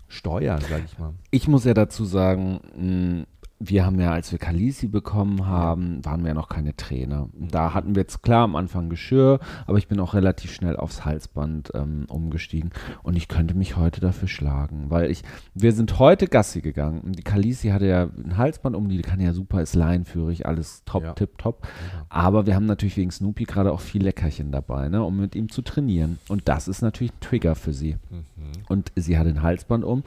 steuern, 0.08 0.62
sage 0.62 0.84
ich 0.86 0.98
mal. 1.00 1.14
Ich 1.32 1.48
muss 1.48 1.66
ja 1.66 1.74
dazu 1.74 2.06
sagen, 2.06 2.60
mh, 2.78 3.26
wir 3.60 3.86
haben 3.86 4.00
ja, 4.00 4.12
als 4.12 4.32
wir 4.32 4.40
Kalisi 4.40 4.88
bekommen 4.88 5.48
haben, 5.48 6.06
waren 6.06 6.22
wir 6.22 6.30
ja 6.30 6.34
noch 6.34 6.50
keine 6.50 6.76
Trainer. 6.76 7.30
Da 7.34 7.74
hatten 7.74 7.96
wir 7.96 8.02
jetzt 8.04 8.22
klar 8.22 8.44
am 8.44 8.56
Anfang 8.56 8.90
Geschirr, 8.90 9.40
aber 9.66 9.78
ich 9.78 9.88
bin 9.88 10.00
auch 10.00 10.14
relativ 10.14 10.54
schnell 10.54 10.78
aufs 10.78 11.06
Halsband 11.06 11.72
ähm, 11.74 12.06
umgestiegen 12.08 12.72
und 13.04 13.16
ich 13.16 13.28
könnte 13.28 13.56
mich 13.56 13.76
heute 13.76 14.00
dafür 14.00 14.28
schlagen, 14.28 14.90
weil 14.90 15.10
ich, 15.10 15.24
wir 15.56 15.72
sind 15.74 15.98
heute 16.00 16.28
Gassi 16.28 16.62
gegangen 16.62 17.02
die 17.18 17.24
Kalisi 17.24 17.70
hatte 17.70 17.88
ja 17.88 18.04
ein 18.04 18.38
Halsband 18.38 18.76
um, 18.76 18.88
die 18.90 19.02
kann 19.02 19.20
ja 19.20 19.34
super, 19.34 19.62
ist 19.62 19.76
leinführig, 19.76 20.46
alles 20.46 20.84
top, 20.86 21.04
ja. 21.04 21.14
tip, 21.14 21.38
top. 21.38 21.68
Aber 22.10 22.46
wir 22.46 22.56
haben 22.56 22.66
natürlich 22.66 22.98
wegen 22.98 23.12
Snoopy 23.12 23.46
gerade 23.46 23.72
auch 23.72 23.82
viel 23.82 24.04
Leckerchen 24.04 24.52
dabei, 24.52 24.90
ne, 24.90 25.04
um 25.04 25.18
mit 25.18 25.36
ihm 25.36 25.50
zu 25.50 25.62
trainieren 25.62 26.20
und 26.28 26.48
das 26.48 26.68
ist 26.68 26.82
natürlich 26.82 27.12
ein 27.14 27.20
Trigger 27.22 27.56
für 27.56 27.74
sie. 27.74 27.96
Mhm. 28.10 28.24
Und 28.68 28.92
sie 28.96 29.18
hat 29.18 29.28
ein 29.28 29.42
Halsband 29.42 29.84
um 29.84 30.04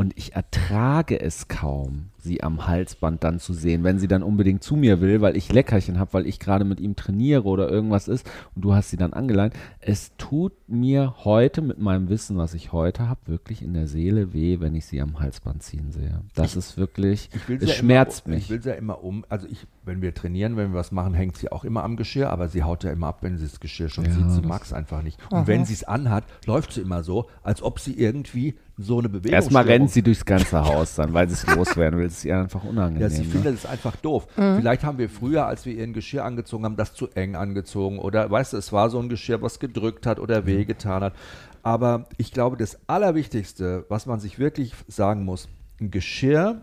und 0.00 0.16
ich 0.16 0.32
ertrage 0.32 1.20
es 1.20 1.48
kaum, 1.48 2.08
sie 2.16 2.42
am 2.42 2.66
Halsband 2.66 3.22
dann 3.22 3.38
zu 3.38 3.52
sehen, 3.52 3.84
wenn 3.84 3.98
sie 3.98 4.08
dann 4.08 4.22
unbedingt 4.22 4.62
zu 4.62 4.74
mir 4.74 5.02
will, 5.02 5.20
weil 5.20 5.36
ich 5.36 5.52
Leckerchen 5.52 5.98
habe, 5.98 6.14
weil 6.14 6.26
ich 6.26 6.40
gerade 6.40 6.64
mit 6.64 6.80
ihm 6.80 6.96
trainiere 6.96 7.44
oder 7.44 7.68
irgendwas 7.68 8.08
ist 8.08 8.26
und 8.54 8.64
du 8.64 8.72
hast 8.72 8.88
sie 8.88 8.96
dann 8.96 9.12
angeleint. 9.12 9.52
Es 9.78 10.16
tut 10.16 10.54
mir 10.68 11.16
heute 11.24 11.60
mit 11.60 11.78
meinem 11.78 12.08
Wissen, 12.08 12.38
was 12.38 12.54
ich 12.54 12.72
heute 12.72 13.10
habe, 13.10 13.20
wirklich 13.26 13.60
in 13.60 13.74
der 13.74 13.88
Seele 13.88 14.32
weh, 14.32 14.58
wenn 14.60 14.74
ich 14.74 14.86
sie 14.86 15.02
am 15.02 15.20
Halsband 15.20 15.62
ziehen 15.62 15.92
sehe. 15.92 16.22
Das 16.34 16.52
ich, 16.52 16.56
ist 16.56 16.78
wirklich, 16.78 17.28
es 17.60 17.68
ja 17.68 17.74
schmerzt 17.74 18.24
immer, 18.24 18.36
mich. 18.36 18.44
Ich 18.44 18.50
will 18.50 18.62
sie 18.62 18.70
ja 18.70 18.76
immer 18.76 19.04
um, 19.04 19.26
also 19.28 19.46
ich, 19.48 19.66
wenn 19.84 20.00
wir 20.00 20.14
trainieren, 20.14 20.56
wenn 20.56 20.72
wir 20.72 20.78
was 20.78 20.92
machen, 20.92 21.12
hängt 21.12 21.36
sie 21.36 21.52
auch 21.52 21.64
immer 21.64 21.84
am 21.84 21.96
Geschirr, 21.96 22.30
aber 22.30 22.48
sie 22.48 22.62
haut 22.62 22.84
ja 22.84 22.90
immer 22.90 23.08
ab, 23.08 23.18
wenn 23.20 23.36
sie 23.36 23.44
das 23.44 23.60
Geschirr 23.60 23.90
schon 23.90 24.06
ja, 24.06 24.12
sieht. 24.12 24.30
Sie 24.30 24.40
mag 24.40 24.62
es 24.62 24.72
einfach 24.72 25.02
nicht. 25.02 25.20
Und 25.30 25.40
Aha. 25.40 25.46
wenn 25.46 25.66
sie 25.66 25.74
es 25.74 25.84
anhat, 25.84 26.24
läuft 26.46 26.72
sie 26.72 26.80
immer 26.80 27.02
so, 27.02 27.28
als 27.42 27.60
ob 27.62 27.80
sie 27.80 27.92
irgendwie 27.92 28.54
so 28.82 28.98
eine 28.98 29.08
Bewegung. 29.08 29.32
Erstmal 29.32 29.64
rennt 29.64 29.90
sie 29.90 30.02
durchs 30.02 30.24
ganze 30.24 30.64
Haus 30.64 30.94
dann, 30.94 31.12
weil 31.12 31.28
sie 31.28 31.34
es 31.34 31.46
loswerden 31.54 31.98
will. 31.98 32.06
Das 32.06 32.18
ist 32.18 32.24
ihr 32.24 32.38
einfach 32.38 32.64
unangenehm. 32.64 33.02
Ja, 33.02 33.08
sie 33.08 33.22
ne? 33.22 33.28
findet 33.28 33.54
es 33.54 33.66
einfach 33.66 33.96
doof. 33.96 34.26
Mhm. 34.36 34.56
Vielleicht 34.58 34.84
haben 34.84 34.98
wir 34.98 35.08
früher, 35.08 35.46
als 35.46 35.66
wir 35.66 35.74
ihren 35.74 35.92
Geschirr 35.92 36.24
angezogen 36.24 36.64
haben, 36.64 36.76
das 36.76 36.94
zu 36.94 37.08
eng 37.14 37.36
angezogen. 37.36 37.98
Oder 37.98 38.30
weißt 38.30 38.52
du, 38.52 38.56
es 38.56 38.72
war 38.72 38.90
so 38.90 38.98
ein 38.98 39.08
Geschirr, 39.08 39.42
was 39.42 39.58
gedrückt 39.58 40.06
hat 40.06 40.18
oder 40.18 40.42
mhm. 40.42 40.46
wehgetan 40.46 41.02
hat. 41.02 41.14
Aber 41.62 42.06
ich 42.16 42.32
glaube, 42.32 42.56
das 42.56 42.78
Allerwichtigste, 42.86 43.84
was 43.88 44.06
man 44.06 44.20
sich 44.20 44.38
wirklich 44.38 44.74
sagen 44.88 45.24
muss, 45.24 45.48
ein 45.80 45.90
Geschirr 45.90 46.62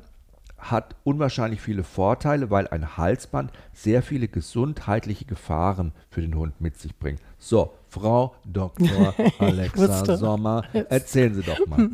hat 0.58 0.96
unwahrscheinlich 1.04 1.62
viele 1.62 1.84
Vorteile, 1.84 2.50
weil 2.50 2.68
ein 2.68 2.98
Halsband 2.98 3.52
sehr 3.74 4.02
viele 4.02 4.28
gesundheitliche 4.28 5.26
Gefahren 5.26 5.92
für 6.10 6.22
den 6.22 6.36
Hund 6.36 6.60
mit 6.60 6.80
sich 6.80 6.98
bringt. 6.98 7.22
So, 7.38 7.74
Frau 7.90 8.36
Dr. 8.46 9.14
Alexa 9.40 10.18
Sommer, 10.18 10.64
erzählen 10.90 11.34
Sie 11.34 11.44
doch 11.44 11.66
mal. 11.68 11.90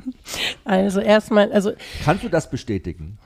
Also 0.65 0.99
erstmal, 0.99 1.51
also 1.51 1.71
kannst 2.03 2.23
du 2.23 2.29
das 2.29 2.49
bestätigen? 2.49 3.17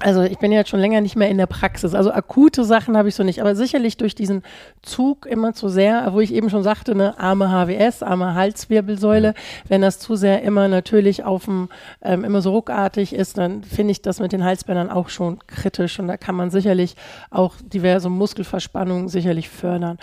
Also 0.00 0.22
ich 0.22 0.38
bin 0.38 0.52
jetzt 0.52 0.68
schon 0.68 0.80
länger 0.80 1.00
nicht 1.00 1.16
mehr 1.16 1.30
in 1.30 1.38
der 1.38 1.46
Praxis. 1.46 1.94
Also 1.94 2.12
akute 2.12 2.64
Sachen 2.64 2.96
habe 2.98 3.08
ich 3.08 3.14
so 3.14 3.22
nicht, 3.22 3.40
aber 3.40 3.56
sicherlich 3.56 3.96
durch 3.96 4.14
diesen 4.14 4.42
Zug 4.82 5.24
immer 5.24 5.54
zu 5.54 5.68
sehr, 5.68 6.12
wo 6.12 6.20
ich 6.20 6.34
eben 6.34 6.50
schon 6.50 6.62
sagte, 6.62 6.92
eine 6.92 7.18
arme 7.18 7.48
HWS, 7.48 8.02
arme 8.02 8.34
Halswirbelsäule, 8.34 9.32
wenn 9.68 9.80
das 9.80 9.98
zu 9.98 10.14
sehr 10.14 10.42
immer 10.42 10.68
natürlich 10.68 11.24
auf 11.24 11.46
dem, 11.46 11.70
ähm, 12.02 12.24
immer 12.24 12.42
so 12.42 12.50
ruckartig 12.50 13.14
ist, 13.14 13.38
dann 13.38 13.64
finde 13.64 13.92
ich 13.92 14.02
das 14.02 14.20
mit 14.20 14.32
den 14.32 14.44
Halsbändern 14.44 14.90
auch 14.90 15.08
schon 15.08 15.38
kritisch 15.46 15.98
und 15.98 16.08
da 16.08 16.18
kann 16.18 16.34
man 16.34 16.50
sicherlich 16.50 16.94
auch 17.30 17.54
diverse 17.62 18.10
Muskelverspannungen 18.10 19.08
sicherlich 19.08 19.48
fördern. 19.48 19.98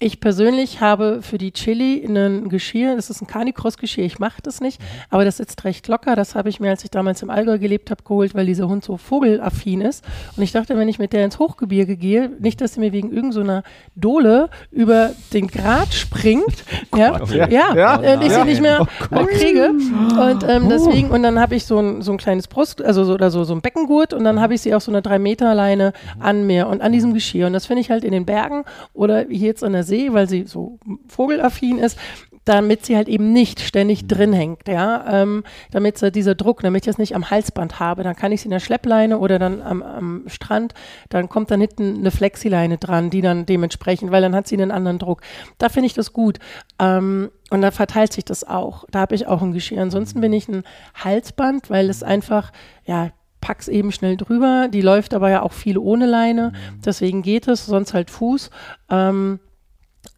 Ich 0.00 0.20
persönlich 0.20 0.80
habe 0.80 1.22
für 1.22 1.38
die 1.38 1.50
Chili 1.50 2.04
ein 2.06 2.48
Geschirr, 2.48 2.94
das 2.94 3.10
ist 3.10 3.20
ein 3.20 3.26
Canicross-Geschirr, 3.26 4.04
ich 4.04 4.20
mache 4.20 4.40
das 4.40 4.60
nicht, 4.60 4.80
mhm. 4.80 4.84
aber 5.10 5.24
das 5.24 5.38
sitzt 5.38 5.64
recht 5.64 5.88
locker. 5.88 6.14
Das 6.14 6.36
habe 6.36 6.48
ich 6.48 6.60
mir, 6.60 6.70
als 6.70 6.84
ich 6.84 6.90
damals 6.92 7.20
im 7.22 7.30
Allgäu 7.30 7.58
gelebt 7.58 7.90
habe, 7.90 8.04
geholt, 8.04 8.32
weil 8.36 8.46
dieser 8.46 8.68
Hund 8.68 8.84
so 8.84 8.96
vogelaffin 8.96 9.80
ist. 9.80 10.04
Und 10.36 10.44
ich 10.44 10.52
dachte, 10.52 10.78
wenn 10.78 10.88
ich 10.88 11.00
mit 11.00 11.12
der 11.12 11.24
ins 11.24 11.40
Hochgebirge 11.40 11.96
gehe, 11.96 12.30
nicht, 12.38 12.60
dass 12.60 12.74
sie 12.74 12.80
mir 12.80 12.92
wegen 12.92 13.10
irgendeiner 13.10 13.64
so 13.64 14.00
Dole 14.00 14.50
über 14.70 15.10
den 15.32 15.48
Grat 15.48 15.92
springt, 15.92 16.64
oh 16.92 16.96
ja, 16.96 17.26
ja, 17.28 17.48
ja, 17.48 17.74
ja, 17.74 18.00
äh, 18.00 18.24
ich 18.24 18.32
sie 18.32 18.44
nicht 18.44 18.62
mehr 18.62 18.86
oh 19.10 19.24
kriege. 19.24 19.70
Und 19.70 20.44
ähm, 20.48 20.68
deswegen, 20.68 21.10
und 21.10 21.24
dann 21.24 21.40
habe 21.40 21.56
ich 21.56 21.64
so 21.64 21.80
ein, 21.80 22.02
so 22.02 22.12
ein 22.12 22.18
kleines 22.18 22.46
Brust, 22.46 22.80
also 22.80 23.02
so, 23.02 23.14
oder 23.14 23.32
so, 23.32 23.42
so 23.42 23.52
ein 23.52 23.62
Beckengurt 23.62 24.14
und 24.14 24.22
dann 24.22 24.40
habe 24.40 24.54
ich 24.54 24.60
sie 24.60 24.76
auch 24.76 24.80
so 24.80 24.92
eine 24.92 25.02
drei 25.02 25.18
Meter 25.18 25.56
Leine 25.56 25.92
mhm. 26.14 26.22
an 26.22 26.46
mir 26.46 26.68
und 26.68 26.82
an 26.82 26.92
diesem 26.92 27.14
Geschirr. 27.14 27.48
Und 27.48 27.52
das 27.52 27.66
finde 27.66 27.80
ich 27.80 27.90
halt 27.90 28.04
in 28.04 28.12
den 28.12 28.26
Bergen 28.26 28.62
oder 28.94 29.24
hier 29.28 29.48
jetzt 29.48 29.64
an 29.64 29.72
der 29.72 29.87
See, 29.88 30.12
weil 30.12 30.28
sie 30.28 30.44
so 30.44 30.78
vogelaffin 31.08 31.78
ist, 31.78 31.98
damit 32.48 32.86
sie 32.86 32.96
halt 32.96 33.08
eben 33.08 33.32
nicht 33.32 33.60
ständig 33.60 34.04
mhm. 34.04 34.08
drin 34.08 34.32
hängt, 34.32 34.68
ja, 34.68 35.22
ähm, 35.22 35.44
damit 35.70 35.98
sie 35.98 36.10
dieser 36.10 36.34
Druck, 36.34 36.62
damit 36.62 36.82
ich 36.82 36.86
das 36.86 36.96
nicht 36.98 37.14
am 37.14 37.30
Halsband 37.30 37.78
habe, 37.78 38.02
dann 38.02 38.16
kann 38.16 38.32
ich 38.32 38.40
sie 38.40 38.46
in 38.46 38.52
der 38.52 38.60
Schleppleine 38.60 39.18
oder 39.18 39.38
dann 39.38 39.60
am, 39.60 39.82
am 39.82 40.22
Strand, 40.28 40.72
dann 41.10 41.28
kommt 41.28 41.50
dann 41.50 41.60
hinten 41.60 41.98
eine 41.98 42.10
Flexileine 42.10 42.78
dran, 42.78 43.10
die 43.10 43.20
dann 43.20 43.44
dementsprechend, 43.44 44.10
weil 44.12 44.22
dann 44.22 44.34
hat 44.34 44.48
sie 44.48 44.56
einen 44.56 44.70
anderen 44.70 44.98
Druck. 44.98 45.20
Da 45.58 45.68
finde 45.68 45.88
ich 45.88 45.94
das 45.94 46.14
gut. 46.14 46.38
Ähm, 46.78 47.30
und 47.50 47.62
da 47.62 47.70
verteilt 47.70 48.12
sich 48.12 48.24
das 48.24 48.44
auch. 48.44 48.84
Da 48.90 49.00
habe 49.00 49.14
ich 49.14 49.26
auch 49.26 49.42
ein 49.42 49.52
Geschirr. 49.52 49.82
Ansonsten 49.82 50.20
bin 50.20 50.32
ich 50.32 50.48
ein 50.48 50.64
Halsband, 50.94 51.70
weil 51.70 51.90
es 51.90 52.02
einfach, 52.02 52.52
ja, 52.84 53.10
pack's 53.40 53.68
eben 53.68 53.92
schnell 53.92 54.16
drüber. 54.16 54.68
Die 54.72 54.82
läuft 54.82 55.14
aber 55.14 55.30
ja 55.30 55.42
auch 55.42 55.52
viel 55.52 55.78
ohne 55.78 56.06
Leine. 56.06 56.52
Mhm. 56.52 56.80
Deswegen 56.84 57.22
geht 57.22 57.48
es, 57.48 57.66
sonst 57.66 57.94
halt 57.94 58.10
Fuß. 58.10 58.50
Ähm, 58.90 59.40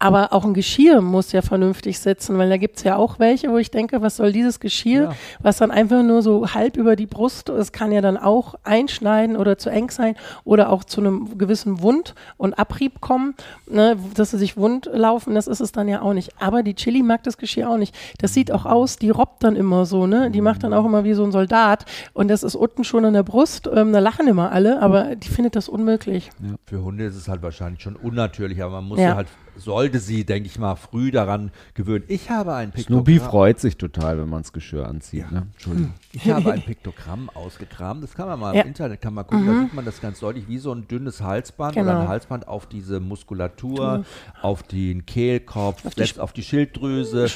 Aber 0.02 0.32
auch 0.32 0.46
ein 0.46 0.54
Geschirr 0.54 1.02
muss 1.02 1.30
ja 1.32 1.42
vernünftig 1.42 1.98
sitzen, 1.98 2.38
weil 2.38 2.48
da 2.48 2.56
gibt 2.56 2.78
es 2.78 2.84
ja 2.84 2.96
auch 2.96 3.18
welche, 3.18 3.50
wo 3.50 3.58
ich 3.58 3.70
denke, 3.70 4.00
was 4.00 4.16
soll 4.16 4.32
dieses 4.32 4.58
Geschirr, 4.58 5.02
ja. 5.02 5.12
was 5.40 5.58
dann 5.58 5.70
einfach 5.70 6.02
nur 6.02 6.22
so 6.22 6.54
halb 6.54 6.78
über 6.78 6.96
die 6.96 7.04
Brust, 7.04 7.50
es 7.50 7.70
kann 7.70 7.92
ja 7.92 8.00
dann 8.00 8.16
auch 8.16 8.54
einschneiden 8.64 9.36
oder 9.36 9.58
zu 9.58 9.68
eng 9.68 9.90
sein 9.90 10.16
oder 10.44 10.70
auch 10.70 10.84
zu 10.84 11.02
einem 11.02 11.36
gewissen 11.36 11.82
Wund 11.82 12.14
und 12.38 12.58
Abrieb 12.58 13.02
kommen, 13.02 13.34
ne, 13.66 13.98
dass 14.14 14.30
sie 14.30 14.38
sich 14.38 14.56
wund 14.56 14.88
laufen, 14.90 15.34
das 15.34 15.46
ist 15.46 15.60
es 15.60 15.70
dann 15.70 15.86
ja 15.86 16.00
auch 16.00 16.14
nicht. 16.14 16.32
Aber 16.40 16.62
die 16.62 16.74
Chili 16.74 17.02
mag 17.02 17.22
das 17.24 17.36
Geschirr 17.36 17.68
auch 17.68 17.76
nicht. 17.76 17.94
Das 18.18 18.32
sieht 18.32 18.50
auch 18.52 18.64
aus, 18.64 18.96
die 18.96 19.10
robbt 19.10 19.44
dann 19.44 19.54
immer 19.54 19.84
so, 19.84 20.06
ne? 20.06 20.30
Die 20.30 20.40
macht 20.40 20.62
dann 20.62 20.72
auch 20.72 20.86
immer 20.86 21.04
wie 21.04 21.12
so 21.12 21.24
ein 21.24 21.32
Soldat 21.32 21.84
und 22.14 22.28
das 22.28 22.42
ist 22.42 22.54
unten 22.54 22.84
schon 22.84 23.04
an 23.04 23.12
der 23.12 23.22
Brust. 23.22 23.68
Ähm, 23.70 23.92
da 23.92 23.98
lachen 23.98 24.26
immer 24.28 24.50
alle, 24.50 24.80
aber 24.80 25.14
die 25.14 25.28
findet 25.28 25.56
das 25.56 25.68
unmöglich. 25.68 26.30
Ja. 26.42 26.54
Für 26.64 26.82
Hunde 26.82 27.04
ist 27.04 27.16
es 27.16 27.28
halt 27.28 27.42
wahrscheinlich 27.42 27.82
schon 27.82 27.96
unnatürlich, 27.96 28.62
aber 28.62 28.76
man 28.76 28.84
muss 28.84 28.98
ja, 28.98 29.10
ja 29.10 29.16
halt 29.16 29.28
sollte 29.60 29.98
sie, 29.98 30.24
denke 30.24 30.48
ich 30.48 30.58
mal, 30.58 30.76
früh 30.76 31.10
daran 31.10 31.50
gewöhnen. 31.74 32.04
Ich 32.08 32.30
habe 32.30 32.54
ein 32.54 32.72
Piktogramm. 32.72 33.04
Snoopy 33.04 33.20
freut 33.20 33.60
sich 33.60 33.76
total, 33.76 34.18
wenn 34.18 34.28
man 34.28 34.42
das 34.42 34.52
Geschirr 34.52 34.86
anzieht. 34.86 35.26
Ja. 35.30 35.30
Ne? 35.30 35.46
Entschuldigung. 35.52 35.94
Ich 36.12 36.30
habe 36.30 36.52
ein 36.52 36.62
Piktogramm 36.66 37.30
ausgekramt. 37.30 38.02
Das 38.02 38.14
kann 38.14 38.28
man 38.28 38.40
mal 38.40 38.54
ja. 38.54 38.62
im 38.62 38.68
Internet 38.68 39.00
kann 39.00 39.14
man 39.14 39.26
gucken. 39.26 39.44
Mhm. 39.44 39.46
Da 39.46 39.62
sieht 39.62 39.74
man 39.74 39.84
das 39.84 40.00
ganz 40.00 40.20
deutlich, 40.20 40.48
wie 40.48 40.58
so 40.58 40.72
ein 40.72 40.88
dünnes 40.88 41.22
Halsband 41.22 41.74
genau. 41.74 41.90
oder 41.90 42.00
ein 42.00 42.08
Halsband 42.08 42.48
auf 42.48 42.66
diese 42.66 43.00
Muskulatur, 43.00 43.98
mhm. 43.98 44.04
auf 44.42 44.62
den 44.62 45.06
Kehlkopf, 45.06 45.84
auf 45.84 45.94
die, 45.94 46.00
selbst 46.00 46.20
auf 46.20 46.32
die 46.32 46.42
Schilddrüse 46.42 47.28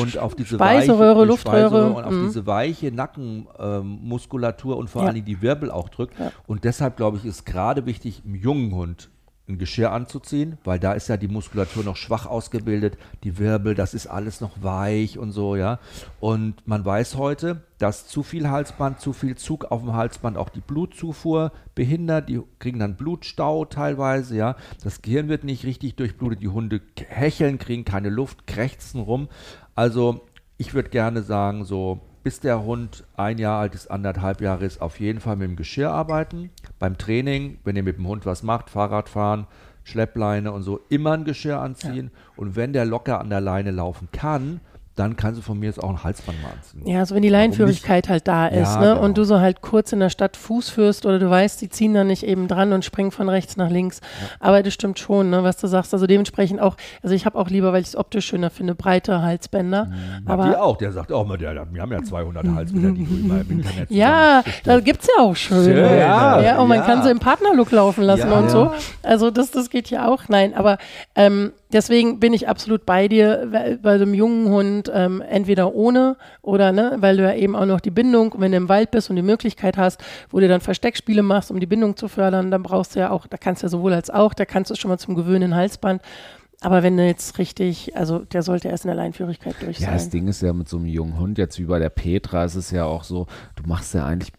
und 0.00 0.18
auf 0.18 0.34
diese 0.34 0.56
Speiseröhre, 0.56 1.16
weiche, 1.16 1.26
Luftröhre 1.26 1.68
Speiseröhre 1.68 1.92
und 1.92 2.04
auf 2.04 2.12
mhm. 2.12 2.26
diese 2.26 2.46
weiche 2.46 2.92
Nackenmuskulatur 2.92 4.74
ähm, 4.74 4.80
und 4.80 4.90
vor 4.90 5.02
ja. 5.02 5.08
allem 5.08 5.24
die 5.24 5.42
Wirbel 5.42 5.70
auch 5.70 5.88
drückt. 5.88 6.18
Ja. 6.18 6.32
Und 6.46 6.64
deshalb 6.64 6.96
glaube 6.96 7.18
ich, 7.18 7.24
ist 7.24 7.44
gerade 7.44 7.86
wichtig, 7.86 8.22
im 8.24 8.34
jungen 8.34 8.74
Hund 8.74 9.10
ein 9.48 9.58
Geschirr 9.58 9.90
anzuziehen, 9.90 10.58
weil 10.62 10.78
da 10.78 10.92
ist 10.92 11.08
ja 11.08 11.16
die 11.16 11.28
Muskulatur 11.28 11.82
noch 11.82 11.96
schwach 11.96 12.26
ausgebildet, 12.26 12.96
die 13.24 13.38
Wirbel, 13.38 13.74
das 13.74 13.92
ist 13.92 14.06
alles 14.06 14.40
noch 14.40 14.62
weich 14.62 15.18
und 15.18 15.32
so, 15.32 15.56
ja. 15.56 15.80
Und 16.20 16.66
man 16.66 16.84
weiß 16.84 17.16
heute, 17.16 17.62
dass 17.78 18.06
zu 18.06 18.22
viel 18.22 18.48
Halsband, 18.48 19.00
zu 19.00 19.12
viel 19.12 19.36
Zug 19.36 19.64
auf 19.64 19.82
dem 19.82 19.94
Halsband 19.94 20.36
auch 20.36 20.48
die 20.48 20.60
Blutzufuhr 20.60 21.50
behindert, 21.74 22.28
die 22.28 22.40
kriegen 22.60 22.78
dann 22.78 22.96
Blutstau 22.96 23.64
teilweise, 23.64 24.36
ja. 24.36 24.56
Das 24.84 25.02
Gehirn 25.02 25.28
wird 25.28 25.42
nicht 25.42 25.64
richtig 25.64 25.96
durchblutet, 25.96 26.40
die 26.40 26.48
Hunde 26.48 26.80
hecheln, 27.08 27.58
kriegen 27.58 27.84
keine 27.84 28.10
Luft, 28.10 28.46
krächzen 28.46 29.00
rum. 29.00 29.28
Also 29.74 30.24
ich 30.56 30.72
würde 30.72 30.90
gerne 30.90 31.22
sagen, 31.22 31.64
so 31.64 32.00
bis 32.22 32.40
der 32.40 32.62
Hund 32.62 33.04
ein 33.16 33.38
Jahr 33.38 33.60
alt 33.60 33.74
ist, 33.74 33.90
anderthalb 33.90 34.40
Jahre 34.40 34.64
ist, 34.64 34.80
auf 34.80 35.00
jeden 35.00 35.20
Fall 35.20 35.36
mit 35.36 35.48
dem 35.48 35.56
Geschirr 35.56 35.90
arbeiten. 35.90 36.50
Beim 36.78 36.98
Training, 36.98 37.58
wenn 37.64 37.76
ihr 37.76 37.82
mit 37.82 37.98
dem 37.98 38.06
Hund 38.06 38.26
was 38.26 38.42
macht, 38.42 38.70
Fahrradfahren, 38.70 39.46
Schleppleine 39.84 40.52
und 40.52 40.62
so, 40.62 40.80
immer 40.88 41.12
ein 41.12 41.24
Geschirr 41.24 41.60
anziehen. 41.60 42.10
Ja. 42.12 42.32
Und 42.36 42.56
wenn 42.56 42.72
der 42.72 42.84
locker 42.84 43.20
an 43.20 43.30
der 43.30 43.40
Leine 43.40 43.72
laufen 43.72 44.08
kann, 44.12 44.60
dann 44.94 45.16
kannst 45.16 45.38
du 45.38 45.42
von 45.42 45.58
mir 45.58 45.66
jetzt 45.66 45.82
auch 45.82 45.88
ein 45.88 46.04
Halsband 46.04 46.42
mal 46.42 46.50
anziehen. 46.50 46.86
Ja, 46.86 47.06
so 47.06 47.14
wenn 47.14 47.22
die 47.22 47.30
Leinenführigkeit 47.30 48.10
halt 48.10 48.28
da 48.28 48.46
ist, 48.46 48.74
ja, 48.74 48.80
ne? 48.80 48.88
Genau. 48.88 49.04
Und 49.04 49.16
du 49.16 49.24
so 49.24 49.40
halt 49.40 49.62
kurz 49.62 49.90
in 49.92 50.00
der 50.00 50.10
Stadt 50.10 50.36
Fuß 50.36 50.68
führst 50.68 51.06
oder 51.06 51.18
du 51.18 51.30
weißt, 51.30 51.62
die 51.62 51.70
ziehen 51.70 51.94
dann 51.94 52.08
nicht 52.08 52.24
eben 52.24 52.46
dran 52.46 52.74
und 52.74 52.84
springen 52.84 53.10
von 53.10 53.30
rechts 53.30 53.56
nach 53.56 53.70
links. 53.70 54.00
Ja. 54.02 54.28
Aber 54.40 54.62
das 54.62 54.74
stimmt 54.74 54.98
schon, 54.98 55.30
ne, 55.30 55.42
was 55.44 55.56
du 55.56 55.66
sagst. 55.66 55.94
Also 55.94 56.06
dementsprechend 56.06 56.60
auch, 56.60 56.76
also 57.02 57.14
ich 57.14 57.24
habe 57.24 57.38
auch 57.38 57.48
lieber, 57.48 57.72
weil 57.72 57.80
ich 57.80 57.88
es 57.88 57.96
optisch 57.96 58.26
schöner 58.26 58.50
finde, 58.50 58.74
breite 58.74 59.22
Halsbänder. 59.22 59.86
Mhm. 59.86 60.28
Aber 60.28 60.48
die 60.48 60.56
auch, 60.56 60.76
der 60.76 60.92
sagt 60.92 61.10
auch 61.10 61.26
mal, 61.26 61.38
der, 61.38 61.66
wir 61.72 61.80
haben 61.80 61.92
ja 61.92 62.02
200 62.02 62.46
Halsbänder, 62.48 62.90
die 62.90 63.06
du 63.06 63.16
immer 63.16 63.40
im 63.40 63.50
Internet 63.50 63.90
Ja, 63.90 64.42
da 64.64 64.80
gibt 64.80 65.02
es 65.02 65.08
ja 65.16 65.22
auch 65.22 65.36
schön. 65.36 65.74
Ja, 65.74 66.40
ja, 66.40 66.58
und 66.58 66.68
man 66.68 66.82
kann 66.84 67.02
sie 67.02 67.10
im 67.10 67.18
Partnerlook 67.18 67.70
laufen 67.70 68.04
lassen 68.04 68.30
und 68.30 68.50
so. 68.50 68.72
Also 69.02 69.30
das, 69.30 69.50
das 69.50 69.70
geht 69.70 69.88
ja 69.88 70.08
auch. 70.08 70.28
Nein, 70.28 70.54
aber 70.54 70.76
ähm, 71.14 71.52
deswegen 71.72 72.20
bin 72.20 72.32
ich 72.32 72.48
absolut 72.48 72.86
bei 72.86 73.08
dir, 73.08 73.78
bei 73.82 73.98
so 73.98 74.04
einem 74.04 74.14
jungen 74.14 74.48
Hund, 74.48 74.90
ähm, 74.94 75.22
entweder 75.22 75.74
ohne 75.74 76.16
oder, 76.42 76.72
ne, 76.72 76.96
weil 76.98 77.16
du 77.16 77.22
ja 77.22 77.34
eben 77.34 77.56
auch 77.56 77.66
noch 77.66 77.80
die 77.80 77.90
Bindung, 77.90 78.34
wenn 78.38 78.52
du 78.52 78.58
im 78.58 78.68
Wald 78.68 78.90
bist 78.90 79.10
und 79.10 79.16
die 79.16 79.22
Möglichkeit 79.22 79.76
hast, 79.76 80.02
wo 80.30 80.40
du 80.40 80.48
dann 80.48 80.60
Versteckspiele 80.60 81.22
machst, 81.22 81.50
um 81.50 81.60
die 81.60 81.66
Bindung 81.66 81.96
zu 81.96 82.08
fördern, 82.08 82.50
dann 82.50 82.62
brauchst 82.62 82.94
du 82.94 83.00
ja 83.00 83.10
auch, 83.10 83.26
da 83.26 83.36
kannst 83.36 83.62
du 83.62 83.66
ja 83.66 83.70
sowohl 83.70 83.92
als 83.92 84.10
auch, 84.10 84.34
da 84.34 84.44
kannst 84.44 84.70
du 84.70 84.74
schon 84.74 84.88
mal 84.88 84.98
zum 84.98 85.14
gewöhnen 85.14 85.54
Halsband. 85.54 86.02
Aber 86.60 86.84
wenn 86.84 86.96
du 86.96 87.04
jetzt 87.04 87.38
richtig, 87.38 87.96
also 87.96 88.20
der 88.20 88.42
sollte 88.42 88.68
erst 88.68 88.84
in 88.84 88.88
der 88.88 88.94
Leinführigkeit 88.94 89.56
durch 89.60 89.78
sein. 89.78 89.88
Ja, 89.88 89.94
das 89.94 90.10
Ding 90.10 90.28
ist 90.28 90.42
ja 90.42 90.52
mit 90.52 90.68
so 90.68 90.76
einem 90.76 90.86
jungen 90.86 91.18
Hund, 91.18 91.36
jetzt 91.38 91.58
wie 91.58 91.64
bei 91.64 91.80
der 91.80 91.90
Petra, 91.90 92.44
ist 92.44 92.54
es 92.54 92.70
ja 92.70 92.84
auch 92.84 93.02
so, 93.02 93.26
du 93.56 93.64
machst 93.66 93.94
ja 93.94 94.06
eigentlich 94.06 94.32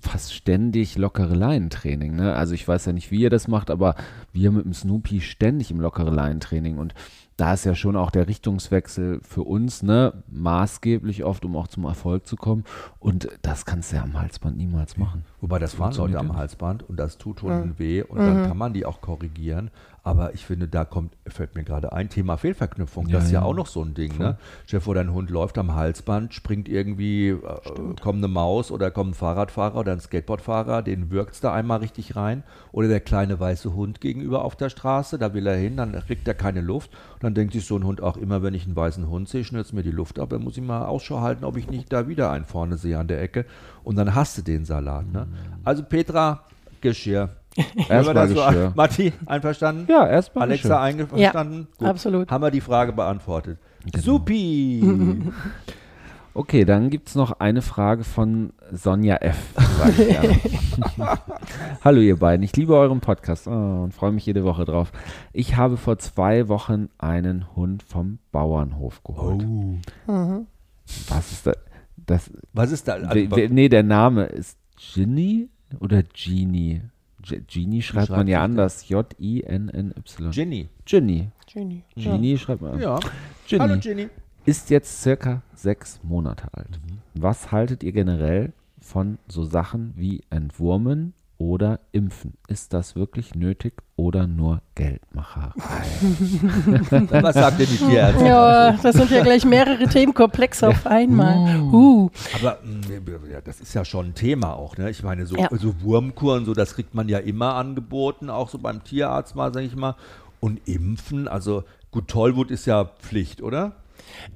fast 0.00 0.34
ständig 0.34 0.96
lockere 0.96 1.34
Leinentraining. 1.34 2.14
Ne? 2.14 2.34
Also 2.34 2.54
ich 2.54 2.66
weiß 2.66 2.86
ja 2.86 2.92
nicht, 2.92 3.10
wie 3.10 3.20
ihr 3.20 3.30
das 3.30 3.48
macht, 3.48 3.70
aber 3.70 3.94
wir 4.32 4.50
mit 4.50 4.64
dem 4.64 4.74
Snoopy 4.74 5.20
ständig 5.20 5.70
im 5.70 5.80
lockere 5.80 6.10
Leinentraining 6.10 6.78
und 6.78 6.94
da 7.38 7.54
ist 7.54 7.64
ja 7.64 7.76
schon 7.76 7.94
auch 7.94 8.10
der 8.10 8.26
Richtungswechsel 8.26 9.20
für 9.22 9.42
uns 9.42 9.84
ne, 9.84 10.24
maßgeblich 10.28 11.22
oft, 11.22 11.44
um 11.44 11.54
auch 11.54 11.68
zum 11.68 11.84
Erfolg 11.84 12.26
zu 12.26 12.34
kommen. 12.34 12.64
Und 12.98 13.28
das 13.42 13.64
kannst 13.64 13.92
du 13.92 13.96
ja 13.96 14.02
am 14.02 14.20
Halsband 14.20 14.56
niemals 14.56 14.96
machen. 14.96 15.24
Wobei 15.40 15.60
das 15.60 15.74
fahren 15.74 15.94
Leute 15.94 16.18
am 16.18 16.36
Halsband 16.36 16.82
und 16.82 16.98
das 16.98 17.16
tut 17.16 17.42
Hunden 17.42 17.68
mhm. 17.68 17.78
weh 17.78 18.02
und 18.02 18.18
mhm. 18.18 18.26
dann 18.26 18.48
kann 18.48 18.58
man 18.58 18.72
die 18.72 18.84
auch 18.84 19.00
korrigieren. 19.00 19.70
Aber 20.02 20.32
ich 20.32 20.46
finde, 20.46 20.68
da 20.68 20.84
kommt, 20.84 21.12
fällt 21.26 21.54
mir 21.54 21.64
gerade 21.64 21.92
ein 21.92 22.08
Thema 22.08 22.36
Fehlverknüpfung. 22.36 23.08
Das 23.08 23.24
ist 23.24 23.32
ja, 23.32 23.40
ja, 23.40 23.46
auch 23.46 23.54
noch 23.54 23.66
so 23.66 23.82
ein 23.82 23.94
Ding. 23.94 24.16
Ne? 24.18 24.38
Chef, 24.66 24.86
wo 24.86 24.94
dein 24.94 25.12
Hund 25.12 25.28
läuft 25.30 25.58
am 25.58 25.74
Halsband, 25.74 26.32
springt 26.32 26.68
irgendwie, 26.68 27.28
äh, 27.28 27.38
kommt 28.00 28.18
eine 28.18 28.28
Maus 28.28 28.70
oder 28.70 28.90
kommt 28.90 29.10
ein 29.10 29.14
Fahrradfahrer 29.14 29.76
oder 29.76 29.92
ein 29.92 30.00
Skateboardfahrer, 30.00 30.82
den 30.82 31.10
wirkt 31.10 31.34
es 31.34 31.40
da 31.40 31.52
einmal 31.52 31.80
richtig 31.80 32.16
rein. 32.16 32.42
Oder 32.72 32.88
der 32.88 33.00
kleine 33.00 33.38
weiße 33.38 33.74
Hund 33.74 34.00
gegenüber 34.00 34.44
auf 34.44 34.56
der 34.56 34.70
Straße, 34.70 35.18
da 35.18 35.34
will 35.34 35.46
er 35.46 35.56
hin, 35.56 35.76
dann 35.76 35.92
kriegt 36.06 36.26
er 36.26 36.34
keine 36.34 36.60
Luft. 36.60 36.90
Und 37.14 37.24
dann 37.24 37.34
denkt 37.34 37.52
sich 37.52 37.66
so 37.66 37.76
ein 37.76 37.84
Hund 37.84 38.00
auch 38.00 38.16
immer, 38.16 38.42
wenn 38.42 38.54
ich 38.54 38.64
einen 38.64 38.76
weißen 38.76 39.08
Hund 39.08 39.28
sehe, 39.28 39.44
schnürzt 39.44 39.72
mir 39.72 39.82
die 39.82 39.90
Luft 39.90 40.18
ab, 40.18 40.30
dann 40.30 40.42
muss 40.42 40.56
ich 40.56 40.62
mal 40.62 40.86
Ausschau 40.86 41.20
halten, 41.20 41.44
ob 41.44 41.56
ich 41.56 41.68
nicht 41.68 41.92
da 41.92 42.08
wieder 42.08 42.30
einen 42.30 42.44
vorne 42.44 42.76
sehe 42.76 42.98
an 42.98 43.08
der 43.08 43.20
Ecke. 43.20 43.44
Und 43.84 43.96
dann 43.96 44.14
hast 44.14 44.38
du 44.38 44.42
den 44.42 44.64
Salat. 44.64 45.12
Ne? 45.12 45.26
Mhm. 45.26 45.36
Also 45.64 45.82
Petra, 45.82 46.44
Geschirr. 46.80 47.30
Erstmal 47.88 48.28
so, 48.28 48.72
Matti, 48.74 49.12
einverstanden? 49.26 49.86
Ja, 49.88 50.06
erstmal 50.06 50.44
Alexa 50.44 50.68
Geschirr. 50.68 50.80
einverstanden? 50.80 51.68
Ja, 51.70 51.78
Gut. 51.78 51.88
absolut. 51.88 52.30
Haben 52.30 52.42
wir 52.42 52.50
die 52.50 52.60
Frage 52.60 52.92
beantwortet. 52.92 53.58
Genau. 53.84 54.02
Supi! 54.04 54.82
Okay, 56.34 56.64
dann 56.64 56.88
gibt 56.88 57.08
es 57.08 57.16
noch 57.16 57.40
eine 57.40 57.62
Frage 57.62 58.04
von 58.04 58.52
Sonja 58.70 59.16
F. 59.16 59.54
Hallo 61.84 62.00
ihr 62.00 62.16
beiden, 62.16 62.44
ich 62.44 62.54
liebe 62.54 62.76
euren 62.76 63.00
Podcast 63.00 63.48
oh, 63.48 63.82
und 63.82 63.92
freue 63.92 64.12
mich 64.12 64.24
jede 64.24 64.44
Woche 64.44 64.64
drauf. 64.64 64.92
Ich 65.32 65.56
habe 65.56 65.76
vor 65.76 65.98
zwei 65.98 66.46
Wochen 66.46 66.90
einen 66.96 67.56
Hund 67.56 67.82
vom 67.82 68.20
Bauernhof 68.30 69.02
geholt. 69.02 69.44
Oh. 69.44 70.12
Mhm. 70.12 70.46
Was 71.08 71.32
ist 71.32 71.48
da? 71.48 71.52
Das, 71.96 72.30
Was 72.52 72.70
ist 72.70 72.86
da? 72.86 72.92
Also, 72.94 73.36
nee, 73.50 73.68
der 73.68 73.82
Name 73.82 74.26
ist 74.26 74.58
Ginny 74.76 75.48
oder 75.80 76.04
Genie? 76.04 76.82
Genie 77.46 77.82
schreibt, 77.82 78.10
man 78.10 78.26
ja 78.26 78.42
anders. 78.42 78.88
J-I-N-N-Y. 78.88 80.30
Ginny. 80.30 80.68
Ginny. 80.84 81.30
Ginny. 81.46 81.82
Ginny 81.96 82.32
ja. 82.32 82.38
schreibt 82.38 82.62
man. 82.62 82.80
Ja. 82.80 82.98
Ginny. 83.46 83.60
Hallo 83.60 83.78
Ginny. 83.78 84.08
Ist 84.44 84.70
jetzt 84.70 85.02
circa 85.02 85.42
sechs 85.54 86.00
Monate 86.02 86.48
alt. 86.52 86.80
Mhm. 86.86 86.98
Was 87.14 87.52
haltet 87.52 87.82
ihr 87.82 87.92
generell 87.92 88.52
von 88.80 89.18
so 89.28 89.44
Sachen 89.44 89.92
wie 89.96 90.22
Entwurmen 90.30 91.12
oder 91.38 91.80
Impfen? 91.92 92.34
Ist 92.48 92.72
das 92.72 92.96
wirklich 92.96 93.34
nötig 93.34 93.74
oder 93.96 94.26
nur 94.26 94.60
Geldmacherei? 94.74 95.52
Was 97.22 97.34
sagt 97.34 97.60
denn 97.60 97.68
die 97.68 97.76
Tierärztin? 97.76 98.26
Ja, 98.26 98.72
das 98.72 98.96
sind 98.96 99.10
ja 99.10 99.22
gleich 99.22 99.44
mehrere 99.44 99.84
Themenkomplexe 99.84 100.68
auf 100.68 100.86
einmal. 100.86 101.60
Uh. 101.60 101.72
uh. 101.72 102.10
Aber 102.34 102.58
mm, 102.62 103.30
ja, 103.30 103.40
das 103.40 103.60
ist 103.60 103.72
ja 103.72 103.84
schon 103.84 104.06
ein 104.06 104.14
Thema 104.14 104.54
auch. 104.54 104.76
Ne? 104.76 104.90
Ich 104.90 105.02
meine, 105.02 105.26
so, 105.26 105.36
ja. 105.36 105.48
so 105.52 105.80
Wurmkuren, 105.80 106.44
so, 106.44 106.54
das 106.54 106.74
kriegt 106.74 106.94
man 106.94 107.08
ja 107.08 107.18
immer 107.18 107.54
angeboten, 107.54 108.30
auch 108.30 108.48
so 108.48 108.58
beim 108.58 108.82
Tierarzt 108.82 109.36
mal, 109.36 109.52
sag 109.54 109.62
ich 109.62 109.76
mal. 109.76 109.94
Und 110.40 110.60
Impfen, 110.68 111.28
also 111.28 111.64
gut, 111.90 112.08
Tollwut 112.08 112.50
ist 112.50 112.66
ja 112.66 112.84
Pflicht, 112.84 113.42
oder? 113.42 113.72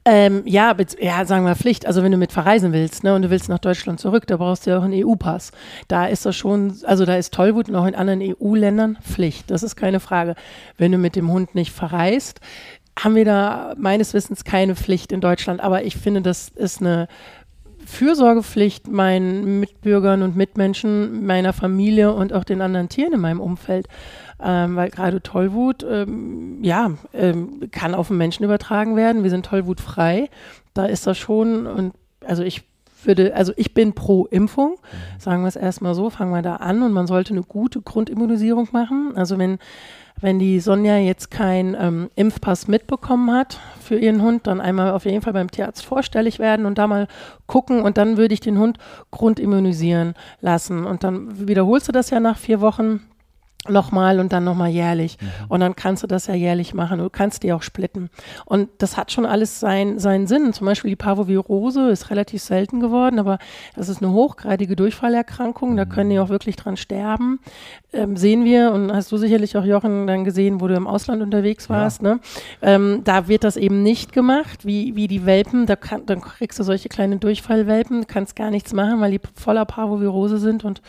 Ähm, 0.05 0.43
ja, 0.45 0.75
ja, 1.01 1.25
sagen 1.25 1.45
wir 1.45 1.55
Pflicht. 1.55 1.87
Also 1.87 2.03
wenn 2.03 2.13
du 2.13 2.19
mit 2.19 2.33
verreisen 2.33 2.73
willst 2.73 3.05
ne, 3.05 3.15
und 3.15 3.23
du 3.23 3.31
willst 3.31 3.49
nach 3.49 3.59
Deutschland 3.59 4.01
zurück, 4.01 4.27
da 4.27 4.37
brauchst 4.37 4.67
du 4.67 4.71
ja 4.71 4.79
auch 4.79 4.83
einen 4.83 5.05
EU-Pass. 5.05 5.53
Da 5.89 6.07
ist 6.07 6.27
das 6.27 6.35
schon, 6.35 6.77
also 6.85 7.05
da 7.05 7.17
ist 7.17 7.33
Tollwut 7.33 7.69
noch 7.69 7.87
in 7.87 7.95
anderen 7.95 8.21
EU-Ländern 8.23 8.99
Pflicht. 9.03 9.51
Das 9.51 9.63
ist 9.63 9.77
keine 9.77 10.01
Frage. 10.01 10.35
Wenn 10.77 10.93
du 10.93 10.99
mit 10.99 11.17
dem 11.17 11.31
Hund 11.31 11.55
nicht 11.55 11.73
verreist, 11.73 12.41
haben 12.99 13.15
wir 13.15 13.25
da 13.25 13.75
meines 13.79 14.13
Wissens 14.13 14.45
keine 14.45 14.75
Pflicht 14.75 15.13
in 15.13 15.21
Deutschland. 15.21 15.61
Aber 15.61 15.85
ich 15.85 15.97
finde, 15.97 16.23
das 16.23 16.49
ist 16.49 16.81
eine 16.81 17.09
Fürsorgepflicht 17.87 18.89
meinen 18.89 19.61
Mitbürgern 19.61 20.23
und 20.23 20.37
Mitmenschen, 20.37 21.27
meiner 21.27 21.53
Familie 21.53 22.13
und 22.13 22.33
auch 22.33 22.45
den 22.45 22.61
anderen 22.61 22.89
Tieren 22.89 23.13
in 23.13 23.21
meinem 23.21 23.41
Umfeld 23.41 23.87
ähm, 24.43 24.77
weil 24.77 24.91
gerade 24.91 25.23
Tollwut, 25.23 25.85
ähm, 25.89 26.59
ja, 26.63 26.93
ähm, 27.13 27.71
kann 27.71 27.95
auf 27.95 28.09
den 28.09 28.17
Menschen 28.17 28.45
übertragen 28.45 28.97
werden. 28.97 29.23
Wir 29.23 29.31
sind 29.31 29.47
tollwutfrei. 29.47 30.29
Da 30.75 30.87
ist 30.87 31.07
das 31.07 31.19
schon, 31.19 31.67
und 31.67 31.95
also 32.27 32.43
ich 32.43 32.63
würde, 33.05 33.35
also 33.35 33.53
ich 33.57 33.75
bin 33.75 33.95
pro 33.95 34.27
Impfung, 34.27 34.73
mhm. 34.73 35.21
sagen 35.21 35.43
wir 35.43 35.49
es 35.49 35.57
erstmal 35.57 35.95
so, 35.95 36.11
fangen 36.11 36.33
wir 36.33 36.43
da 36.43 36.57
an 36.57 36.83
und 36.83 36.93
man 36.93 37.07
sollte 37.07 37.35
eine 37.35 37.43
gute 37.43 37.81
Grundimmunisierung 37.81 38.69
machen. 38.73 39.13
Also 39.17 39.39
wenn 39.39 39.59
wenn 40.23 40.39
die 40.39 40.61
Sonja 40.61 40.99
jetzt 40.99 41.31
keinen 41.31 41.77
ähm, 41.79 42.11
Impfpass 42.15 42.69
mitbekommen 42.69 43.33
hat 43.33 43.59
für 43.81 43.99
ihren 43.99 44.23
Hund, 44.23 44.47
dann 44.47 44.61
einmal 44.61 44.93
auf 44.93 45.05
jeden 45.05 45.21
Fall 45.21 45.33
beim 45.33 45.51
Tierarzt 45.51 45.85
vorstellig 45.85 46.39
werden 46.39 46.65
und 46.65 46.79
da 46.79 46.87
mal 46.87 47.09
gucken 47.47 47.83
und 47.83 47.99
dann 47.99 48.17
würde 48.17 48.33
ich 48.33 48.41
den 48.41 48.59
Hund 48.59 48.79
grundimmunisieren 49.11 50.15
lassen. 50.41 50.85
Und 50.85 51.03
dann 51.03 51.49
wiederholst 51.49 51.89
du 51.89 51.93
das 51.93 52.11
ja 52.11 52.21
nach 52.21 52.39
vier 52.39 52.61
Wochen 52.61 53.01
nochmal 53.69 54.19
und 54.19 54.33
dann 54.33 54.45
nochmal 54.45 54.71
jährlich. 54.71 55.19
Mhm. 55.21 55.27
Und 55.49 55.61
dann 55.61 55.77
kannst 55.77 56.03
du 56.03 56.07
das 56.07 56.27
ja 56.27 56.35
jährlich 56.35 56.75
machen. 56.75 56.99
Du 56.99 57.09
kannst 57.11 57.43
die 57.45 57.53
auch 57.53 57.63
splitten. 57.63 58.11
Und 58.45 58.69
das 58.79 58.97
hat 58.97 59.13
schon 59.13 59.25
alles 59.25 59.61
sein, 59.61 59.99
seinen 59.99 60.27
Sinn. 60.27 60.53
Zum 60.53 60.67
Beispiel 60.67 60.91
die 60.91 60.97
Parvovirose 60.97 61.91
ist 61.91 62.11
relativ 62.11 62.43
selten 62.43 62.81
geworden, 62.81 63.21
aber 63.21 63.39
das 63.77 63.89
ist 63.89 64.03
eine 64.03 64.13
hochgradige 64.13 64.75
Durchfallerkrankung. 64.75 65.77
Da 65.77 65.85
können 65.85 66.11
die 66.11 66.17
mhm. 66.17 66.23
auch 66.23 66.29
wirklich 66.29 66.57
dran 66.57 66.77
sterben. 66.77 67.39
Ähm, 67.93 68.17
sehen 68.17 68.45
wir, 68.45 68.73
und 68.73 68.93
hast 68.93 69.13
du 69.13 69.17
sicherlich 69.17 69.57
auch, 69.57 69.65
Jochen, 69.65 70.07
dann 70.07 70.25
gesehen, 70.25 70.61
wo 70.61 70.67
du 70.67 70.75
im 70.75 70.87
Ausland 70.87 71.23
unterwegs 71.23 71.69
warst, 71.69 72.03
ja. 72.03 72.15
ne? 72.15 72.21
Ähm, 72.63 73.03
da 73.05 73.29
wird 73.29 73.45
das 73.45 73.57
eben 73.57 73.83
nicht 73.83 74.13
gemacht, 74.13 74.65
wie, 74.65 74.97
wie 74.97 75.07
die 75.07 75.27
Welpen. 75.27 75.67
Da 75.67 75.77
kann, 75.77 76.07
dann 76.07 76.21
kriegst 76.21 76.59
du 76.59 76.65
solche 76.65 76.89
kleinen 76.89 77.21
Durchfallwelpen, 77.21 78.07
kannst 78.07 78.35
gar 78.35 78.51
nichts 78.51 78.73
machen, 78.73 79.01
weil 79.01 79.13
die 79.13 79.21
voller 79.35 79.67
Parvovirose 79.67 80.39
sind 80.39 80.65
und 80.65 80.83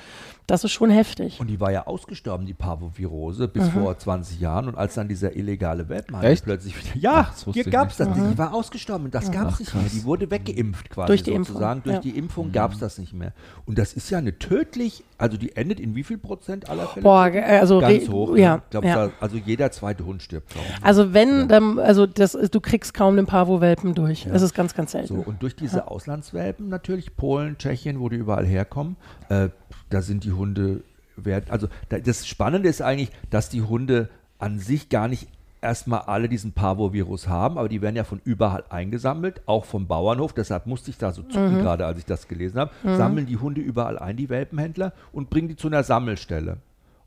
das 0.47 0.63
ist 0.63 0.71
schon 0.71 0.89
heftig. 0.89 1.39
Und 1.39 1.47
die 1.47 1.59
war 1.59 1.71
ja 1.71 1.87
ausgestorben, 1.87 2.45
die 2.45 2.53
Parvovirose, 2.53 3.47
bis 3.47 3.63
mhm. 3.63 3.81
vor 3.81 3.97
20 3.97 4.39
Jahren. 4.39 4.67
Und 4.67 4.75
als 4.75 4.95
dann 4.95 5.07
dieser 5.07 5.35
illegale 5.35 5.87
Welpenhandel 5.87 6.37
plötzlich 6.43 6.77
wieder. 6.77 6.97
Ja, 6.97 7.31
Ach, 7.31 7.53
hier 7.53 7.63
gab 7.65 7.91
es 7.91 7.97
das. 7.97 8.09
Mhm. 8.09 8.31
Die 8.31 8.37
war 8.37 8.53
ausgestorben. 8.53 9.09
Das 9.09 9.31
gab 9.31 9.51
es 9.51 9.59
nicht 9.59 9.73
mehr. 9.73 9.83
Die 9.91 10.03
wurde 10.03 10.29
weggeimpft 10.29 10.89
quasi 10.89 11.07
Durch 11.07 11.23
die 11.23 11.31
sozusagen. 11.31 11.77
Impfung. 11.77 11.83
Durch 11.83 12.05
ja. 12.05 12.11
die 12.11 12.17
Impfung 12.17 12.51
gab 12.51 12.73
es 12.73 12.79
das 12.79 12.97
nicht 12.97 13.13
mehr. 13.13 13.33
Und 13.65 13.77
das 13.77 13.93
ist 13.93 14.09
ja 14.09 14.17
eine 14.17 14.37
tödlich, 14.37 15.03
also 15.17 15.37
die 15.37 15.55
endet 15.55 15.79
in 15.79 15.95
wie 15.95 16.03
viel 16.03 16.17
Prozent 16.17 16.69
aller 16.69 16.87
Fälle? 16.87 17.03
Boah, 17.03 17.23
also 17.23 17.79
ganz 17.79 18.09
hoch. 18.09 18.35
Ja, 18.35 18.61
glaub, 18.69 18.83
ja. 18.83 19.11
also 19.21 19.37
jeder 19.37 19.71
zweite 19.71 20.05
Hund 20.05 20.21
stirbt. 20.21 20.53
Also 20.81 21.13
wenn, 21.13 21.47
dann, 21.47 21.79
also 21.79 22.05
das, 22.05 22.33
du 22.33 22.59
kriegst 22.59 22.93
kaum 22.93 23.15
den 23.15 23.25
Parvo-Welpen 23.25 23.93
durch. 23.93 24.27
Das 24.29 24.41
ist 24.41 24.53
ganz, 24.53 24.75
ganz 24.75 24.91
selten. 24.91 25.07
So, 25.07 25.21
und 25.21 25.41
durch 25.41 25.55
diese 25.55 25.87
Auslandswelpen 25.87 26.67
natürlich, 26.67 27.15
Polen, 27.15 27.57
Tschechien, 27.57 27.99
wo 27.99 28.09
die 28.09 28.17
überall 28.17 28.45
herkommen, 28.45 28.97
äh, 29.29 29.49
da 29.93 30.01
sind 30.01 30.23
die 30.23 30.31
Hunde 30.31 30.83
werden. 31.15 31.45
Also 31.49 31.67
das 31.89 32.27
Spannende 32.27 32.69
ist 32.69 32.81
eigentlich, 32.81 33.11
dass 33.29 33.49
die 33.49 33.61
Hunde 33.61 34.09
an 34.39 34.59
sich 34.59 34.89
gar 34.89 35.07
nicht 35.07 35.27
erstmal 35.61 36.01
alle 36.01 36.27
diesen 36.27 36.51
Parvovirus 36.51 37.27
haben, 37.27 37.57
aber 37.57 37.69
die 37.69 37.81
werden 37.81 37.95
ja 37.95 38.03
von 38.03 38.19
überall 38.25 38.65
eingesammelt, 38.69 39.41
auch 39.45 39.65
vom 39.65 39.87
Bauernhof. 39.87 40.33
Deshalb 40.33 40.65
musste 40.65 40.89
ich 40.91 40.97
da 40.97 41.11
so 41.11 41.23
zucken, 41.23 41.57
mhm. 41.57 41.61
gerade 41.61 41.85
als 41.85 41.99
ich 41.99 42.05
das 42.05 42.27
gelesen 42.27 42.59
habe. 42.59 42.71
Mhm. 42.83 42.97
Sammeln 42.97 43.25
die 43.25 43.37
Hunde 43.37 43.61
überall 43.61 43.97
ein, 43.97 44.17
die 44.17 44.29
Welpenhändler, 44.29 44.93
und 45.13 45.29
bringen 45.29 45.47
die 45.47 45.55
zu 45.55 45.67
einer 45.67 45.83
Sammelstelle. 45.83 46.57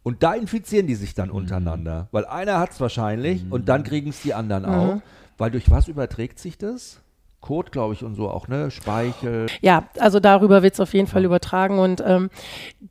Und 0.03 0.23
da 0.23 0.35
infizieren 0.35 0.87
die 0.87 0.95
sich 0.95 1.15
dann 1.15 1.29
mhm. 1.29 1.35
untereinander, 1.35 2.09
weil 2.13 2.25
einer 2.25 2.59
hat 2.59 2.71
es 2.71 2.81
wahrscheinlich 2.81 3.45
mhm. 3.45 3.53
und 3.53 3.69
dann 3.69 3.83
kriegen 3.83 4.11
es 4.11 4.23
die 4.23 4.35
anderen 4.35 4.63
mhm. 4.63 4.69
auch. 4.69 5.03
Weil 5.39 5.51
durch 5.51 5.71
was 5.71 5.89
überträgt 5.89 6.39
sich 6.39 6.57
das? 6.57 7.03
Kot, 7.41 7.71
glaube 7.71 7.95
ich, 7.95 8.03
und 8.03 8.15
so 8.15 8.29
auch, 8.29 8.49
ne? 8.49 8.71
Speichel. 8.71 9.47
Ja, 9.61 9.85
also 9.99 10.19
darüber 10.21 10.63
wird 10.63 10.75
es 10.75 10.81
auf 10.81 10.95
jeden 10.95 11.07
Fall 11.07 11.25
übertragen. 11.25 11.79
Und 11.79 12.03
ähm, 12.05 12.31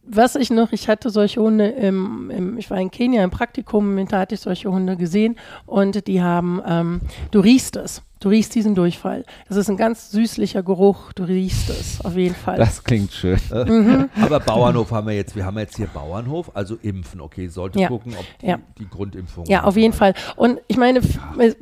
was 0.03 0.35
ich 0.35 0.49
noch, 0.49 0.71
ich 0.71 0.87
hatte 0.87 1.09
solche 1.09 1.41
Hunde 1.41 1.67
im, 1.67 2.29
im, 2.29 2.57
ich 2.57 2.69
war 2.69 2.79
in 2.79 2.91
Kenia 2.91 3.23
im 3.23 3.31
Praktikum, 3.31 4.07
da 4.07 4.19
hatte 4.19 4.35
ich 4.35 4.41
solche 4.41 4.71
Hunde 4.71 4.95
gesehen 4.97 5.37
und 5.65 6.07
die 6.07 6.21
haben, 6.21 6.61
ähm, 6.65 7.01
du 7.31 7.39
riechst 7.39 7.75
es. 7.75 8.01
Du 8.21 8.29
riechst 8.29 8.55
diesen 8.55 8.75
Durchfall. 8.75 9.23
Das 9.49 9.57
ist 9.57 9.69
ein 9.69 9.77
ganz 9.77 10.09
süßlicher 10.09 10.63
Geruch. 10.63 11.11
Du 11.13 11.23
riechst 11.23 11.69
es 11.69 12.03
auf 12.03 12.15
jeden 12.15 12.33
Fall. 12.33 12.57
Das 12.57 12.83
klingt 12.83 13.11
schön. 13.11 13.37
Mhm. 13.51 14.09
Aber 14.19 14.39
Bauernhof 14.39 14.89
haben 14.91 15.07
wir 15.07 15.15
jetzt. 15.15 15.35
Wir 15.35 15.45
haben 15.45 15.59
jetzt 15.59 15.75
hier 15.75 15.87
Bauernhof, 15.87 16.49
also 16.55 16.75
impfen. 16.81 17.19
Okay, 17.19 17.49
sollte 17.49 17.79
ja. 17.79 17.87
gucken, 17.87 18.15
ob 18.17 18.25
die, 18.39 18.47
ja. 18.47 18.59
die 18.79 18.87
Grundimpfung. 18.87 19.45
Ja, 19.45 19.65
auf 19.65 19.75
jeden 19.75 19.93
Fall. 19.93 20.13
Und 20.37 20.59
ich 20.67 20.77
meine, 20.77 21.01
ja 21.01 21.53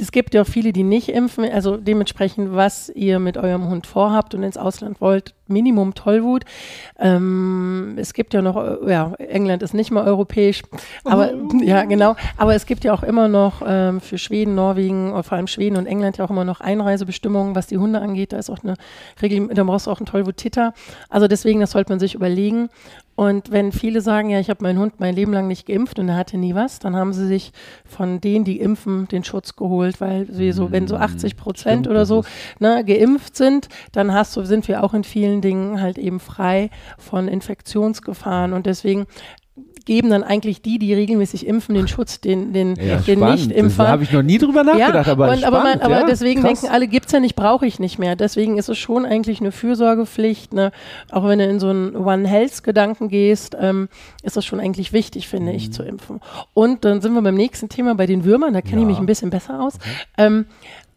es 0.00 0.12
gibt 0.12 0.34
ja 0.34 0.42
auch 0.42 0.46
viele, 0.46 0.72
die 0.72 0.82
nicht 0.82 1.08
impfen. 1.08 1.44
Also 1.44 1.76
dementsprechend, 1.76 2.54
was 2.54 2.88
ihr 2.90 3.18
mit 3.18 3.36
eurem 3.36 3.68
Hund 3.68 3.86
vorhabt 3.86 4.34
und 4.34 4.42
ins 4.42 4.56
Ausland 4.56 5.00
wollt, 5.00 5.34
Minimum 5.52 5.94
Tollwut. 5.94 6.44
Ähm, 6.98 7.94
es 7.98 8.14
gibt 8.14 8.34
ja 8.34 8.42
noch, 8.42 8.56
äh, 8.56 8.90
ja, 8.90 9.12
England 9.18 9.62
ist 9.62 9.74
nicht 9.74 9.90
mehr 9.90 10.04
europäisch, 10.04 10.62
aber 11.04 11.32
ja, 11.62 11.84
genau. 11.84 12.16
Aber 12.36 12.54
es 12.54 12.66
gibt 12.66 12.84
ja 12.84 12.92
auch 12.92 13.02
immer 13.02 13.28
noch 13.28 13.62
ähm, 13.64 14.00
für 14.00 14.18
Schweden, 14.18 14.54
Norwegen, 14.54 15.10
vor 15.22 15.36
allem 15.36 15.46
Schweden 15.46 15.76
und 15.76 15.86
England 15.86 16.16
ja 16.16 16.24
auch 16.24 16.30
immer 16.30 16.44
noch 16.44 16.60
Einreisebestimmungen, 16.60 17.54
was 17.54 17.66
die 17.66 17.78
Hunde 17.78 18.00
angeht. 18.00 18.32
Da 18.32 18.38
ist 18.38 18.50
auch 18.50 18.62
eine 18.62 18.74
Regel, 19.20 19.48
da 19.48 19.64
brauchst 19.64 19.86
du 19.86 19.90
auch 19.90 19.98
einen 19.98 20.06
Tollwut-Titter. 20.06 20.72
Also 21.08 21.28
deswegen, 21.28 21.60
das 21.60 21.72
sollte 21.72 21.92
man 21.92 22.00
sich 22.00 22.14
überlegen. 22.14 22.68
Und 23.14 23.50
wenn 23.50 23.72
viele 23.72 24.00
sagen, 24.00 24.30
ja, 24.30 24.40
ich 24.40 24.48
habe 24.48 24.62
meinen 24.62 24.78
Hund 24.78 24.94
mein 24.98 25.14
Leben 25.14 25.32
lang 25.32 25.46
nicht 25.46 25.66
geimpft 25.66 25.98
und 25.98 26.08
er 26.08 26.16
hatte 26.16 26.38
nie 26.38 26.54
was, 26.54 26.78
dann 26.78 26.96
haben 26.96 27.12
sie 27.12 27.26
sich 27.26 27.52
von 27.84 28.20
denen, 28.20 28.44
die 28.44 28.58
impfen, 28.58 29.06
den 29.08 29.22
Schutz 29.22 29.54
geholt, 29.54 30.00
weil 30.00 30.26
sie 30.30 30.52
so, 30.52 30.72
wenn 30.72 30.88
so 30.88 30.96
80 30.96 31.36
Prozent 31.36 31.88
oder 31.88 32.06
so 32.06 32.24
ne, 32.58 32.84
geimpft 32.84 33.36
sind, 33.36 33.68
dann 33.92 34.12
hast 34.12 34.34
du, 34.36 34.44
sind 34.44 34.66
wir 34.66 34.82
auch 34.82 34.94
in 34.94 35.04
vielen 35.04 35.42
Dingen 35.42 35.80
halt 35.80 35.98
eben 35.98 36.20
frei 36.20 36.70
von 36.98 37.28
Infektionsgefahren. 37.28 38.54
Und 38.54 38.66
deswegen 38.66 39.06
geben 39.84 40.10
dann 40.10 40.22
eigentlich 40.22 40.62
die, 40.62 40.78
die 40.78 40.92
regelmäßig 40.94 41.46
impfen, 41.46 41.74
den 41.74 41.88
Schutz, 41.88 42.20
den, 42.20 42.52
den, 42.52 42.76
ja, 42.76 42.96
den 42.96 43.20
Nicht-Impfern. 43.20 43.86
Da 43.86 43.92
habe 43.92 44.02
ich 44.02 44.12
noch 44.12 44.22
nie 44.22 44.38
drüber 44.38 44.64
nachgedacht, 44.64 45.06
ja, 45.06 45.12
aber, 45.12 45.30
und, 45.30 45.44
aber, 45.44 45.62
man, 45.62 45.80
aber 45.80 46.00
ja, 46.00 46.06
deswegen 46.06 46.42
krass. 46.42 46.60
denken 46.60 46.74
alle, 46.74 46.88
gibt 46.88 47.06
es 47.06 47.12
ja 47.12 47.20
nicht, 47.20 47.36
brauche 47.36 47.66
ich 47.66 47.78
nicht 47.78 47.98
mehr. 47.98 48.16
Deswegen 48.16 48.58
ist 48.58 48.68
es 48.68 48.78
schon 48.78 49.04
eigentlich 49.06 49.40
eine 49.40 49.52
Fürsorgepflicht. 49.52 50.52
Ne? 50.52 50.72
Auch 51.10 51.26
wenn 51.26 51.38
du 51.38 51.46
in 51.46 51.60
so 51.60 51.68
einen 51.68 51.96
One-Health-Gedanken 51.96 53.08
gehst, 53.08 53.56
ähm, 53.60 53.88
ist 54.22 54.36
das 54.36 54.44
schon 54.44 54.60
eigentlich 54.60 54.92
wichtig, 54.92 55.28
finde 55.28 55.52
mhm. 55.52 55.56
ich, 55.56 55.72
zu 55.72 55.82
impfen. 55.82 56.20
Und 56.54 56.84
dann 56.84 57.00
sind 57.00 57.14
wir 57.14 57.22
beim 57.22 57.34
nächsten 57.34 57.68
Thema 57.68 57.94
bei 57.94 58.06
den 58.06 58.24
Würmern, 58.24 58.54
da 58.54 58.60
kenne 58.60 58.82
ich 58.82 58.86
mich 58.86 58.98
ein 58.98 59.06
bisschen 59.06 59.30
besser 59.30 59.60
aus. 59.60 59.76
Okay. 59.76 59.88
Ähm, 60.18 60.46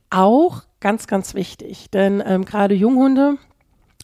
auch 0.10 0.64
ganz, 0.80 1.08
ganz 1.08 1.34
wichtig, 1.34 1.90
denn 1.92 2.24
ähm, 2.26 2.46
gerade 2.46 2.76
Junghunde, 2.76 3.38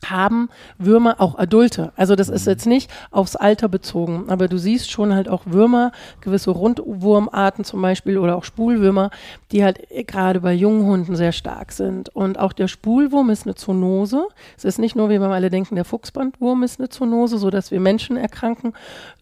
haben 0.10 0.49
Würmer 0.78 1.16
auch 1.20 1.38
Adulte. 1.38 1.91
Also 1.95 2.16
das 2.16 2.30
ist 2.30 2.45
mhm. 2.45 2.52
jetzt 2.52 2.66
nicht 2.66 2.91
aufs 3.12 3.36
Alter 3.36 3.70
bezogen, 3.70 4.26
aber 4.28 4.47
du 4.47 4.58
siehst 4.58 4.91
schon 4.91 5.14
halt 5.14 5.30
auch 5.30 5.43
Würmer, 5.45 5.91
gewisse 6.22 6.52
Rundwurmarten 6.52 7.64
zum 7.64 7.82
Beispiel 7.82 8.18
oder 8.18 8.36
auch 8.36 8.43
Spulwürmer, 8.43 9.12
die 9.52 9.64
halt 9.64 9.80
gerade 10.08 10.41
bei 10.41 10.54
jungen 10.54 10.86
Hunden 10.86 11.16
sehr 11.16 11.32
stark 11.32 11.72
sind. 11.72 12.10
Und 12.10 12.39
auch 12.39 12.54
der 12.54 12.68
Spulwurm 12.68 13.30
ist 13.30 13.45
eine 13.45 13.56
Zoonose. 13.56 14.28
Es 14.58 14.66
ist 14.66 14.80
nicht 14.80 14.95
nur, 14.95 15.10
wie 15.10 15.20
wir 15.20 15.30
alle 15.30 15.49
denken, 15.49 15.76
der 15.76 15.86
Fuchsbandwurm 15.86 16.64
ist 16.64 16.80
eine 16.80 16.89
Zoonose, 16.89 17.38
so 17.38 17.49
dass 17.49 17.72
wir 17.72 17.80
Menschen 17.80 18.18
erkranken 18.18 18.74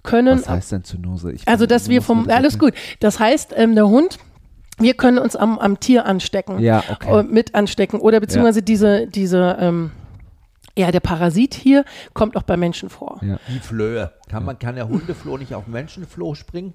können. 0.03 0.39
Was 0.39 0.49
heißt 0.49 0.71
denn 0.71 0.83
Zoonose? 0.83 1.31
Ich 1.31 1.47
also 1.47 1.65
dass 1.65 1.89
wir 1.89 2.01
vom, 2.01 2.29
alles 2.29 2.59
gut. 2.59 2.73
Das 2.99 3.19
heißt, 3.19 3.53
ähm, 3.55 3.75
der 3.75 3.87
Hund 3.87 4.19
wir 4.81 4.93
können 4.93 5.17
uns 5.17 5.35
am, 5.35 5.59
am 5.59 5.79
Tier 5.81 6.05
anstecken, 6.05 6.59
ja, 6.59 6.81
okay. 6.89 7.23
Mit 7.23 7.53
anstecken 7.53 7.99
oder 7.99 8.19
beziehungsweise 8.21 8.59
ja. 8.59 8.65
diese, 8.65 9.07
diese 9.07 9.57
ähm, 9.59 9.91
ja, 10.79 10.91
der 10.91 11.01
Parasit 11.01 11.53
hier 11.53 11.83
kommt 12.13 12.37
auch 12.37 12.43
bei 12.43 12.55
Menschen 12.55 12.89
vor. 12.89 13.19
Ja. 13.21 13.37
Die 13.49 13.59
Flöhe. 13.59 14.11
Kann, 14.29 14.45
man, 14.45 14.57
kann 14.57 14.75
der 14.75 14.87
Hundefloh 14.87 15.37
nicht 15.37 15.53
auf 15.53 15.67
Menschenfloh 15.67 16.35
springen? 16.35 16.73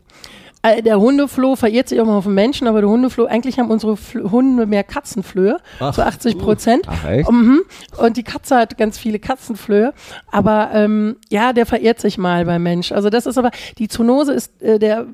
Äh, 0.63 0.83
der 0.83 1.01
Hundefloh 1.01 1.57
verirrt 1.57 1.89
sich 1.89 2.01
auch 2.01 2.05
mal 2.07 2.19
auf 2.19 2.25
den 2.25 2.35
Menschen, 2.35 2.67
aber 2.67 2.81
der 2.81 2.91
Hundefloh, 2.91 3.27
eigentlich 3.27 3.59
haben 3.59 3.71
unsere 3.71 3.97
Fl 3.97 4.31
Hunde 4.31 4.67
mehr 4.67 4.85
Katzenflöhe, 4.85 5.59
zu 5.79 6.05
80 6.05 6.39
Prozent. 6.39 6.85
Ach, 6.87 7.05
echt? 7.07 7.31
Mhm. 7.31 7.63
Und 7.97 8.17
die 8.17 8.25
Katze 8.25 8.57
hat 8.57 8.77
ganz 8.77 8.99
viele 8.99 9.19
Katzenflöhe. 9.19 9.95
Aber 10.31 10.71
ähm, 10.75 11.17
ja, 11.31 11.53
der 11.53 11.65
verirrt 11.65 12.01
sich 12.01 12.19
mal 12.19 12.45
beim 12.45 12.63
Mensch. 12.63 12.93
Also 12.93 13.09
das 13.09 13.25
ist 13.25 13.39
aber, 13.39 13.53
die 13.79 13.89
Zoonose 13.89 14.35
ist, 14.35 14.61
äh, 14.61 14.79
der, 14.79 15.07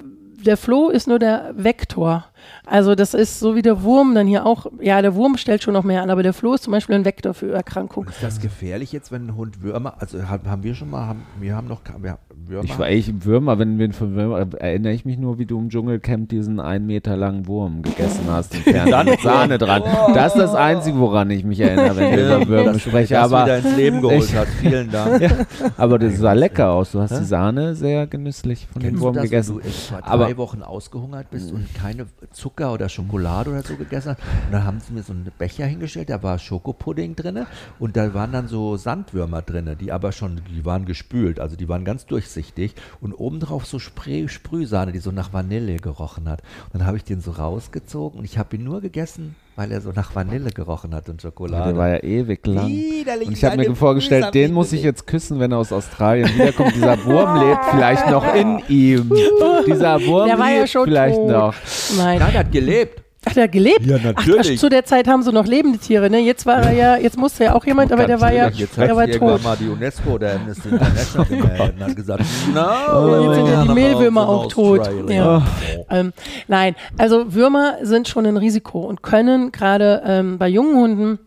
der 0.45 0.57
Floh 0.57 0.89
ist 0.89 1.07
nur 1.07 1.19
der 1.19 1.53
Vektor. 1.57 2.25
Also 2.67 2.95
das 2.95 3.15
ist 3.15 3.41
so 3.41 3.55
wie 3.57 3.63
der 3.63 3.83
Wurm 3.83 4.15
dann 4.15 4.27
hier 4.27 4.47
auch, 4.47 4.67
ja, 4.81 5.01
der 5.03 5.15
Wurm 5.15 5.37
stellt 5.37 5.63
schon 5.63 5.75
noch 5.75 5.85
mehr 5.85 6.03
an, 6.03 6.11
aber 6.11 6.23
der 6.23 6.33
Floh 6.33 6.55
ist 6.55 6.65
zum 6.65 6.73
Beispiel 6.73 6.95
ein 6.95 7.05
Vektor 7.05 7.35
für 7.35 7.53
Erkrankungen. 7.53 8.09
Ist 8.09 8.23
das 8.23 8.41
gefährlich 8.41 8.93
jetzt, 8.93 9.13
wenn 9.13 9.29
ein 9.29 9.37
Hund 9.37 9.63
Würmer, 9.63 9.95
also 9.99 10.29
haben 10.29 10.63
wir 10.63 10.75
schon 10.75 10.91
mal, 10.91 11.07
haben, 11.07 11.23
wir 11.41 11.57
haben 11.57 11.69
noch, 11.69 11.81
wir, 11.99 12.19
Würmer. 12.47 12.65
Ich 12.65 12.79
war 12.79 12.87
eigentlich 12.87 13.25
Würmer, 13.25 13.59
wenn 13.59 13.79
wir 13.79 13.93
von 13.93 14.15
Würmer, 14.15 14.47
erinnere 14.59 14.93
ich 14.93 15.05
mich 15.05 15.19
nur, 15.19 15.39
wie 15.39 15.47
du 15.47 15.59
im 15.59 15.71
Dschungelcamp 15.71 16.29
diesen 16.29 16.61
einen 16.61 16.87
Meter 16.87 17.17
langen 17.17 17.47
Wurm 17.47 17.83
gegessen 17.83 18.25
hast, 18.29 18.55
Dann 18.67 19.07
mit 19.07 19.21
Sahne 19.21 19.59
dran. 19.59 19.83
Oh. 19.85 20.13
Das 20.13 20.35
ist 20.35 20.41
das 20.41 20.55
Einzige, 20.55 20.99
woran 20.99 21.31
ich 21.31 21.45
mich 21.45 21.61
erinnere, 21.61 21.97
wenn 21.97 22.17
wir 22.17 22.37
über 22.37 22.49
Würmer 22.49 22.79
sprechen. 22.79 23.15
Das 23.15 23.33
aber 23.33 23.45
wieder 23.45 23.59
ins 23.59 23.77
Leben 23.77 24.01
geholt 24.03 24.35
hat. 24.35 24.49
Vielen 24.49 24.91
Dank. 24.91 25.21
Ja, 25.23 25.31
aber 25.77 25.99
das 25.99 26.19
sah 26.19 26.33
lecker 26.33 26.71
aus. 26.71 26.93
Du 26.93 27.01
hast 27.01 27.19
die 27.19 27.25
Sahne 27.25 27.75
sehr 27.75 28.07
genüsslich 28.07 28.67
von 28.73 28.83
Kennst 28.83 28.97
dem 28.97 29.01
Wurm 29.01 29.15
das, 29.15 29.25
gegessen. 29.25 29.57
Wenn 29.57 29.63
du 29.63 29.69
etwa 29.69 30.01
drei 30.01 30.31
aber, 30.31 30.37
Wochen 30.37 30.63
ausgehungert 30.63 31.31
bist 31.31 31.53
und 31.53 31.73
keine 31.75 32.07
Zucker 32.33 32.73
oder 32.73 32.89
Schokolade 32.89 33.51
oder 33.51 33.63
so 33.63 33.77
gegessen 33.77 34.11
hast. 34.11 34.21
Und 34.47 34.53
dann 34.53 34.65
haben 34.65 34.81
sie 34.81 34.93
mir 34.93 35.03
so 35.03 35.13
einen 35.13 35.31
Becher 35.39 35.67
hingestellt, 35.67 36.11
da 36.11 36.23
war 36.23 36.39
Schokopudding 36.39 37.17
drin 37.17 37.47
und 37.79 37.97
da 37.97 38.15
waren 38.15 38.33
dann 38.33 38.49
so 38.49 38.77
Sandwürmer 38.77 39.43
drin, 39.43 39.77
die 39.81 39.93
aber 39.93 40.13
schon, 40.13 40.41
die 40.49 40.65
waren 40.65 40.85
gespült, 40.85 41.41
also 41.41 41.57
die 41.57 41.69
waren 41.69 41.85
ganz 41.85 42.07
durchsichtig 42.07 42.75
und 43.01 43.13
obendrauf 43.15 43.67
so 43.67 43.79
Sprüh, 43.79 44.29
Sprühsahne, 44.29 44.93
die 44.93 44.99
so 44.99 45.11
nach 45.11 45.33
Vanille 45.33 45.77
gerochen 45.77 46.29
hat. 46.29 46.43
Und 46.67 46.81
dann 46.81 46.87
habe 46.87 46.97
ich 46.97 47.05
den 47.05 47.21
so 47.21 47.33
rausgezogen 47.33 48.19
und 48.19 48.25
ich 48.25 48.39
habe 48.39 48.57
ihn 48.57 48.65
nur 48.65 48.81
gegessen, 48.81 49.35
weil 49.61 49.73
er 49.73 49.83
so 49.83 49.93
nach 49.95 50.15
Vanille 50.15 50.49
gerochen 50.53 50.95
hat 50.95 51.11
und 51.11 51.21
Schokolade. 51.21 51.65
Ja, 51.65 51.67
der 51.67 51.77
war 51.77 51.89
ja 51.91 52.03
ewig 52.03 52.47
lang. 52.47 52.67
Widerlich 52.67 53.29
und 53.29 53.37
ich 53.37 53.45
habe 53.45 53.59
mir 53.59 53.77
vorgestellt, 53.77 54.33
den 54.33 54.55
muss 54.55 54.73
ich 54.73 54.83
jetzt 54.83 55.07
küssen, 55.07 55.39
wenn 55.39 55.53
er 55.53 55.59
aus 55.59 55.71
Australien 55.71 56.31
wiederkommt. 56.35 56.75
Dieser 56.75 57.05
Wurm 57.05 57.47
lebt 57.47 57.63
vielleicht 57.71 58.09
noch 58.09 58.35
in 58.35 58.63
ihm. 58.69 59.13
Dieser 59.67 60.01
Wurm 60.07 60.29
der 60.29 60.39
lebt 60.39 60.73
ja 60.73 60.85
vielleicht 60.85 61.17
tot. 61.17 61.29
noch. 61.29 61.55
Nein. 61.99 62.21
Nein, 62.21 62.33
er 62.33 62.39
hat 62.41 62.53
gelebt. 62.53 63.03
Ach, 63.27 63.35
der 63.35 63.45
hat 63.45 63.53
gelebt? 63.53 63.85
Ja, 63.85 63.99
natürlich. 63.99 64.53
Ach, 64.57 64.61
zu 64.61 64.69
der 64.71 64.85
Zeit 64.87 65.07
haben 65.07 65.23
sie 65.23 65.31
noch 65.31 65.47
lebende 65.47 65.79
Tiere, 65.79 66.09
ne? 66.09 66.21
Jetzt 66.21 66.47
war 66.47 66.63
er 66.63 66.73
ja, 66.73 66.97
jetzt 66.97 67.19
musste 67.19 67.45
ja 67.45 67.55
auch 67.55 67.67
jemand, 67.67 67.93
aber 67.93 68.07
der 68.07 68.21
war 68.21 68.33
ja, 68.33 68.49
jetzt 68.49 68.79
der 68.79 68.97
war 68.97 69.07
tot. 69.07 69.43
mal 69.43 69.57
die 69.59 69.69
UNESCO 69.69 70.13
oder 70.13 70.37
Amnesty 70.37 70.71
International 70.71 71.27
gemeldet 71.27 71.75
und 71.77 71.85
hat 71.85 71.97
gesagt, 71.97 72.25
no, 72.55 72.61
oh, 72.95 73.25
jetzt 73.27 73.35
sind 73.35 73.47
ja 73.47 73.63
die 73.63 73.69
Mehlwürmer 73.75 74.27
auch 74.27 74.47
tot. 74.47 74.89
Ja. 75.09 75.39
Oh. 75.39 75.85
Ähm, 75.91 76.13
nein, 76.49 76.75
also 76.97 77.35
Würmer 77.35 77.77
sind 77.83 78.09
schon 78.09 78.25
ein 78.25 78.39
Risiko 78.39 78.81
und 78.81 79.03
können 79.03 79.53
gerade 79.53 80.03
ähm, 80.07 80.39
bei 80.39 80.49
jungen 80.49 80.77
Hunden 80.77 81.19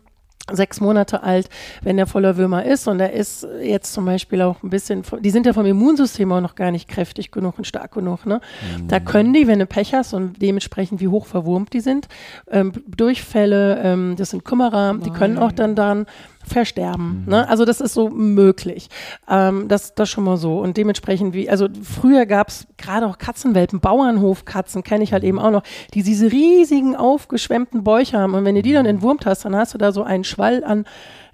sechs 0.52 0.80
Monate 0.80 1.22
alt, 1.22 1.48
wenn 1.82 1.96
der 1.96 2.06
voller 2.06 2.36
Würmer 2.36 2.64
ist 2.64 2.86
und 2.86 3.00
er 3.00 3.12
ist 3.12 3.46
jetzt 3.62 3.94
zum 3.94 4.04
Beispiel 4.04 4.42
auch 4.42 4.62
ein 4.62 4.70
bisschen, 4.70 5.02
die 5.20 5.30
sind 5.30 5.46
ja 5.46 5.54
vom 5.54 5.64
Immunsystem 5.64 6.30
auch 6.32 6.40
noch 6.40 6.54
gar 6.54 6.70
nicht 6.70 6.88
kräftig 6.88 7.30
genug 7.30 7.56
und 7.56 7.66
stark 7.66 7.92
genug, 7.92 8.26
ne? 8.26 8.40
Mhm. 8.78 8.88
Da 8.88 9.00
können 9.00 9.32
die, 9.32 9.46
wenn 9.46 9.58
du 9.58 9.66
Pech 9.66 9.94
hast 9.94 10.12
und 10.12 10.42
dementsprechend 10.42 11.00
wie 11.00 11.08
hoch 11.08 11.26
verwurmt 11.26 11.72
die 11.72 11.80
sind, 11.80 12.08
ähm, 12.50 12.72
Durchfälle, 12.86 13.80
ähm, 13.82 14.16
das 14.16 14.30
sind 14.30 14.44
Kümmerer, 14.44 14.98
die 14.98 15.10
können 15.10 15.38
auch 15.38 15.52
dann 15.52 15.74
daran 15.74 16.06
versterben. 16.44 17.22
Mhm. 17.24 17.30
Ne? 17.30 17.48
Also 17.48 17.64
das 17.64 17.80
ist 17.80 17.94
so 17.94 18.08
möglich. 18.08 18.88
Ähm, 19.28 19.68
das, 19.68 19.94
das 19.94 20.08
schon 20.08 20.24
mal 20.24 20.36
so. 20.36 20.58
Und 20.58 20.76
dementsprechend, 20.76 21.34
wie, 21.34 21.48
also 21.48 21.68
früher 21.82 22.26
gab 22.26 22.48
es 22.48 22.66
gerade 22.76 23.06
auch 23.06 23.18
Katzenwelpen, 23.18 23.80
Bauernhofkatzen 23.80 24.82
kenne 24.82 25.04
ich 25.04 25.12
halt 25.12 25.24
eben 25.24 25.38
auch 25.38 25.50
noch, 25.50 25.62
die 25.94 26.02
diese 26.02 26.30
riesigen 26.30 26.96
aufgeschwemmten 26.96 27.84
Bäuche 27.84 28.18
haben. 28.18 28.34
Und 28.34 28.44
wenn 28.44 28.54
du 28.54 28.62
die 28.62 28.72
dann 28.72 28.86
entwurmt 28.86 29.26
hast, 29.26 29.44
dann 29.44 29.56
hast 29.56 29.74
du 29.74 29.78
da 29.78 29.92
so 29.92 30.02
einen 30.02 30.24
Schwall 30.24 30.64
an 30.64 30.84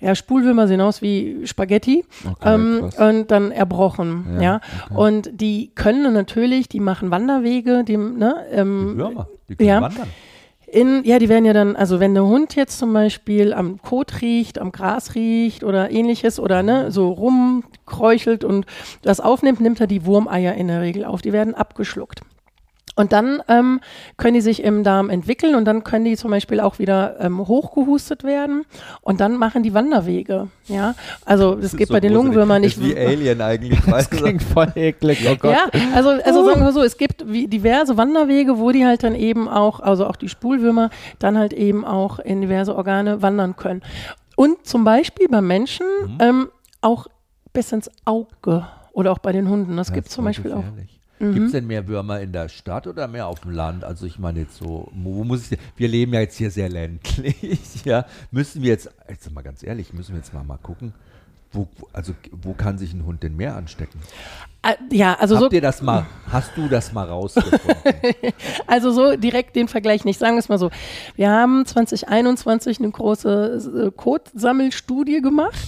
ja, 0.01 0.15
Spulwürmer 0.15 0.67
sehen 0.67 0.81
aus 0.81 1.03
wie 1.03 1.47
Spaghetti 1.47 2.05
okay, 2.25 2.55
ähm, 2.55 2.91
und 2.99 3.31
dann 3.31 3.53
erbrochen. 3.53 4.37
Ja, 4.37 4.43
ja. 4.43 4.61
Okay. 4.91 4.95
Und 4.95 5.31
die 5.41 5.73
können 5.75 6.13
natürlich, 6.13 6.69
die 6.69 6.81
machen 6.81 7.11
Wanderwege, 7.11 7.85
die, 7.85 7.97
ne, 7.99 8.35
ähm, 8.51 8.97
Würmer, 8.97 9.29
die 9.49 9.57
können 9.57 9.69
ja. 9.69 9.81
wandern. 9.83 10.09
In, 10.73 11.03
ja, 11.05 11.18
die 11.18 11.29
werden 11.29 11.45
ja 11.45 11.53
dann, 11.53 11.75
also 11.75 11.99
wenn 11.99 12.14
der 12.14 12.25
Hund 12.25 12.55
jetzt 12.55 12.79
zum 12.79 12.93
Beispiel 12.93 13.53
am 13.53 13.83
Kot 13.83 14.23
riecht, 14.23 14.61
am 14.61 14.71
Gras 14.71 15.16
riecht 15.16 15.64
oder 15.64 15.91
ähnliches 15.91 16.39
oder 16.39 16.62
ne, 16.62 16.93
so 16.93 17.11
rumkräuchelt 17.11 18.45
und 18.45 18.66
das 19.03 19.18
aufnimmt, 19.18 19.61
nimmt 19.61 19.81
er 19.81 19.89
die 19.89 20.07
Wurmeier 20.07 20.55
in 20.55 20.68
der 20.68 20.81
Regel 20.81 21.05
auf. 21.05 21.23
Die 21.23 21.33
werden 21.33 21.57
abgeschluckt. 21.57 22.21
Und 22.97 23.12
dann 23.12 23.43
ähm, 23.49 23.80
können 24.16 24.34
die 24.34 24.41
sich 24.41 24.62
im 24.62 24.82
Darm 24.82 25.11
entwickeln 25.11 25.55
und 25.55 25.64
dann 25.64 25.84
können 25.84 26.05
die 26.05 26.16
zum 26.16 26.30
Beispiel 26.30 26.61
auch 26.61 26.78
wieder 26.78 27.20
ähm, 27.20 27.38
hochgehustet 27.47 28.24
werden 28.24 28.64
und 29.01 29.20
dann 29.20 29.36
machen 29.36 29.62
die 29.62 29.74
Wanderwege. 29.74 30.49
Ja, 30.66 30.95
also 31.24 31.55
das, 31.55 31.70
das 31.70 31.76
geht 31.76 31.88
so 31.88 31.95
bei 31.95 32.01
den 32.01 32.12
Lungenwürmern 32.12 32.61
nicht. 32.61 32.76
Das 32.76 32.84
ist 32.84 32.97
wie 32.97 32.99
Alien 32.99 33.41
eigentlich. 33.41 33.80
Das 33.91 34.09
klingt 34.09 34.43
voll 34.43 34.72
eklig. 34.76 35.26
Oh 35.30 35.36
Gott. 35.36 35.53
Ja, 35.53 35.66
also, 35.95 36.11
also 36.11 36.45
sagen 36.45 36.62
wir 36.62 36.72
so, 36.72 36.82
es 36.82 36.97
gibt 36.97 37.24
diverse 37.26 37.97
Wanderwege, 37.97 38.59
wo 38.59 38.70
die 38.70 38.86
halt 38.86 39.03
dann 39.03 39.14
eben 39.14 39.49
auch, 39.49 39.80
also 39.80 40.07
auch 40.07 40.16
die 40.16 40.28
Spulwürmer, 40.28 40.91
dann 41.18 41.38
halt 41.38 41.53
eben 41.53 41.84
auch 41.84 42.18
in 42.18 42.41
diverse 42.41 42.74
Organe 42.74 43.20
wandern 43.22 43.57
können. 43.57 43.82
Und 44.36 44.66
zum 44.66 44.84
Beispiel 44.84 45.28
beim 45.28 45.47
Menschen 45.47 45.86
mhm. 46.03 46.18
ähm, 46.20 46.49
auch 46.80 47.09
bis 47.53 47.72
ins 47.72 47.91
Auge 48.05 48.66
oder 48.93 49.12
auch 49.12 49.18
bei 49.18 49.32
den 49.32 49.49
Hunden. 49.49 49.76
Das, 49.76 49.88
das 49.88 49.95
gibt 49.95 50.09
zum 50.09 50.24
Beispiel 50.24 50.53
gefährlich. 50.53 50.91
auch. 50.97 51.00
Mhm. 51.21 51.35
Gibt 51.35 51.47
es 51.47 51.53
denn 51.53 51.66
mehr 51.66 51.87
Würmer 51.87 52.21
in 52.21 52.33
der 52.33 52.49
Stadt 52.49 52.87
oder 52.87 53.07
mehr 53.07 53.27
auf 53.27 53.41
dem 53.41 53.51
Land? 53.51 53.85
Also 53.85 54.07
ich 54.07 54.18
meine 54.18 54.41
jetzt 54.41 54.57
so, 54.57 54.91
wo 54.95 55.23
muss 55.23 55.53
ich, 55.53 55.59
wir 55.77 55.89
leben 55.89 56.14
ja 56.14 56.21
jetzt 56.21 56.37
hier 56.37 56.51
sehr 56.51 56.71
ländlich, 56.71 57.61
ja. 57.85 58.07
Müssen 58.31 58.62
wir 58.62 58.71
jetzt, 58.71 58.91
jetzt 59.09 59.31
mal 59.31 59.43
ganz 59.43 59.62
ehrlich, 59.62 59.93
müssen 59.93 60.12
wir 60.12 60.18
jetzt 60.18 60.33
mal, 60.33 60.43
mal 60.43 60.57
gucken, 60.57 60.95
wo, 61.53 61.68
also 61.93 62.14
wo 62.33 62.55
kann 62.55 62.79
sich 62.79 62.95
ein 62.95 63.05
Hund 63.05 63.23
denn 63.23 63.37
mehr 63.37 63.55
anstecken? 63.55 64.01
Äh, 64.63 64.75
ja, 64.95 65.15
also 65.19 65.37
Habt 65.37 65.51
so. 65.51 65.55
Ihr 65.55 65.63
das 65.63 65.81
mal, 65.81 66.07
hast 66.31 66.55
du 66.55 66.69
das 66.69 66.93
mal 66.93 67.07
rausgefunden? 67.09 67.75
also 68.67 68.91
so 68.91 69.17
direkt 69.17 69.57
den 69.57 69.69
Vergleich 69.69 70.05
nicht. 70.05 70.19
Sagen 70.19 70.35
wir 70.35 70.41
es 70.41 70.51
mal 70.51 70.59
so. 70.59 70.71
Wir 71.17 71.31
haben 71.31 71.65
2021 71.65 72.79
eine 72.79 72.91
große 72.91 73.87
äh, 73.87 73.91
Codesammelstudie 73.91 75.23
gemacht, 75.23 75.59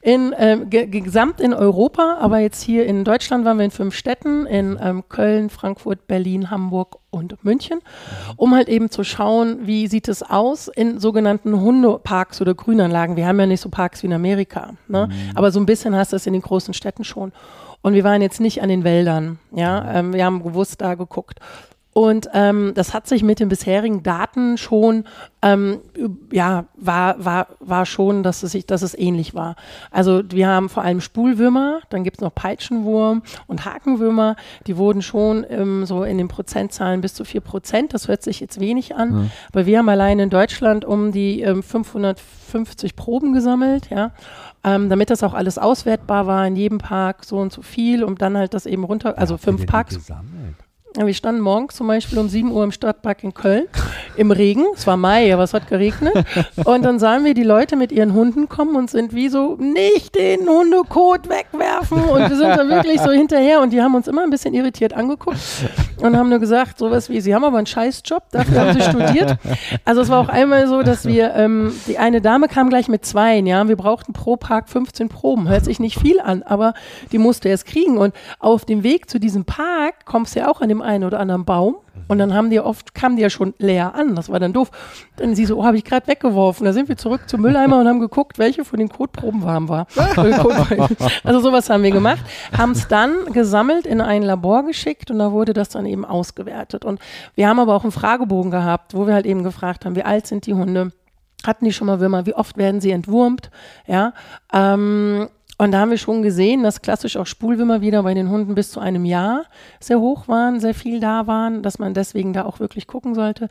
in, 0.00 0.32
äh, 0.32 0.58
gesamt 0.66 1.40
in 1.40 1.54
Europa, 1.54 2.18
aber 2.20 2.40
jetzt 2.40 2.62
hier 2.62 2.84
in 2.86 3.04
Deutschland 3.04 3.44
waren 3.44 3.58
wir 3.58 3.64
in 3.64 3.70
fünf 3.70 3.94
Städten, 3.94 4.46
in 4.46 4.76
ähm, 4.82 5.04
Köln, 5.08 5.48
Frankfurt, 5.48 6.08
Berlin, 6.08 6.50
Hamburg 6.50 6.98
und 7.10 7.44
München, 7.44 7.78
um 8.36 8.54
halt 8.56 8.68
eben 8.68 8.90
zu 8.90 9.04
schauen, 9.04 9.66
wie 9.66 9.86
sieht 9.86 10.08
es 10.08 10.22
aus 10.22 10.66
in 10.66 10.98
sogenannten 10.98 11.60
Hundeparks 11.60 12.40
oder 12.40 12.54
Grünanlagen. 12.54 13.16
Wir 13.16 13.26
haben 13.28 13.38
ja 13.38 13.46
nicht 13.46 13.60
so 13.60 13.68
Parks 13.68 14.02
wie 14.02 14.08
in 14.08 14.14
Amerika, 14.14 14.70
ne? 14.88 15.08
Mhm. 15.08 15.36
aber 15.36 15.52
so 15.52 15.60
ein 15.60 15.66
bisschen 15.66 15.94
hast 15.94 16.12
du 16.12 16.16
es 16.16 16.26
in 16.26 16.32
den 16.32 16.42
großen 16.42 16.74
Städten 16.74 17.04
schon. 17.04 17.30
Und 17.82 17.94
wir 17.94 18.04
waren 18.04 18.22
jetzt 18.22 18.40
nicht 18.40 18.62
an 18.62 18.68
den 18.68 18.84
Wäldern, 18.84 19.38
ja, 19.54 19.92
ähm, 19.92 20.12
wir 20.12 20.24
haben 20.24 20.42
gewusst 20.42 20.80
da 20.80 20.94
geguckt. 20.94 21.40
Und 21.94 22.30
ähm, 22.32 22.72
das 22.74 22.94
hat 22.94 23.06
sich 23.06 23.22
mit 23.22 23.38
den 23.38 23.50
bisherigen 23.50 24.02
Daten 24.02 24.56
schon, 24.56 25.04
ähm, 25.42 25.80
ja, 26.30 26.64
war, 26.74 27.22
war, 27.22 27.48
war 27.60 27.84
schon, 27.84 28.22
dass 28.22 28.42
es 28.42 28.52
sich, 28.52 28.64
dass 28.64 28.80
es 28.80 28.96
ähnlich 28.98 29.34
war. 29.34 29.56
Also 29.90 30.22
wir 30.30 30.48
haben 30.48 30.70
vor 30.70 30.84
allem 30.84 31.02
Spulwürmer, 31.02 31.80
dann 31.90 32.02
gibt 32.02 32.16
es 32.16 32.20
noch 32.22 32.34
Peitschenwurm 32.34 33.22
und 33.46 33.66
Hakenwürmer, 33.66 34.36
die 34.66 34.78
wurden 34.78 35.02
schon 35.02 35.44
ähm, 35.50 35.84
so 35.84 36.02
in 36.02 36.16
den 36.16 36.28
Prozentzahlen 36.28 37.02
bis 37.02 37.12
zu 37.12 37.26
vier 37.26 37.42
Prozent. 37.42 37.92
Das 37.92 38.08
hört 38.08 38.22
sich 38.22 38.40
jetzt 38.40 38.58
wenig 38.58 38.94
an, 38.96 39.10
mhm. 39.10 39.30
aber 39.52 39.66
wir 39.66 39.78
haben 39.78 39.88
allein 39.90 40.18
in 40.18 40.30
Deutschland 40.30 40.86
um 40.86 41.12
die 41.12 41.42
ähm, 41.42 41.62
550 41.62 42.96
Proben 42.96 43.34
gesammelt, 43.34 43.90
ja 43.90 44.12
ähm, 44.64 44.88
damit 44.88 45.10
das 45.10 45.22
auch 45.22 45.34
alles 45.34 45.58
auswertbar 45.58 46.26
war, 46.26 46.46
in 46.46 46.56
jedem 46.56 46.78
Park 46.78 47.24
so 47.24 47.38
und 47.38 47.52
so 47.52 47.62
viel, 47.62 48.04
um 48.04 48.16
dann 48.16 48.36
halt 48.36 48.54
das 48.54 48.66
eben 48.66 48.84
runter, 48.84 49.18
also 49.18 49.36
fünf 49.36 49.66
Parks. 49.66 49.96
Gesammelt? 49.96 50.41
Wir 50.94 51.14
standen 51.14 51.40
morgens 51.40 51.76
zum 51.76 51.86
Beispiel 51.86 52.18
um 52.18 52.28
7 52.28 52.52
Uhr 52.52 52.64
im 52.64 52.70
Stadtpark 52.70 53.24
in 53.24 53.32
Köln 53.32 53.64
im 54.16 54.30
Regen. 54.30 54.66
Es 54.74 54.86
war 54.86 54.98
Mai, 54.98 55.32
aber 55.32 55.42
es 55.42 55.54
hat 55.54 55.66
geregnet. 55.68 56.12
Und 56.64 56.84
dann 56.84 56.98
sahen 56.98 57.24
wir 57.24 57.32
die 57.32 57.44
Leute 57.44 57.76
mit 57.76 57.92
ihren 57.92 58.12
Hunden 58.12 58.48
kommen 58.48 58.76
und 58.76 58.90
sind 58.90 59.14
wie 59.14 59.28
so, 59.28 59.56
nicht 59.56 60.14
den 60.14 60.46
Hundekot 60.46 61.30
wegwerfen. 61.30 62.02
Und 62.02 62.28
wir 62.28 62.36
sind 62.36 62.48
da 62.48 62.68
wirklich 62.68 63.00
so 63.00 63.10
hinterher 63.10 63.60
und 63.60 63.72
die 63.72 63.80
haben 63.80 63.94
uns 63.94 64.06
immer 64.06 64.22
ein 64.22 64.30
bisschen 64.30 64.52
irritiert 64.52 64.92
angeguckt 64.92 65.38
und 66.02 66.16
haben 66.16 66.28
nur 66.28 66.40
gesagt, 66.40 66.78
sowas 66.78 67.08
wie, 67.08 67.20
sie 67.20 67.34
haben 67.34 67.44
aber 67.44 67.58
einen 67.58 67.66
Scheißjob, 67.66 68.24
dafür 68.30 68.60
haben 68.60 68.74
sie 68.74 68.82
studiert. 68.82 69.38
Also 69.84 70.02
es 70.02 70.10
war 70.10 70.20
auch 70.20 70.28
einmal 70.28 70.68
so, 70.68 70.82
dass 70.82 71.06
wir, 71.06 71.34
ähm, 71.34 71.72
die 71.86 71.98
eine 71.98 72.20
Dame 72.20 72.48
kam 72.48 72.68
gleich 72.68 72.88
mit 72.88 73.06
zwei, 73.06 73.38
ja, 73.38 73.66
wir 73.66 73.76
brauchten 73.76 74.12
pro 74.12 74.36
Park 74.36 74.68
15 74.68 75.08
Proben. 75.08 75.48
Hört 75.48 75.64
sich 75.64 75.80
nicht 75.80 75.98
viel 75.98 76.20
an, 76.20 76.42
aber 76.42 76.74
die 77.12 77.18
musste 77.18 77.48
erst 77.48 77.66
kriegen. 77.66 77.96
Und 77.96 78.14
auf 78.38 78.64
dem 78.64 78.82
Weg 78.82 79.08
zu 79.08 79.18
diesem 79.18 79.44
Park 79.44 80.04
kommst 80.04 80.34
du 80.34 80.40
ja 80.40 80.48
auch 80.48 80.60
an 80.60 80.68
dem 80.68 80.81
einen 80.82 81.04
oder 81.04 81.18
anderen 81.20 81.44
Baum. 81.44 81.76
Und 82.08 82.18
dann 82.18 82.34
haben 82.34 82.50
die 82.50 82.60
oft, 82.60 82.94
kamen 82.94 83.16
die 83.16 83.22
ja 83.22 83.30
schon 83.30 83.54
leer 83.58 83.94
an. 83.94 84.14
Das 84.14 84.28
war 84.28 84.40
dann 84.40 84.52
doof. 84.52 84.70
Dann 85.16 85.34
sie 85.34 85.46
so, 85.46 85.58
oh, 85.58 85.64
habe 85.64 85.76
ich 85.76 85.84
gerade 85.84 86.06
weggeworfen. 86.06 86.64
Da 86.64 86.72
sind 86.72 86.88
wir 86.88 86.96
zurück 86.96 87.22
zum 87.28 87.40
Mülleimer 87.42 87.78
und 87.80 87.88
haben 87.88 88.00
geguckt, 88.00 88.38
welche 88.38 88.64
von 88.64 88.78
den 88.78 88.88
Kotproben 88.88 89.42
warm 89.42 89.68
war. 89.68 89.86
also 91.24 91.40
sowas 91.40 91.70
haben 91.70 91.82
wir 91.82 91.90
gemacht. 91.90 92.22
Haben 92.56 92.72
es 92.72 92.88
dann 92.88 93.32
gesammelt, 93.32 93.86
in 93.86 94.00
ein 94.00 94.22
Labor 94.22 94.64
geschickt 94.64 95.10
und 95.10 95.18
da 95.18 95.32
wurde 95.32 95.52
das 95.52 95.68
dann 95.70 95.86
eben 95.86 96.04
ausgewertet. 96.04 96.84
Und 96.84 97.00
wir 97.34 97.48
haben 97.48 97.60
aber 97.60 97.74
auch 97.74 97.84
einen 97.84 97.92
Fragebogen 97.92 98.50
gehabt, 98.50 98.94
wo 98.94 99.06
wir 99.06 99.14
halt 99.14 99.26
eben 99.26 99.42
gefragt 99.42 99.84
haben, 99.84 99.96
wie 99.96 100.02
alt 100.02 100.26
sind 100.26 100.46
die 100.46 100.54
Hunde? 100.54 100.92
Hatten 101.46 101.64
die 101.64 101.72
schon 101.72 101.86
mal 101.86 102.00
Würmer? 102.00 102.26
Wie 102.26 102.34
oft 102.34 102.56
werden 102.56 102.80
sie 102.80 102.90
entwurmt? 102.90 103.50
Ja, 103.86 104.12
ähm, 104.52 105.28
und 105.62 105.70
da 105.70 105.78
haben 105.78 105.90
wir 105.90 105.98
schon 105.98 106.22
gesehen, 106.22 106.64
dass 106.64 106.82
klassisch 106.82 107.16
auch 107.16 107.26
Spulwürmer 107.26 107.80
wieder 107.80 108.02
bei 108.02 108.14
den 108.14 108.28
Hunden 108.30 108.56
bis 108.56 108.72
zu 108.72 108.80
einem 108.80 109.04
Jahr 109.04 109.44
sehr 109.78 110.00
hoch 110.00 110.26
waren, 110.26 110.58
sehr 110.58 110.74
viel 110.74 110.98
da 110.98 111.28
waren, 111.28 111.62
dass 111.62 111.78
man 111.78 111.94
deswegen 111.94 112.32
da 112.32 112.46
auch 112.46 112.58
wirklich 112.58 112.88
gucken 112.88 113.14
sollte. 113.14 113.48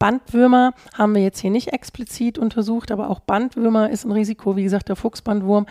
Bandwürmer 0.00 0.74
haben 0.94 1.14
wir 1.14 1.22
jetzt 1.22 1.38
hier 1.38 1.52
nicht 1.52 1.72
explizit 1.72 2.36
untersucht, 2.36 2.90
aber 2.90 3.10
auch 3.10 3.20
Bandwürmer 3.20 3.90
ist 3.90 4.04
ein 4.04 4.10
Risiko. 4.10 4.56
Wie 4.56 4.64
gesagt, 4.64 4.88
der 4.88 4.96
Fuchsbandwurm, 4.96 5.66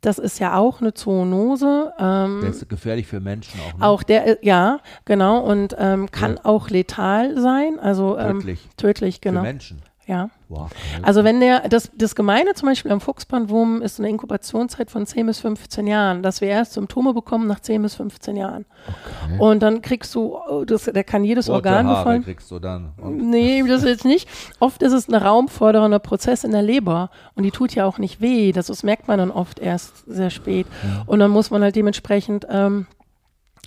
das 0.00 0.18
ist 0.18 0.40
ja 0.40 0.56
auch 0.56 0.80
eine 0.80 0.94
Zoonose. 0.94 1.92
Ähm, 1.96 2.40
der 2.40 2.50
ist 2.50 2.68
gefährlich 2.68 3.06
für 3.06 3.20
Menschen 3.20 3.60
auch. 3.60 3.78
Ne? 3.78 3.86
Auch 3.86 4.02
der, 4.02 4.26
äh, 4.26 4.44
ja, 4.44 4.80
genau, 5.04 5.38
und 5.38 5.76
ähm, 5.78 6.10
kann 6.10 6.34
ja. 6.38 6.44
auch 6.44 6.70
letal 6.70 7.40
sein. 7.40 7.78
Also 7.78 8.18
ähm, 8.18 8.40
tödlich. 8.40 8.68
Tödlich, 8.76 9.20
genau. 9.20 9.42
Für 9.42 9.46
Menschen. 9.46 9.82
Ja. 10.06 10.30
Wow, 10.48 10.70
also 11.02 11.24
wenn 11.24 11.40
der, 11.40 11.68
das, 11.68 11.90
das 11.96 12.14
Gemeine 12.14 12.54
zum 12.54 12.68
Beispiel 12.68 12.92
am 12.92 13.00
Fuchsbandwurm 13.00 13.82
ist 13.82 13.98
eine 13.98 14.08
Inkubationszeit 14.08 14.88
von 14.88 15.04
10 15.04 15.26
bis 15.26 15.40
15 15.40 15.88
Jahren, 15.88 16.22
dass 16.22 16.40
wir 16.40 16.46
erst 16.46 16.74
Symptome 16.74 17.12
bekommen 17.12 17.48
nach 17.48 17.58
10 17.58 17.82
bis 17.82 17.96
15 17.96 18.36
Jahren. 18.36 18.64
Okay. 18.86 19.38
Und 19.40 19.60
dann 19.64 19.82
kriegst 19.82 20.14
du, 20.14 20.36
oh, 20.36 20.64
das, 20.64 20.84
der 20.84 21.02
kann 21.02 21.24
jedes 21.24 21.48
Rote 21.48 21.56
Organ 21.56 21.86
Haare 21.88 21.98
befallen. 21.98 22.22
kriegst 22.22 22.48
du 22.52 22.60
dann. 22.60 22.92
Und 22.98 23.16
nee, 23.16 23.64
das 23.66 23.82
jetzt 23.82 24.04
nicht. 24.04 24.28
Oft 24.60 24.80
ist 24.82 24.92
es 24.92 25.08
ein 25.08 25.14
raumfordernder 25.16 25.98
Prozess 25.98 26.44
in 26.44 26.52
der 26.52 26.62
Leber 26.62 27.10
und 27.34 27.42
die 27.42 27.50
tut 27.50 27.74
ja 27.74 27.84
auch 27.84 27.98
nicht 27.98 28.20
weh. 28.20 28.52
Das, 28.52 28.68
das 28.68 28.84
merkt 28.84 29.08
man 29.08 29.18
dann 29.18 29.32
oft 29.32 29.58
erst 29.58 30.04
sehr 30.06 30.30
spät. 30.30 30.68
Ja. 30.84 31.02
Und 31.06 31.18
dann 31.18 31.32
muss 31.32 31.50
man 31.50 31.62
halt 31.62 31.74
dementsprechend 31.74 32.46
ähm, 32.48 32.86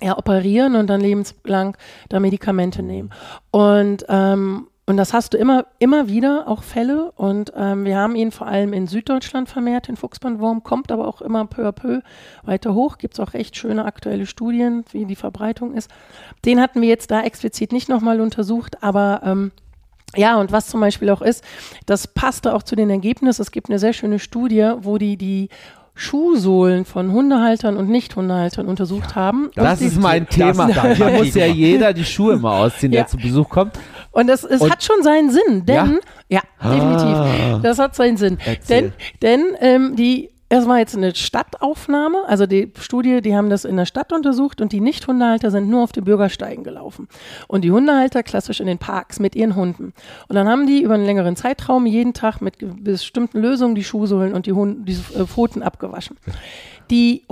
ja, 0.02 0.16
operieren 0.16 0.76
und 0.76 0.88
dann 0.88 1.02
lebenslang 1.02 1.76
da 2.08 2.18
Medikamente 2.18 2.82
nehmen. 2.82 3.10
Und 3.50 4.06
ähm, 4.08 4.68
Und 4.90 4.96
das 4.96 5.12
hast 5.12 5.34
du 5.34 5.38
immer, 5.38 5.66
immer 5.78 6.08
wieder 6.08 6.48
auch 6.48 6.64
Fälle. 6.64 7.12
Und 7.12 7.52
ähm, 7.56 7.84
wir 7.84 7.96
haben 7.96 8.16
ihn 8.16 8.32
vor 8.32 8.48
allem 8.48 8.72
in 8.72 8.88
Süddeutschland 8.88 9.48
vermehrt, 9.48 9.86
den 9.86 9.94
Fuchsbandwurm, 9.94 10.64
kommt 10.64 10.90
aber 10.90 11.06
auch 11.06 11.20
immer 11.20 11.46
peu 11.46 11.68
à 11.68 11.70
peu 11.70 12.00
weiter 12.42 12.74
hoch. 12.74 12.98
Gibt 12.98 13.14
es 13.14 13.20
auch 13.20 13.32
recht 13.32 13.56
schöne 13.56 13.84
aktuelle 13.84 14.26
Studien, 14.26 14.84
wie 14.90 15.04
die 15.04 15.14
Verbreitung 15.14 15.74
ist. 15.74 15.92
Den 16.44 16.60
hatten 16.60 16.80
wir 16.80 16.88
jetzt 16.88 17.12
da 17.12 17.22
explizit 17.22 17.70
nicht 17.70 17.88
nochmal 17.88 18.20
untersucht, 18.20 18.82
aber 18.82 19.20
ähm, 19.24 19.52
ja, 20.16 20.40
und 20.40 20.50
was 20.50 20.66
zum 20.66 20.80
Beispiel 20.80 21.08
auch 21.10 21.22
ist, 21.22 21.44
das 21.86 22.08
passte 22.08 22.52
auch 22.52 22.64
zu 22.64 22.74
den 22.74 22.90
Ergebnissen. 22.90 23.42
Es 23.42 23.52
gibt 23.52 23.70
eine 23.70 23.78
sehr 23.78 23.92
schöne 23.92 24.18
Studie, 24.18 24.72
wo 24.80 24.98
die 24.98 25.16
die 25.16 25.50
Schuhsohlen 25.94 26.84
von 26.84 27.12
Hundehaltern 27.12 27.76
und 27.76 27.90
Nicht-Hundehaltern 27.90 28.66
untersucht 28.66 29.10
ja, 29.10 29.16
haben. 29.16 29.50
Das 29.54 29.82
ist 29.82 30.00
mein 30.00 30.26
Thema. 30.26 30.66
Hier 30.94 31.10
muss 31.10 31.34
ja 31.34 31.46
jeder 31.46 31.92
die 31.92 32.04
Schuhe 32.04 32.38
mal 32.38 32.66
ausziehen, 32.66 32.90
der 32.90 33.06
zu 33.06 33.18
Besuch 33.18 33.48
kommt. 33.48 33.78
Und 34.12 34.28
es, 34.28 34.44
es 34.44 34.60
und 34.60 34.70
hat 34.70 34.82
schon 34.82 35.02
seinen 35.02 35.30
Sinn, 35.30 35.64
denn, 35.66 36.00
ja, 36.28 36.40
ja 36.62 36.70
definitiv, 36.70 37.16
ah. 37.16 37.60
das 37.62 37.78
hat 37.78 37.94
seinen 37.94 38.16
Sinn. 38.16 38.38
Erzähl. 38.44 38.92
Denn, 39.22 39.42
denn 39.52 39.56
ähm, 39.60 39.96
die 39.96 40.30
es 40.52 40.66
war 40.66 40.80
jetzt 40.80 40.96
eine 40.96 41.14
Stadtaufnahme, 41.14 42.24
also 42.26 42.44
die 42.44 42.72
Studie, 42.76 43.20
die 43.20 43.36
haben 43.36 43.50
das 43.50 43.64
in 43.64 43.76
der 43.76 43.86
Stadt 43.86 44.12
untersucht 44.12 44.60
und 44.60 44.72
die 44.72 44.80
Nicht-Hundehalter 44.80 45.52
sind 45.52 45.70
nur 45.70 45.84
auf 45.84 45.92
die 45.92 46.00
Bürgersteigen 46.00 46.64
gelaufen. 46.64 47.06
Und 47.46 47.62
die 47.62 47.70
Hundehalter 47.70 48.24
klassisch 48.24 48.58
in 48.58 48.66
den 48.66 48.78
Parks 48.78 49.20
mit 49.20 49.36
ihren 49.36 49.54
Hunden. 49.54 49.94
Und 50.26 50.34
dann 50.34 50.48
haben 50.48 50.66
die 50.66 50.82
über 50.82 50.94
einen 50.94 51.06
längeren 51.06 51.36
Zeitraum 51.36 51.86
jeden 51.86 52.14
Tag 52.14 52.40
mit 52.40 52.56
bestimmten 52.82 53.38
Lösungen 53.38 53.76
die 53.76 53.84
Schuhsohlen 53.84 54.34
und 54.34 54.46
die, 54.46 54.52
Hunde, 54.52 54.82
die 54.82 54.98
äh, 55.16 55.24
Pfoten 55.24 55.62
abgewaschen. 55.62 56.16
Die 56.90 57.22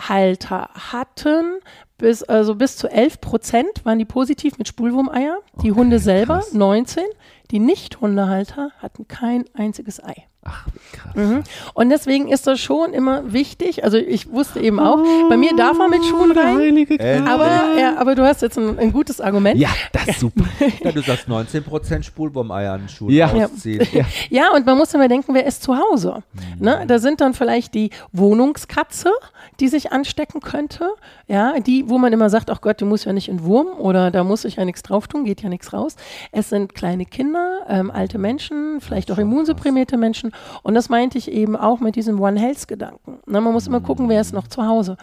Hundehalter 0.00 0.70
hatten 0.74 1.60
bis, 1.98 2.22
also 2.22 2.54
bis 2.54 2.76
zu 2.76 2.88
11 2.88 3.20
Prozent 3.20 3.84
waren 3.84 3.98
die 3.98 4.04
positiv 4.04 4.58
mit 4.58 4.68
Spulwurmeier. 4.68 5.38
Die 5.62 5.70
okay, 5.70 5.80
Hunde 5.80 5.98
selber 5.98 6.38
krass. 6.38 6.52
19. 6.52 7.04
Die 7.50 7.58
Nicht-Hundehalter 7.58 8.70
hatten 8.78 9.06
kein 9.06 9.44
einziges 9.54 10.02
Ei. 10.02 10.26
Ach, 10.50 10.64
krass. 10.92 11.14
Mhm. 11.14 11.42
Und 11.74 11.90
deswegen 11.90 12.28
ist 12.28 12.46
das 12.46 12.60
schon 12.60 12.92
immer 12.92 13.32
wichtig. 13.32 13.84
Also 13.84 13.96
ich 13.96 14.30
wusste 14.30 14.60
eben 14.60 14.80
auch, 14.80 14.98
bei 15.28 15.36
mir 15.36 15.54
darf 15.56 15.76
man 15.76 15.90
mit 15.90 16.04
Schuhen 16.04 16.32
rein. 16.32 16.86
Aber, 17.26 17.78
ja, 17.78 17.96
aber 17.98 18.14
du 18.14 18.24
hast 18.24 18.42
jetzt 18.42 18.58
ein, 18.58 18.78
ein 18.78 18.92
gutes 18.92 19.20
Argument. 19.20 19.58
Ja, 19.58 19.70
das 19.92 20.08
ist 20.08 20.20
super. 20.20 20.44
ja, 20.84 20.92
du 20.92 21.02
sagst 21.02 21.28
19% 21.28 22.02
Spulbomeier 22.02 22.72
an 22.72 22.88
Schuhen 22.88 23.12
ja. 23.12 23.32
ausziehen. 23.32 23.86
Ja. 23.92 24.04
ja, 24.28 24.52
und 24.52 24.66
man 24.66 24.76
muss 24.76 24.92
immer 24.94 25.08
denken, 25.08 25.34
wer 25.34 25.46
ist 25.46 25.62
zu 25.62 25.76
Hause? 25.76 26.22
Mhm. 26.32 26.64
Ne? 26.64 26.84
Da 26.86 26.98
sind 26.98 27.20
dann 27.20 27.34
vielleicht 27.34 27.74
die 27.74 27.90
Wohnungskatze, 28.12 29.10
die 29.60 29.68
sich 29.68 29.92
anstecken 29.92 30.40
könnte. 30.40 30.90
Ja, 31.26 31.58
die, 31.60 31.88
wo 31.88 31.98
man 31.98 32.12
immer 32.12 32.30
sagt, 32.30 32.50
ach 32.50 32.60
Gott, 32.60 32.80
du 32.80 32.86
musst 32.86 33.04
ja 33.04 33.12
nicht 33.12 33.28
entwurmen 33.28 33.74
oder 33.74 34.10
da 34.10 34.24
muss 34.24 34.44
ich 34.44 34.56
ja 34.56 34.64
nichts 34.64 34.82
drauf 34.82 35.06
tun, 35.06 35.24
geht 35.24 35.42
ja 35.42 35.48
nichts 35.48 35.72
raus. 35.72 35.96
Es 36.32 36.48
sind 36.48 36.74
kleine 36.74 37.04
Kinder, 37.04 37.60
ähm, 37.68 37.90
alte 37.90 38.18
Menschen, 38.18 38.80
vielleicht 38.80 39.10
auch 39.12 39.18
immunsupprimierte 39.18 39.96
Menschen. 39.96 40.32
Und 40.62 40.74
das 40.74 40.88
meinte 40.88 41.18
ich 41.18 41.30
eben 41.30 41.56
auch 41.56 41.80
mit 41.80 41.96
diesem 41.96 42.20
One 42.20 42.38
Health-Gedanken. 42.40 43.18
Man 43.26 43.44
muss 43.44 43.66
immer 43.66 43.80
gucken, 43.80 44.08
wer 44.08 44.20
ist 44.20 44.32
noch 44.32 44.48
zu 44.48 44.66
Hause. 44.66 44.96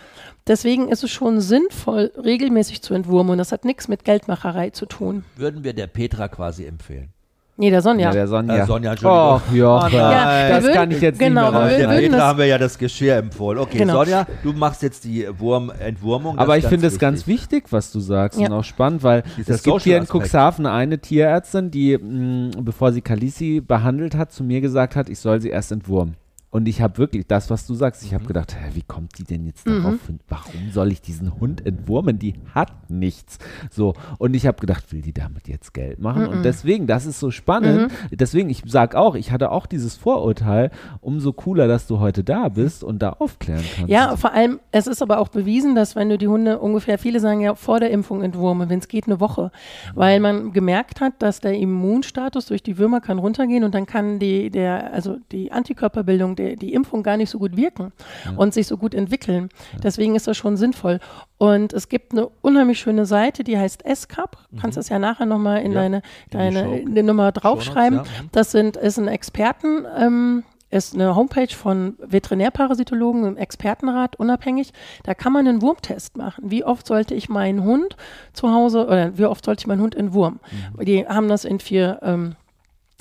Deswegen 0.47 0.89
ist 0.89 1.03
es 1.03 1.11
schon 1.11 1.41
sinnvoll, 1.41 2.11
regelmäßig 2.15 2.81
zu 2.81 2.93
entwurmen. 2.93 3.31
Und 3.31 3.37
das 3.37 3.51
hat 3.51 3.65
nichts 3.65 3.87
mit 3.87 4.03
Geldmacherei 4.03 4.69
zu 4.69 4.85
tun. 4.85 5.23
Würden 5.35 5.63
wir 5.63 5.73
der 5.73 5.87
Petra 5.87 6.27
quasi 6.27 6.65
empfehlen. 6.65 7.13
Nee, 7.59 7.71
der 7.71 7.81
Sonja. 7.81 8.09
Ja, 8.09 8.13
der 8.13 8.27
Sonja. 8.27 8.55
Äh, 8.55 8.65
Sonja, 8.67 8.91
Entschuldigung. 8.91 9.41
Oh, 9.49 9.55
ja, 9.55 9.89
ja 9.89 10.49
das 10.49 10.63
würden, 10.63 10.75
kann 10.75 10.91
ich 10.91 11.01
jetzt 11.01 11.17
genau, 11.17 11.51
nicht 11.51 11.77
mehr 11.77 11.87
Der 11.87 11.99
Petra 11.99 12.19
haben 12.19 12.37
wir 12.37 12.45
ja 12.45 12.57
das 12.59 12.77
Geschirr 12.77 13.15
empfohlen. 13.15 13.57
Okay, 13.57 13.79
genau. 13.79 14.03
Sonja, 14.03 14.27
du 14.43 14.53
machst 14.53 14.83
jetzt 14.83 15.03
die 15.05 15.27
Wurm 15.39 15.71
Entwurmung. 15.79 16.37
Aber 16.37 16.57
ich 16.57 16.67
finde 16.67 16.85
es 16.85 16.99
ganz 16.99 17.25
wichtig, 17.25 17.65
was 17.71 17.91
du 17.91 17.99
sagst 17.99 18.39
ja. 18.39 18.47
und 18.47 18.53
auch 18.53 18.63
spannend, 18.63 19.01
weil 19.01 19.23
es 19.43 19.63
gibt 19.63 19.81
hier 19.81 19.97
in 19.97 20.05
Cuxhaven 20.05 20.67
eine 20.67 20.99
Tierärztin, 20.99 21.71
die, 21.71 21.97
mh, 21.97 22.61
bevor 22.61 22.91
sie 22.91 23.01
Kalisi 23.01 23.59
behandelt 23.59 24.15
hat, 24.15 24.31
zu 24.31 24.43
mir 24.43 24.61
gesagt 24.61 24.95
hat, 24.95 25.09
ich 25.09 25.17
soll 25.17 25.41
sie 25.41 25.49
erst 25.49 25.71
entwurmen. 25.71 26.15
Und 26.49 26.67
ich 26.67 26.81
habe 26.81 26.97
wirklich 26.97 27.27
das, 27.27 27.49
was 27.49 27.67
du 27.67 27.75
sagst, 27.75 28.03
ich 28.03 28.13
habe 28.13 28.23
mhm. 28.23 28.29
gedacht, 28.29 28.55
hä, 28.55 28.69
wie 28.73 28.81
kommt 28.81 29.17
die 29.19 29.25
denn 29.25 29.45
jetzt 29.45 29.67
darauf? 29.67 30.07
Mhm. 30.07 30.19
Warum 30.29 30.71
soll 30.71 30.93
ich 30.93 31.01
diesen 31.01 31.39
Hund 31.41 31.65
entwurmen? 31.65 32.19
Die 32.19 32.35
hat 32.55 32.89
nichts. 32.89 33.37
So, 33.69 33.95
und 34.17 34.33
ich 34.33 34.47
habe 34.47 34.57
gedacht, 34.57 34.93
will 34.93 35.01
die 35.01 35.13
damit 35.13 35.49
jetzt 35.49 35.73
Geld 35.73 35.99
machen? 35.99 36.23
Mhm. 36.23 36.29
Und 36.29 36.43
deswegen, 36.43 36.87
das 36.87 37.05
ist 37.05 37.19
so 37.19 37.31
spannend. 37.31 37.91
Mhm. 37.91 38.17
Deswegen, 38.17 38.49
ich 38.49 38.63
sage 38.65 38.97
auch, 38.97 39.15
ich 39.15 39.31
hatte 39.31 39.51
auch 39.51 39.65
dieses 39.65 39.97
Vorurteil, 39.97 40.71
umso 41.01 41.33
cooler, 41.33 41.67
dass 41.67 41.85
du 41.85 41.99
heute 41.99 42.23
da 42.23 42.47
bist 42.47 42.81
und 42.81 43.01
da 43.01 43.09
aufklären 43.09 43.63
kannst. 43.75 43.89
Ja, 43.89 44.15
vor 44.15 44.31
allem, 44.31 44.61
es 44.71 44.87
ist 44.87 45.01
aber 45.01 45.19
auch 45.19 45.27
bewiesen, 45.27 45.75
dass 45.75 45.97
wenn 45.97 46.07
du 46.07 46.17
die 46.17 46.29
Hunde 46.29 46.59
ungefähr, 46.59 46.97
viele 46.97 47.19
sagen 47.19 47.41
ja 47.41 47.55
vor 47.55 47.81
der 47.81 47.91
Impfung 47.91 48.23
entwurmen, 48.23 48.69
wenn 48.69 48.79
es 48.79 48.87
geht, 48.87 49.07
eine 49.07 49.19
Woche, 49.19 49.51
weil 49.95 50.21
man 50.21 50.53
gemerkt 50.53 51.01
hat, 51.01 51.13
dass 51.19 51.41
der 51.41 51.55
Immunstatus 51.57 52.45
durch 52.45 52.63
die 52.63 52.77
Würmer 52.77 53.01
kann 53.01 53.19
runtergehen 53.19 53.65
und 53.65 53.75
dann 53.75 53.85
kann 53.85 54.17
die, 54.17 54.49
der, 54.49 54.93
also 54.93 55.17
die 55.33 55.51
Antikörperbildung 55.51 56.36
die, 56.37 56.55
die 56.55 56.73
Impfung 56.73 57.03
gar 57.03 57.17
nicht 57.17 57.29
so 57.29 57.39
gut 57.39 57.57
wirken 57.57 57.91
ja. 58.25 58.33
und 58.35 58.53
sich 58.53 58.67
so 58.67 58.77
gut 58.77 58.93
entwickeln. 58.93 59.49
Ja. 59.73 59.79
Deswegen 59.83 60.15
ist 60.15 60.27
das 60.27 60.37
schon 60.37 60.57
sinnvoll. 60.57 60.99
Und 61.37 61.73
es 61.73 61.89
gibt 61.89 62.13
eine 62.13 62.27
unheimlich 62.41 62.79
schöne 62.79 63.05
Seite, 63.05 63.43
die 63.43 63.57
heißt 63.57 63.83
SCAP. 63.93 64.37
Du 64.51 64.61
kannst 64.61 64.77
mhm. 64.77 64.79
das 64.79 64.89
ja 64.89 64.99
nachher 64.99 65.25
nochmal 65.25 65.61
in 65.61 65.71
ja, 65.71 65.81
deine, 65.81 66.01
deine 66.31 66.79
in 66.79 67.05
Nummer 67.05 67.31
draufschreiben. 67.31 68.01
Das 68.31 68.51
sind, 68.51 68.77
ist 68.77 68.97
ein 68.97 69.07
Experten, 69.07 69.85
ähm, 69.97 70.43
ist 70.69 70.95
eine 70.95 71.15
Homepage 71.15 71.53
von 71.53 71.95
Veterinärparasitologen 71.99 73.23
im 73.25 73.37
Expertenrat, 73.37 74.17
unabhängig. 74.17 74.73
Da 75.03 75.13
kann 75.13 75.31
man 75.31 75.47
einen 75.47 75.61
Wurmtest 75.61 76.17
machen. 76.17 76.43
Wie 76.49 76.63
oft 76.63 76.85
sollte 76.85 77.15
ich 77.15 77.29
meinen 77.29 77.63
Hund 77.63 77.95
zu 78.33 78.51
Hause, 78.51 78.85
oder 78.85 79.17
wie 79.17 79.25
oft 79.25 79.45
sollte 79.45 79.61
ich 79.61 79.67
meinen 79.67 79.81
Hund 79.81 79.95
entwurmen? 79.95 80.39
Mhm. 80.77 80.85
Die 80.85 81.07
haben 81.07 81.29
das 81.29 81.45
in 81.45 81.59
vier 81.59 81.99
ähm, 82.01 82.35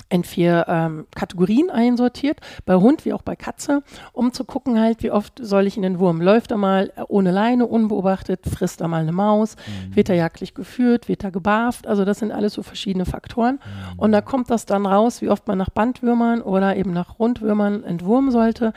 in 0.09 0.23
vier 0.23 0.65
ähm, 0.67 1.05
Kategorien 1.15 1.69
einsortiert, 1.69 2.39
bei 2.65 2.75
Hund 2.75 3.05
wie 3.05 3.13
auch 3.13 3.21
bei 3.21 3.35
Katze, 3.35 3.83
um 4.13 4.31
zu 4.31 4.45
gucken 4.45 4.79
halt, 4.79 5.03
wie 5.03 5.11
oft 5.11 5.33
soll 5.41 5.67
ich 5.67 5.75
in 5.75 5.83
den 5.83 5.99
Wurm. 5.99 6.21
Läuft 6.21 6.51
er 6.51 6.57
mal 6.57 6.91
ohne 7.07 7.31
Leine, 7.31 7.65
unbeobachtet, 7.65 8.45
frisst 8.45 8.81
er 8.81 8.87
mal 8.87 9.01
eine 9.01 9.11
Maus, 9.11 9.55
mhm. 9.55 9.95
wird 9.95 10.09
er 10.09 10.15
jagdlich 10.15 10.53
geführt, 10.53 11.07
wird 11.07 11.23
er 11.23 11.31
gebarft, 11.31 11.87
also 11.87 12.05
das 12.05 12.19
sind 12.19 12.31
alles 12.31 12.53
so 12.53 12.63
verschiedene 12.63 13.05
Faktoren. 13.05 13.55
Mhm. 13.55 13.99
Und 13.99 14.11
da 14.11 14.21
kommt 14.21 14.49
das 14.49 14.65
dann 14.65 14.85
raus, 14.85 15.21
wie 15.21 15.29
oft 15.29 15.47
man 15.47 15.57
nach 15.57 15.69
Bandwürmern 15.69 16.41
oder 16.41 16.75
eben 16.75 16.93
nach 16.93 17.19
Rundwürmern 17.19 17.83
entwurmen 17.83 18.31
sollte, 18.31 18.73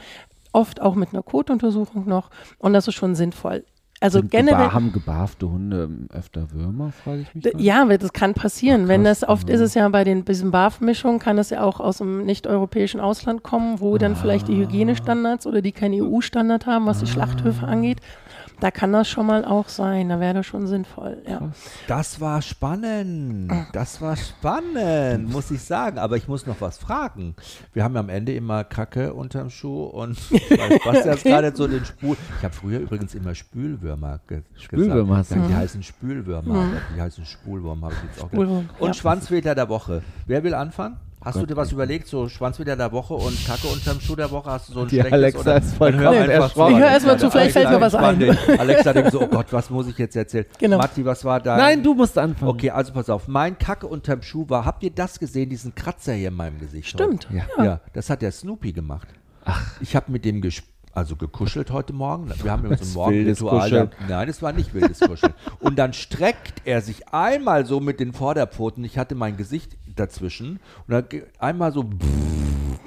oft 0.52 0.80
auch 0.80 0.94
mit 0.94 1.10
einer 1.12 1.22
Kotuntersuchung 1.22 2.08
noch 2.08 2.30
und 2.58 2.72
das 2.72 2.88
ist 2.88 2.94
schon 2.94 3.14
sinnvoll. 3.14 3.64
Also 4.02 4.20
Sind 4.20 4.30
generell. 4.30 4.56
Gebar, 4.56 4.72
haben 4.72 4.92
gebarfte 4.92 5.50
Hunde 5.50 5.84
ähm, 5.84 6.08
öfter 6.10 6.50
Würmer, 6.52 6.90
frage 6.90 7.20
ich 7.20 7.34
mich. 7.34 7.44
Mal. 7.44 7.60
Ja, 7.60 7.84
das 7.84 8.12
kann 8.14 8.32
passieren. 8.32 8.82
Ach, 8.84 8.88
Wenn 8.88 9.04
das 9.04 9.28
oft 9.28 9.50
ist 9.50 9.60
es 9.60 9.74
ja 9.74 9.86
bei 9.90 10.04
den 10.04 10.24
diesen 10.24 10.50
Barf-Mischungen, 10.50 11.18
kann 11.18 11.36
es 11.36 11.50
ja 11.50 11.62
auch 11.62 11.80
aus 11.80 11.98
dem 11.98 12.24
nicht-europäischen 12.24 12.98
Ausland 12.98 13.42
kommen, 13.42 13.78
wo 13.78 13.94
ah. 13.94 13.98
dann 13.98 14.16
vielleicht 14.16 14.48
die 14.48 14.56
Hygienestandards 14.56 15.46
oder 15.46 15.60
die 15.60 15.72
keinen 15.72 16.00
EU-Standard 16.00 16.64
haben, 16.64 16.86
was 16.86 17.00
die 17.00 17.06
Schlachthöfe 17.06 17.66
angeht. 17.66 17.98
Da 18.60 18.70
kann 18.70 18.92
das 18.92 19.08
schon 19.08 19.26
mal 19.26 19.44
auch 19.44 19.68
sein, 19.68 20.08
da 20.08 20.20
wäre 20.20 20.34
das 20.34 20.46
schon 20.46 20.66
sinnvoll. 20.66 21.22
Ja. 21.26 21.50
Das 21.88 22.20
war 22.20 22.42
spannend, 22.42 23.50
das 23.72 24.00
war 24.00 24.16
spannend, 24.16 25.30
muss 25.30 25.50
ich 25.50 25.62
sagen. 25.62 25.98
Aber 25.98 26.16
ich 26.16 26.28
muss 26.28 26.46
noch 26.46 26.60
was 26.60 26.78
fragen. 26.78 27.34
Wir 27.72 27.84
haben 27.84 27.94
ja 27.94 28.00
am 28.00 28.08
Ende 28.08 28.34
immer 28.34 28.64
Kacke 28.64 29.14
unterm 29.14 29.50
Schuh 29.50 29.84
und 29.84 30.18
was 30.84 31.04
jetzt 31.04 31.24
gerade 31.24 31.54
so 31.54 31.66
den 31.66 31.84
Spul. 31.84 32.16
Ich 32.38 32.44
habe 32.44 32.54
früher 32.54 32.80
übrigens 32.80 33.14
immer 33.14 33.34
Spülwürmer 33.34 34.20
ge 34.28 34.42
Spülwürmer 34.56 35.18
gesagt. 35.18 35.40
Ja, 35.40 35.48
die 35.48 35.54
heißen 35.54 35.82
Spülwürmer, 35.82 36.64
mhm. 36.64 36.76
die 36.94 37.00
heißen 37.00 37.24
Spulwurm, 37.24 37.84
habe 37.84 37.94
ich 37.94 38.10
jetzt 38.10 38.22
auch 38.22 38.30
gesagt. 38.30 38.80
Und 38.80 38.88
ja. 38.88 38.94
Schwanzweter 38.94 39.54
der 39.54 39.68
Woche. 39.68 40.02
Wer 40.26 40.44
will 40.44 40.54
anfangen? 40.54 40.98
Hast 41.22 41.34
Gott, 41.34 41.42
du 41.42 41.46
dir 41.48 41.56
was 41.56 41.70
überlegt, 41.70 42.06
so 42.06 42.28
Schwanzwider 42.28 42.76
der 42.76 42.92
Woche 42.92 43.12
und 43.12 43.46
Kacke 43.46 43.66
unterm 43.66 44.00
Schuh 44.00 44.16
der 44.16 44.30
Woche? 44.30 44.50
Hast 44.50 44.70
du 44.70 44.72
so 44.72 44.80
ein 44.80 44.88
Die 44.88 44.94
schlechtes 45.00 45.12
Alexa 45.12 45.40
oder? 45.40 45.56
ist 45.58 45.74
voll 45.74 45.94
hör 45.94 46.12
zu. 46.48 46.68
Ich 46.68 46.78
höre 46.78 46.90
erstmal 46.90 47.18
zu, 47.18 47.30
vielleicht 47.30 47.52
fällt 47.52 47.70
mir 47.70 47.80
was 47.80 47.94
ein. 47.94 48.38
Alexa 48.58 48.92
denkt 48.94 49.12
so, 49.12 49.20
oh 49.20 49.26
Gott, 49.26 49.52
was 49.52 49.68
muss 49.68 49.86
ich 49.88 49.98
jetzt 49.98 50.16
erzählen? 50.16 50.46
Genau. 50.58 50.78
Matti, 50.78 51.04
was 51.04 51.22
war 51.24 51.38
da? 51.38 51.58
Nein, 51.58 51.82
du 51.82 51.94
musst 51.94 52.16
anfangen. 52.16 52.50
Okay, 52.50 52.70
also 52.70 52.94
pass 52.94 53.10
auf. 53.10 53.28
Mein 53.28 53.58
Kacke 53.58 53.86
unterm 53.86 54.22
Schuh 54.22 54.48
war, 54.48 54.64
habt 54.64 54.82
ihr 54.82 54.90
das 54.90 55.18
gesehen, 55.18 55.50
diesen 55.50 55.74
Kratzer 55.74 56.14
hier 56.14 56.28
in 56.28 56.34
meinem 56.34 56.58
Gesicht? 56.58 56.88
Stimmt. 56.88 57.28
Ja. 57.30 57.64
ja. 57.64 57.80
das 57.92 58.08
hat 58.08 58.22
der 58.22 58.32
Snoopy 58.32 58.72
gemacht. 58.72 59.08
Ach. 59.44 59.62
Ich 59.80 59.94
habe 59.96 60.10
mit 60.10 60.24
dem 60.24 60.40
gesprochen 60.40 60.69
also 60.92 61.16
gekuschelt 61.16 61.70
heute 61.70 61.92
Morgen. 61.92 62.30
Wir 62.42 62.50
haben 62.50 62.68
ja 62.68 62.76
so 62.76 62.84
ein 62.84 62.92
Morgenritual. 62.94 63.90
Nein, 64.08 64.28
es 64.28 64.42
war 64.42 64.52
nicht 64.52 64.74
wildes 64.74 65.00
Kuscheln. 65.00 65.34
Und 65.60 65.78
dann 65.78 65.92
streckt 65.92 66.62
er 66.64 66.80
sich 66.80 67.08
einmal 67.08 67.66
so 67.66 67.80
mit 67.80 68.00
den 68.00 68.12
Vorderpfoten. 68.12 68.84
Ich 68.84 68.98
hatte 68.98 69.14
mein 69.14 69.36
Gesicht 69.36 69.76
dazwischen 69.94 70.60
und 70.86 70.92
dann 70.92 71.04
einmal 71.38 71.72
so 71.72 71.88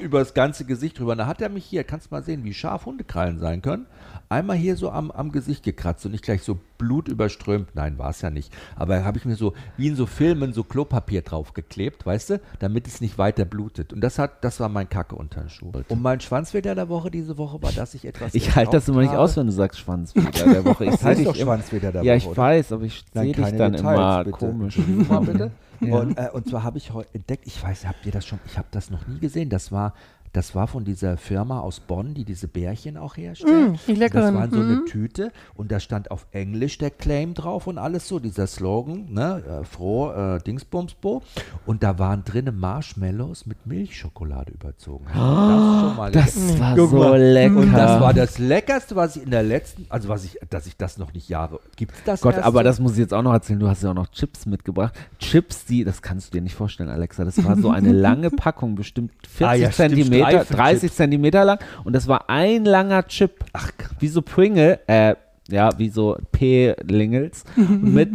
über 0.03 0.19
das 0.19 0.33
ganze 0.33 0.65
Gesicht 0.65 0.99
drüber. 0.99 1.13
Und 1.13 1.17
da 1.17 1.27
hat 1.27 1.41
er 1.41 1.49
mich 1.49 1.65
hier, 1.65 1.83
kannst 1.83 2.11
du 2.11 2.15
mal 2.15 2.23
sehen, 2.23 2.43
wie 2.43 2.53
scharf 2.53 2.85
Hundekrallen 2.85 3.39
sein 3.39 3.61
können, 3.61 3.87
einmal 4.29 4.57
hier 4.57 4.75
so 4.75 4.91
am, 4.91 5.11
am 5.11 5.31
Gesicht 5.31 5.63
gekratzt 5.63 6.05
und 6.05 6.13
ich 6.13 6.21
gleich 6.21 6.43
so 6.43 6.59
Blut 6.77 7.07
überströmt. 7.07 7.69
Nein, 7.75 7.97
war 7.97 8.09
es 8.09 8.21
ja 8.21 8.29
nicht. 8.29 8.51
Aber 8.75 9.05
habe 9.05 9.17
ich 9.17 9.25
mir 9.25 9.35
so, 9.35 9.53
wie 9.77 9.87
in 9.87 9.95
so 9.95 10.05
Filmen, 10.05 10.53
so 10.53 10.63
Klopapier 10.63 11.21
draufgeklebt, 11.21 12.05
weißt 12.05 12.29
du, 12.31 12.41
damit 12.59 12.87
es 12.87 12.99
nicht 12.99 13.17
weiter 13.17 13.45
blutet. 13.45 13.93
Und 13.93 14.01
das 14.01 14.19
hat, 14.19 14.43
das 14.43 14.59
war 14.59 14.69
mein 14.69 14.89
Kacke 14.89 15.15
unter 15.15 15.41
den 15.41 15.49
Schuh. 15.49 15.71
Und 15.87 16.01
mein 16.01 16.19
Schwanzfeder 16.19 16.75
der 16.75 16.89
Woche 16.89 17.09
diese 17.09 17.37
Woche 17.37 17.61
war, 17.61 17.71
dass 17.71 17.93
ich 17.93 18.05
etwas. 18.05 18.35
Ich 18.35 18.55
halte 18.55 18.71
das 18.71 18.89
immer 18.89 19.01
nicht 19.01 19.13
aus, 19.13 19.37
wenn 19.37 19.47
du 19.47 19.53
sagst 19.53 19.79
Schwanzfeder 19.79 20.31
der 20.31 20.65
Woche. 20.65 20.85
Ich 20.85 20.91
das 20.91 21.03
heißt 21.03 21.25
doch 21.25 21.35
Schwanzfeder 21.35 21.91
der 21.91 22.01
Woche. 22.01 22.07
Ja, 22.07 22.15
ich 22.15 22.25
weiß, 22.25 22.73
aber 22.73 22.83
ich 22.83 23.03
sehe 23.13 23.31
dich 23.31 23.45
dann 23.55 23.73
Details, 23.73 23.81
immer 23.81 24.23
bitte. 24.25 24.37
komisch. 24.37 24.77
Mal 25.07 25.21
bitte. 25.21 25.51
Ja. 25.87 25.95
Und, 25.95 26.17
äh, 26.17 26.29
und 26.33 26.49
zwar 26.49 26.63
habe 26.63 26.77
ich 26.77 26.91
heute 26.91 27.13
entdeckt, 27.13 27.45
ich 27.47 27.61
weiß, 27.61 27.87
habt 27.87 28.05
ihr 28.05 28.11
das 28.11 28.25
schon, 28.25 28.39
ich 28.45 28.57
habe 28.57 28.67
das 28.71 28.89
noch 28.89 29.07
nie 29.07 29.19
gesehen, 29.19 29.49
das 29.49 29.71
war 29.71 29.93
das 30.33 30.55
war 30.55 30.65
von 30.65 30.83
dieser 30.83 31.17
Firma 31.17 31.59
aus 31.59 31.79
Bonn, 31.79 32.15
die 32.15 32.25
diese 32.25 32.47
Bärchen 32.47 32.97
auch 32.97 33.17
herstellt. 33.17 33.73
Mm, 33.73 33.75
die 33.87 33.93
leckeren. 33.93 34.33
Das 34.33 34.41
war 34.41 34.49
so 34.49 34.57
mm. 34.57 34.71
eine 34.71 34.85
Tüte 34.85 35.31
und 35.53 35.71
da 35.71 35.79
stand 35.79 36.09
auf 36.09 36.25
Englisch 36.31 36.79
der 36.79 36.89
Claim 36.89 37.35
drauf 37.35 37.67
und 37.67 37.77
alles 37.77 38.07
so, 38.07 38.17
dieser 38.17 38.47
Slogan, 38.47 39.13
ne, 39.13 39.43
äh, 39.61 39.63
froh, 39.63 40.11
äh, 40.11 40.39
Dingsbumsbo. 40.39 41.21
Und 41.67 41.83
da 41.83 41.99
waren 41.99 42.23
drinnen 42.23 42.59
Marshmallows 42.59 43.45
mit 43.45 43.67
Milchschokolade 43.67 44.51
überzogen. 44.51 45.05
Oh, 45.15 46.09
das, 46.11 46.33
das 46.33 46.59
war 46.59 46.75
Guck 46.75 46.89
so 46.89 46.97
mal. 46.97 47.21
lecker. 47.21 47.57
Und 47.57 47.71
das 47.71 48.01
war 48.01 48.13
das 48.15 48.39
Leckerste, 48.39 48.95
was 48.95 49.15
ich 49.15 49.23
in 49.23 49.29
der 49.29 49.43
letzten, 49.43 49.85
also 49.89 50.09
was 50.09 50.25
ich, 50.25 50.39
dass 50.49 50.65
ich 50.65 50.75
das 50.77 50.97
noch 50.97 51.13
nicht 51.13 51.29
Jahre, 51.29 51.59
gibt 51.75 51.93
es 51.93 52.03
das 52.05 52.21
Gott, 52.21 52.39
aber 52.39 52.61
so? 52.61 52.63
das 52.63 52.79
muss 52.79 52.93
ich 52.93 52.97
jetzt 52.97 53.13
auch 53.13 53.21
noch 53.21 53.33
erzählen, 53.33 53.59
du 53.59 53.69
hast 53.69 53.83
ja 53.83 53.91
auch 53.91 53.95
noch 53.95 54.09
Chips 54.09 54.47
mitgebracht. 54.47 54.95
Chips, 55.19 55.65
die, 55.65 55.83
das 55.83 56.01
kannst 56.01 56.29
du 56.33 56.37
dir 56.39 56.41
nicht 56.41 56.55
vorstellen, 56.55 56.89
Alexa, 56.89 57.23
das 57.23 57.43
war 57.45 57.55
so 57.55 57.69
eine 57.69 57.91
lange 57.93 58.31
Packung, 58.31 58.73
bestimmt 58.73 59.11
40 59.27 59.45
ah, 59.47 59.53
ja, 59.53 59.69
Zentimeter 59.69 60.22
Meter, 60.25 60.45
30 60.45 60.93
Zentimeter 60.93 61.45
lang 61.45 61.59
und 61.83 61.93
das 61.93 62.07
war 62.07 62.29
ein 62.29 62.65
langer 62.65 63.07
Chip. 63.07 63.43
Ach, 63.53 63.71
wie 63.99 64.07
so 64.07 64.21
Pringle, 64.21 64.79
äh, 64.87 65.15
ja, 65.49 65.77
wie 65.77 65.89
so 65.89 66.17
P-Lingels. 66.31 67.43
mit 67.57 68.09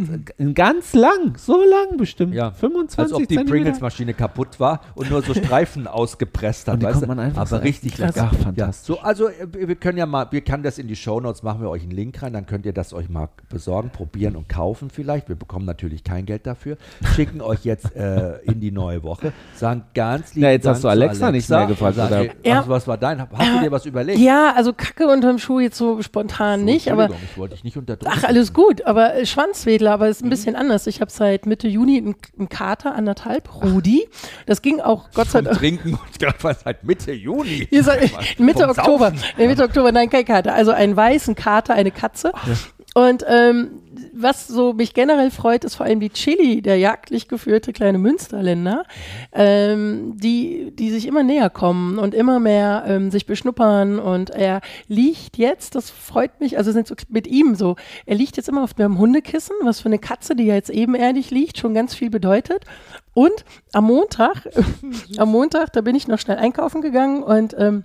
ganz 0.55 0.93
lang, 0.93 1.37
so 1.37 1.63
lang 1.63 1.97
bestimmt. 1.97 2.33
Ja, 2.33 2.51
25 2.51 2.99
Als 2.99 3.13
ob 3.13 3.27
die 3.27 3.37
Pringles-Maschine 3.37 4.15
kaputt 4.15 4.59
war 4.59 4.81
und 4.95 5.11
nur 5.11 5.21
so 5.21 5.35
Streifen 5.35 5.85
ausgepresst 5.87 6.67
hat. 6.67 6.81
weißt 6.81 7.05
man 7.07 7.19
einfach 7.19 7.41
Aber 7.41 7.63
richtig 7.63 7.99
lecker. 7.99 8.31
Ach, 8.31 8.35
fantastisch. 8.35 8.95
Ja, 8.95 8.95
so, 8.95 8.99
also 9.01 9.29
äh, 9.29 9.67
wir 9.67 9.75
können 9.75 9.99
ja 9.99 10.07
mal, 10.07 10.27
wir 10.31 10.41
können 10.41 10.63
das 10.63 10.79
in 10.79 10.87
die 10.87 10.95
Shownotes, 10.95 11.43
machen 11.43 11.61
wir 11.61 11.69
euch 11.69 11.83
einen 11.83 11.91
Link 11.91 12.21
rein, 12.21 12.33
dann 12.33 12.47
könnt 12.47 12.65
ihr 12.65 12.73
das 12.73 12.93
euch 12.93 13.09
mal 13.09 13.29
besorgen, 13.49 13.91
probieren 13.91 14.35
und 14.35 14.49
kaufen 14.49 14.89
vielleicht. 14.89 15.29
Wir 15.29 15.35
bekommen 15.35 15.65
natürlich 15.65 16.03
kein 16.03 16.25
Geld 16.25 16.47
dafür. 16.47 16.77
Schicken 17.15 17.41
euch 17.41 17.63
jetzt 17.63 17.95
äh, 17.95 18.39
in 18.39 18.59
die 18.59 18.71
neue 18.71 19.03
Woche. 19.03 19.33
Sagen 19.55 19.83
ganz 19.93 20.33
lieb. 20.33 20.43
Ja, 20.43 20.51
jetzt 20.51 20.65
Dank 20.65 20.75
hast 20.75 20.83
du 20.83 20.87
Alexa, 20.87 21.27
Alexa, 21.27 21.31
nicht 21.31 21.49
mehr 21.49 21.67
gefragt. 21.67 21.95
Sagen, 21.95 22.13
oder? 22.13 22.49
Ja. 22.49 22.63
was 22.67 22.87
war 22.87 22.97
dein? 22.97 23.21
Hast 23.21 23.55
du 23.55 23.61
dir 23.61 23.71
was 23.71 23.85
überlegt? 23.85 24.17
Ja, 24.17 24.53
also 24.55 24.73
Kacke 24.73 25.07
unterm 25.07 25.37
Schuh 25.37 25.59
jetzt 25.59 25.77
so 25.77 26.01
spontan 26.01 26.61
so, 26.61 26.65
nicht, 26.65 26.91
aber 26.91 27.09
ich 27.23 27.37
wollte 27.37 27.55
dich 27.55 27.63
nicht 27.63 27.77
unterdrücken. 27.77 28.13
Ach, 28.15 28.23
alles 28.23 28.53
gut, 28.53 28.85
aber 28.85 29.15
äh, 29.15 29.25
Schwanzwedler, 29.25 29.91
aber 29.91 30.09
ist 30.09 30.21
ein 30.21 30.25
mhm. 30.25 30.29
bisschen 30.29 30.55
anders. 30.55 30.87
Ich 30.87 31.01
habe 31.01 31.11
seit 31.11 31.45
Mitte 31.45 31.67
Juni 31.67 31.97
einen, 31.97 32.15
einen 32.37 32.49
Kater, 32.49 32.95
anderthalb, 32.95 33.63
Rudi. 33.63 34.07
Das 34.45 34.61
ging 34.61 34.79
auch 34.79 35.11
Gott 35.13 35.29
sei 35.29 35.41
Dank. 35.41 35.57
Trinken 35.57 35.93
und 35.93 36.19
gerade 36.19 36.57
seit 36.63 36.83
Mitte 36.83 37.11
Juni. 37.11 37.67
Ihr 37.69 37.83
seid, 37.83 38.11
Mitte 38.39 38.67
Oktober. 38.67 39.13
Nee, 39.37 39.47
Mitte 39.47 39.63
Oktober, 39.63 39.91
nein, 39.91 40.09
kein 40.09 40.25
Kater. 40.25 40.53
Also 40.53 40.71
einen 40.71 40.95
weißen 40.95 41.35
Kater, 41.35 41.73
eine 41.73 41.91
Katze. 41.91 42.31
Ja. 42.45 42.53
Und 42.95 43.23
ähm, 43.27 43.81
was 44.21 44.47
so 44.47 44.73
mich 44.73 44.93
generell 44.93 45.31
freut, 45.31 45.63
ist 45.63 45.75
vor 45.75 45.85
allem 45.85 45.99
die 45.99 46.09
Chili, 46.09 46.61
der 46.61 46.77
jagdlich 46.77 47.27
geführte 47.27 47.73
kleine 47.73 47.97
Münsterländer, 47.97 48.83
ähm, 49.31 50.17
die, 50.17 50.71
die 50.73 50.91
sich 50.91 51.07
immer 51.07 51.23
näher 51.23 51.49
kommen 51.49 51.99
und 51.99 52.13
immer 52.13 52.39
mehr 52.39 52.83
ähm, 52.87 53.11
sich 53.11 53.25
beschnuppern. 53.25 53.99
Und 53.99 54.29
er 54.29 54.61
liegt 54.87 55.37
jetzt, 55.37 55.75
das 55.75 55.89
freut 55.89 56.39
mich, 56.39 56.57
also 56.57 56.71
sind 56.71 56.87
so 56.87 56.95
mit 57.07 57.27
ihm 57.27 57.55
so, 57.55 57.75
er 58.05 58.15
liegt 58.15 58.37
jetzt 58.37 58.49
immer 58.49 58.63
auf 58.63 58.73
dem 58.73 58.97
Hundekissen, 58.97 59.55
was 59.63 59.79
für 59.79 59.87
eine 59.87 59.99
Katze, 59.99 60.35
die 60.35 60.45
ja 60.45 60.55
jetzt 60.55 60.69
ebenerdig 60.69 61.31
liegt, 61.31 61.57
schon 61.57 61.73
ganz 61.73 61.95
viel 61.95 62.09
bedeutet. 62.09 62.65
Und 63.13 63.45
am 63.73 63.85
Montag, 63.85 64.47
am 65.17 65.29
Montag, 65.29 65.73
da 65.73 65.81
bin 65.81 65.95
ich 65.95 66.07
noch 66.07 66.19
schnell 66.19 66.37
einkaufen 66.37 66.81
gegangen 66.81 67.23
und 67.23 67.55
ähm, 67.57 67.83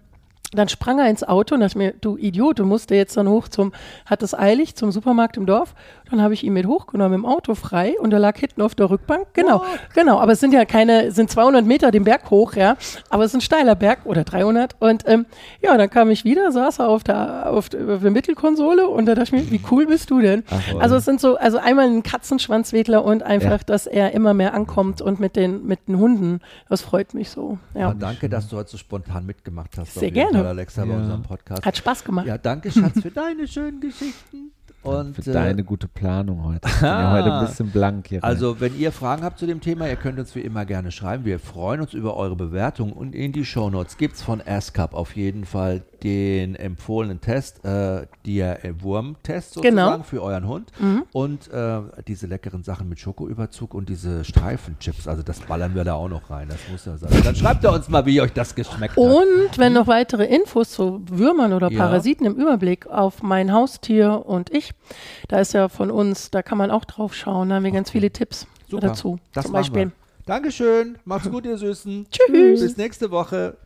dann 0.54 0.68
sprang 0.68 0.98
er 0.98 1.08
ins 1.10 1.24
Auto 1.24 1.54
und 1.54 1.60
dachte 1.60 1.78
mir, 1.78 1.92
du 1.92 2.16
Idiot, 2.16 2.58
du 2.58 2.64
musst 2.64 2.90
jetzt 2.90 3.16
dann 3.16 3.28
hoch 3.28 3.48
zum, 3.48 3.72
hat 4.06 4.22
es 4.22 4.34
eilig 4.34 4.76
zum 4.76 4.92
Supermarkt 4.92 5.36
im 5.36 5.46
Dorf. 5.46 5.74
Dann 6.10 6.20
habe 6.20 6.34
ich 6.34 6.44
ihn 6.44 6.52
mit 6.52 6.66
hochgenommen 6.66 7.20
im 7.20 7.26
Auto 7.26 7.54
frei 7.54 7.94
und 7.98 8.12
er 8.12 8.18
lag 8.18 8.38
hinten 8.38 8.60
auf 8.60 8.74
der 8.74 8.90
Rückbank. 8.90 9.28
Genau, 9.32 9.60
What? 9.60 9.66
genau. 9.94 10.18
Aber 10.18 10.32
es 10.32 10.40
sind 10.40 10.52
ja 10.52 10.64
keine, 10.66 11.10
sind 11.12 11.30
200 11.30 11.64
Meter 11.64 11.90
den 11.90 12.04
Berg 12.04 12.30
hoch, 12.30 12.54
ja. 12.54 12.76
Aber 13.08 13.24
es 13.24 13.30
ist 13.30 13.36
ein 13.36 13.40
steiler 13.40 13.74
Berg 13.74 14.00
oder 14.04 14.22
300. 14.22 14.76
Und 14.80 15.04
ähm, 15.06 15.24
ja, 15.62 15.76
dann 15.78 15.88
kam 15.88 16.10
ich 16.10 16.24
wieder, 16.24 16.52
saß 16.52 16.80
er 16.80 16.88
auf 16.88 17.04
der, 17.04 17.50
auf 17.50 17.70
der, 17.70 17.94
auf 17.94 18.02
der 18.02 18.10
Mittelkonsole 18.10 18.86
und 18.86 19.06
da 19.06 19.14
dachte 19.14 19.34
ich 19.34 19.44
mir, 19.44 19.50
wie 19.50 19.60
cool 19.70 19.86
bist 19.86 20.10
du 20.10 20.20
denn? 20.20 20.44
Ach, 20.50 20.80
also 20.80 20.96
es 20.96 21.06
sind 21.06 21.20
so, 21.20 21.36
also 21.36 21.58
einmal 21.58 21.86
ein 21.86 22.02
Katzenschwanzwedler 22.02 23.02
und 23.02 23.22
einfach, 23.22 23.50
ja. 23.50 23.64
dass 23.66 23.86
er 23.86 24.12
immer 24.12 24.34
mehr 24.34 24.52
ankommt 24.52 25.00
und 25.00 25.20
mit 25.20 25.36
den, 25.36 25.66
mit 25.66 25.88
den 25.88 25.98
Hunden. 25.98 26.40
Das 26.68 26.82
freut 26.82 27.14
mich 27.14 27.30
so. 27.30 27.58
Ja. 27.72 27.80
ja 27.80 27.94
danke, 27.94 28.28
dass 28.28 28.48
du 28.48 28.58
heute 28.58 28.70
so 28.70 28.76
spontan 28.76 29.24
mitgemacht 29.24 29.78
hast. 29.78 29.94
Sehr 29.94 30.10
gerne. 30.10 30.46
Alexa, 30.46 30.84
ja. 30.84 30.92
bei 30.92 30.96
unserem 30.98 31.22
Podcast. 31.22 31.64
Hat 31.64 31.76
Spaß 31.76 32.04
gemacht. 32.04 32.26
Ja, 32.26 32.36
danke, 32.36 32.70
Schatz, 32.70 33.00
für 33.00 33.10
deine 33.10 33.48
schönen 33.48 33.80
Geschichten. 33.80 34.52
Und 34.84 35.16
für 35.16 35.30
äh, 35.30 35.32
deine 35.32 35.64
gute 35.64 35.88
Planung 35.88 36.44
heute. 36.44 36.68
Ich 36.68 36.80
bin 36.80 36.88
ja 36.88 37.12
heute 37.12 37.32
ein 37.32 37.46
bisschen 37.46 37.70
blank 37.70 38.08
hier. 38.08 38.22
Also, 38.22 38.60
wenn 38.60 38.78
ihr 38.78 38.92
Fragen 38.92 39.24
habt 39.24 39.38
zu 39.38 39.46
dem 39.46 39.60
Thema, 39.60 39.88
ihr 39.88 39.96
könnt 39.96 40.18
uns 40.18 40.34
wie 40.34 40.40
immer 40.40 40.66
gerne 40.66 40.92
schreiben. 40.92 41.24
Wir 41.24 41.38
freuen 41.38 41.80
uns 41.80 41.94
über 41.94 42.16
eure 42.16 42.36
Bewertung 42.36 42.92
und 42.92 43.14
in 43.14 43.32
die 43.32 43.44
Shownotes 43.44 43.96
gibt 43.96 44.16
es 44.16 44.22
von 44.22 44.42
ASCAP 44.42 44.92
auf 44.92 45.16
jeden 45.16 45.46
Fall 45.46 45.82
den 46.02 46.54
empfohlenen 46.54 47.22
Test, 47.22 47.64
äh, 47.64 48.06
der 48.26 48.58
Wurmtest 48.80 49.54
sozusagen 49.54 49.76
genau. 49.76 50.02
für 50.02 50.22
euren 50.22 50.46
Hund 50.46 50.70
mhm. 50.78 51.04
und 51.12 51.50
äh, 51.50 51.80
diese 52.06 52.26
leckeren 52.26 52.62
Sachen 52.62 52.90
mit 52.90 53.00
Schokoüberzug 53.00 53.72
und 53.72 53.88
diese 53.88 54.22
Streifenchips. 54.22 55.08
Also, 55.08 55.22
das 55.22 55.40
ballern 55.40 55.74
wir 55.74 55.84
da 55.84 55.94
auch 55.94 56.08
noch 56.08 56.28
rein. 56.28 56.48
Das 56.48 56.58
muss 56.70 56.84
ja 56.84 56.98
sein. 56.98 57.10
Dann 57.24 57.34
schreibt 57.34 57.64
ihr 57.64 57.72
uns 57.72 57.88
mal, 57.88 58.04
wie 58.04 58.20
euch 58.20 58.34
das 58.34 58.54
geschmeckt 58.54 58.98
und, 58.98 59.08
hat. 59.08 59.16
Und 59.16 59.58
wenn 59.58 59.72
noch 59.72 59.86
weitere 59.86 60.26
Infos 60.26 60.72
zu 60.72 61.00
Würmern 61.08 61.54
oder 61.54 61.70
Parasiten 61.70 62.26
ja. 62.26 62.32
im 62.32 62.36
Überblick 62.36 62.86
auf 62.86 63.22
mein 63.22 63.50
Haustier 63.50 64.26
und 64.26 64.50
ich 64.52 64.73
da 65.28 65.40
ist 65.40 65.54
ja 65.54 65.68
von 65.68 65.90
uns, 65.90 66.30
da 66.30 66.42
kann 66.42 66.58
man 66.58 66.70
auch 66.70 66.84
drauf 66.84 67.14
schauen. 67.14 67.48
Da 67.48 67.56
haben 67.56 67.64
wir 67.64 67.70
ganz 67.70 67.90
viele 67.90 68.10
Tipps 68.10 68.46
Super. 68.68 68.88
dazu. 68.88 69.18
Das 69.32 69.46
zum 69.46 69.52
Beispiel. 69.52 69.86
Wir. 69.86 69.92
Dankeschön. 70.26 70.98
Macht's 71.04 71.30
gut, 71.30 71.44
ihr 71.44 71.58
Süßen. 71.58 72.06
Tschüss. 72.10 72.60
Bis 72.60 72.76
nächste 72.76 73.10
Woche. 73.10 73.56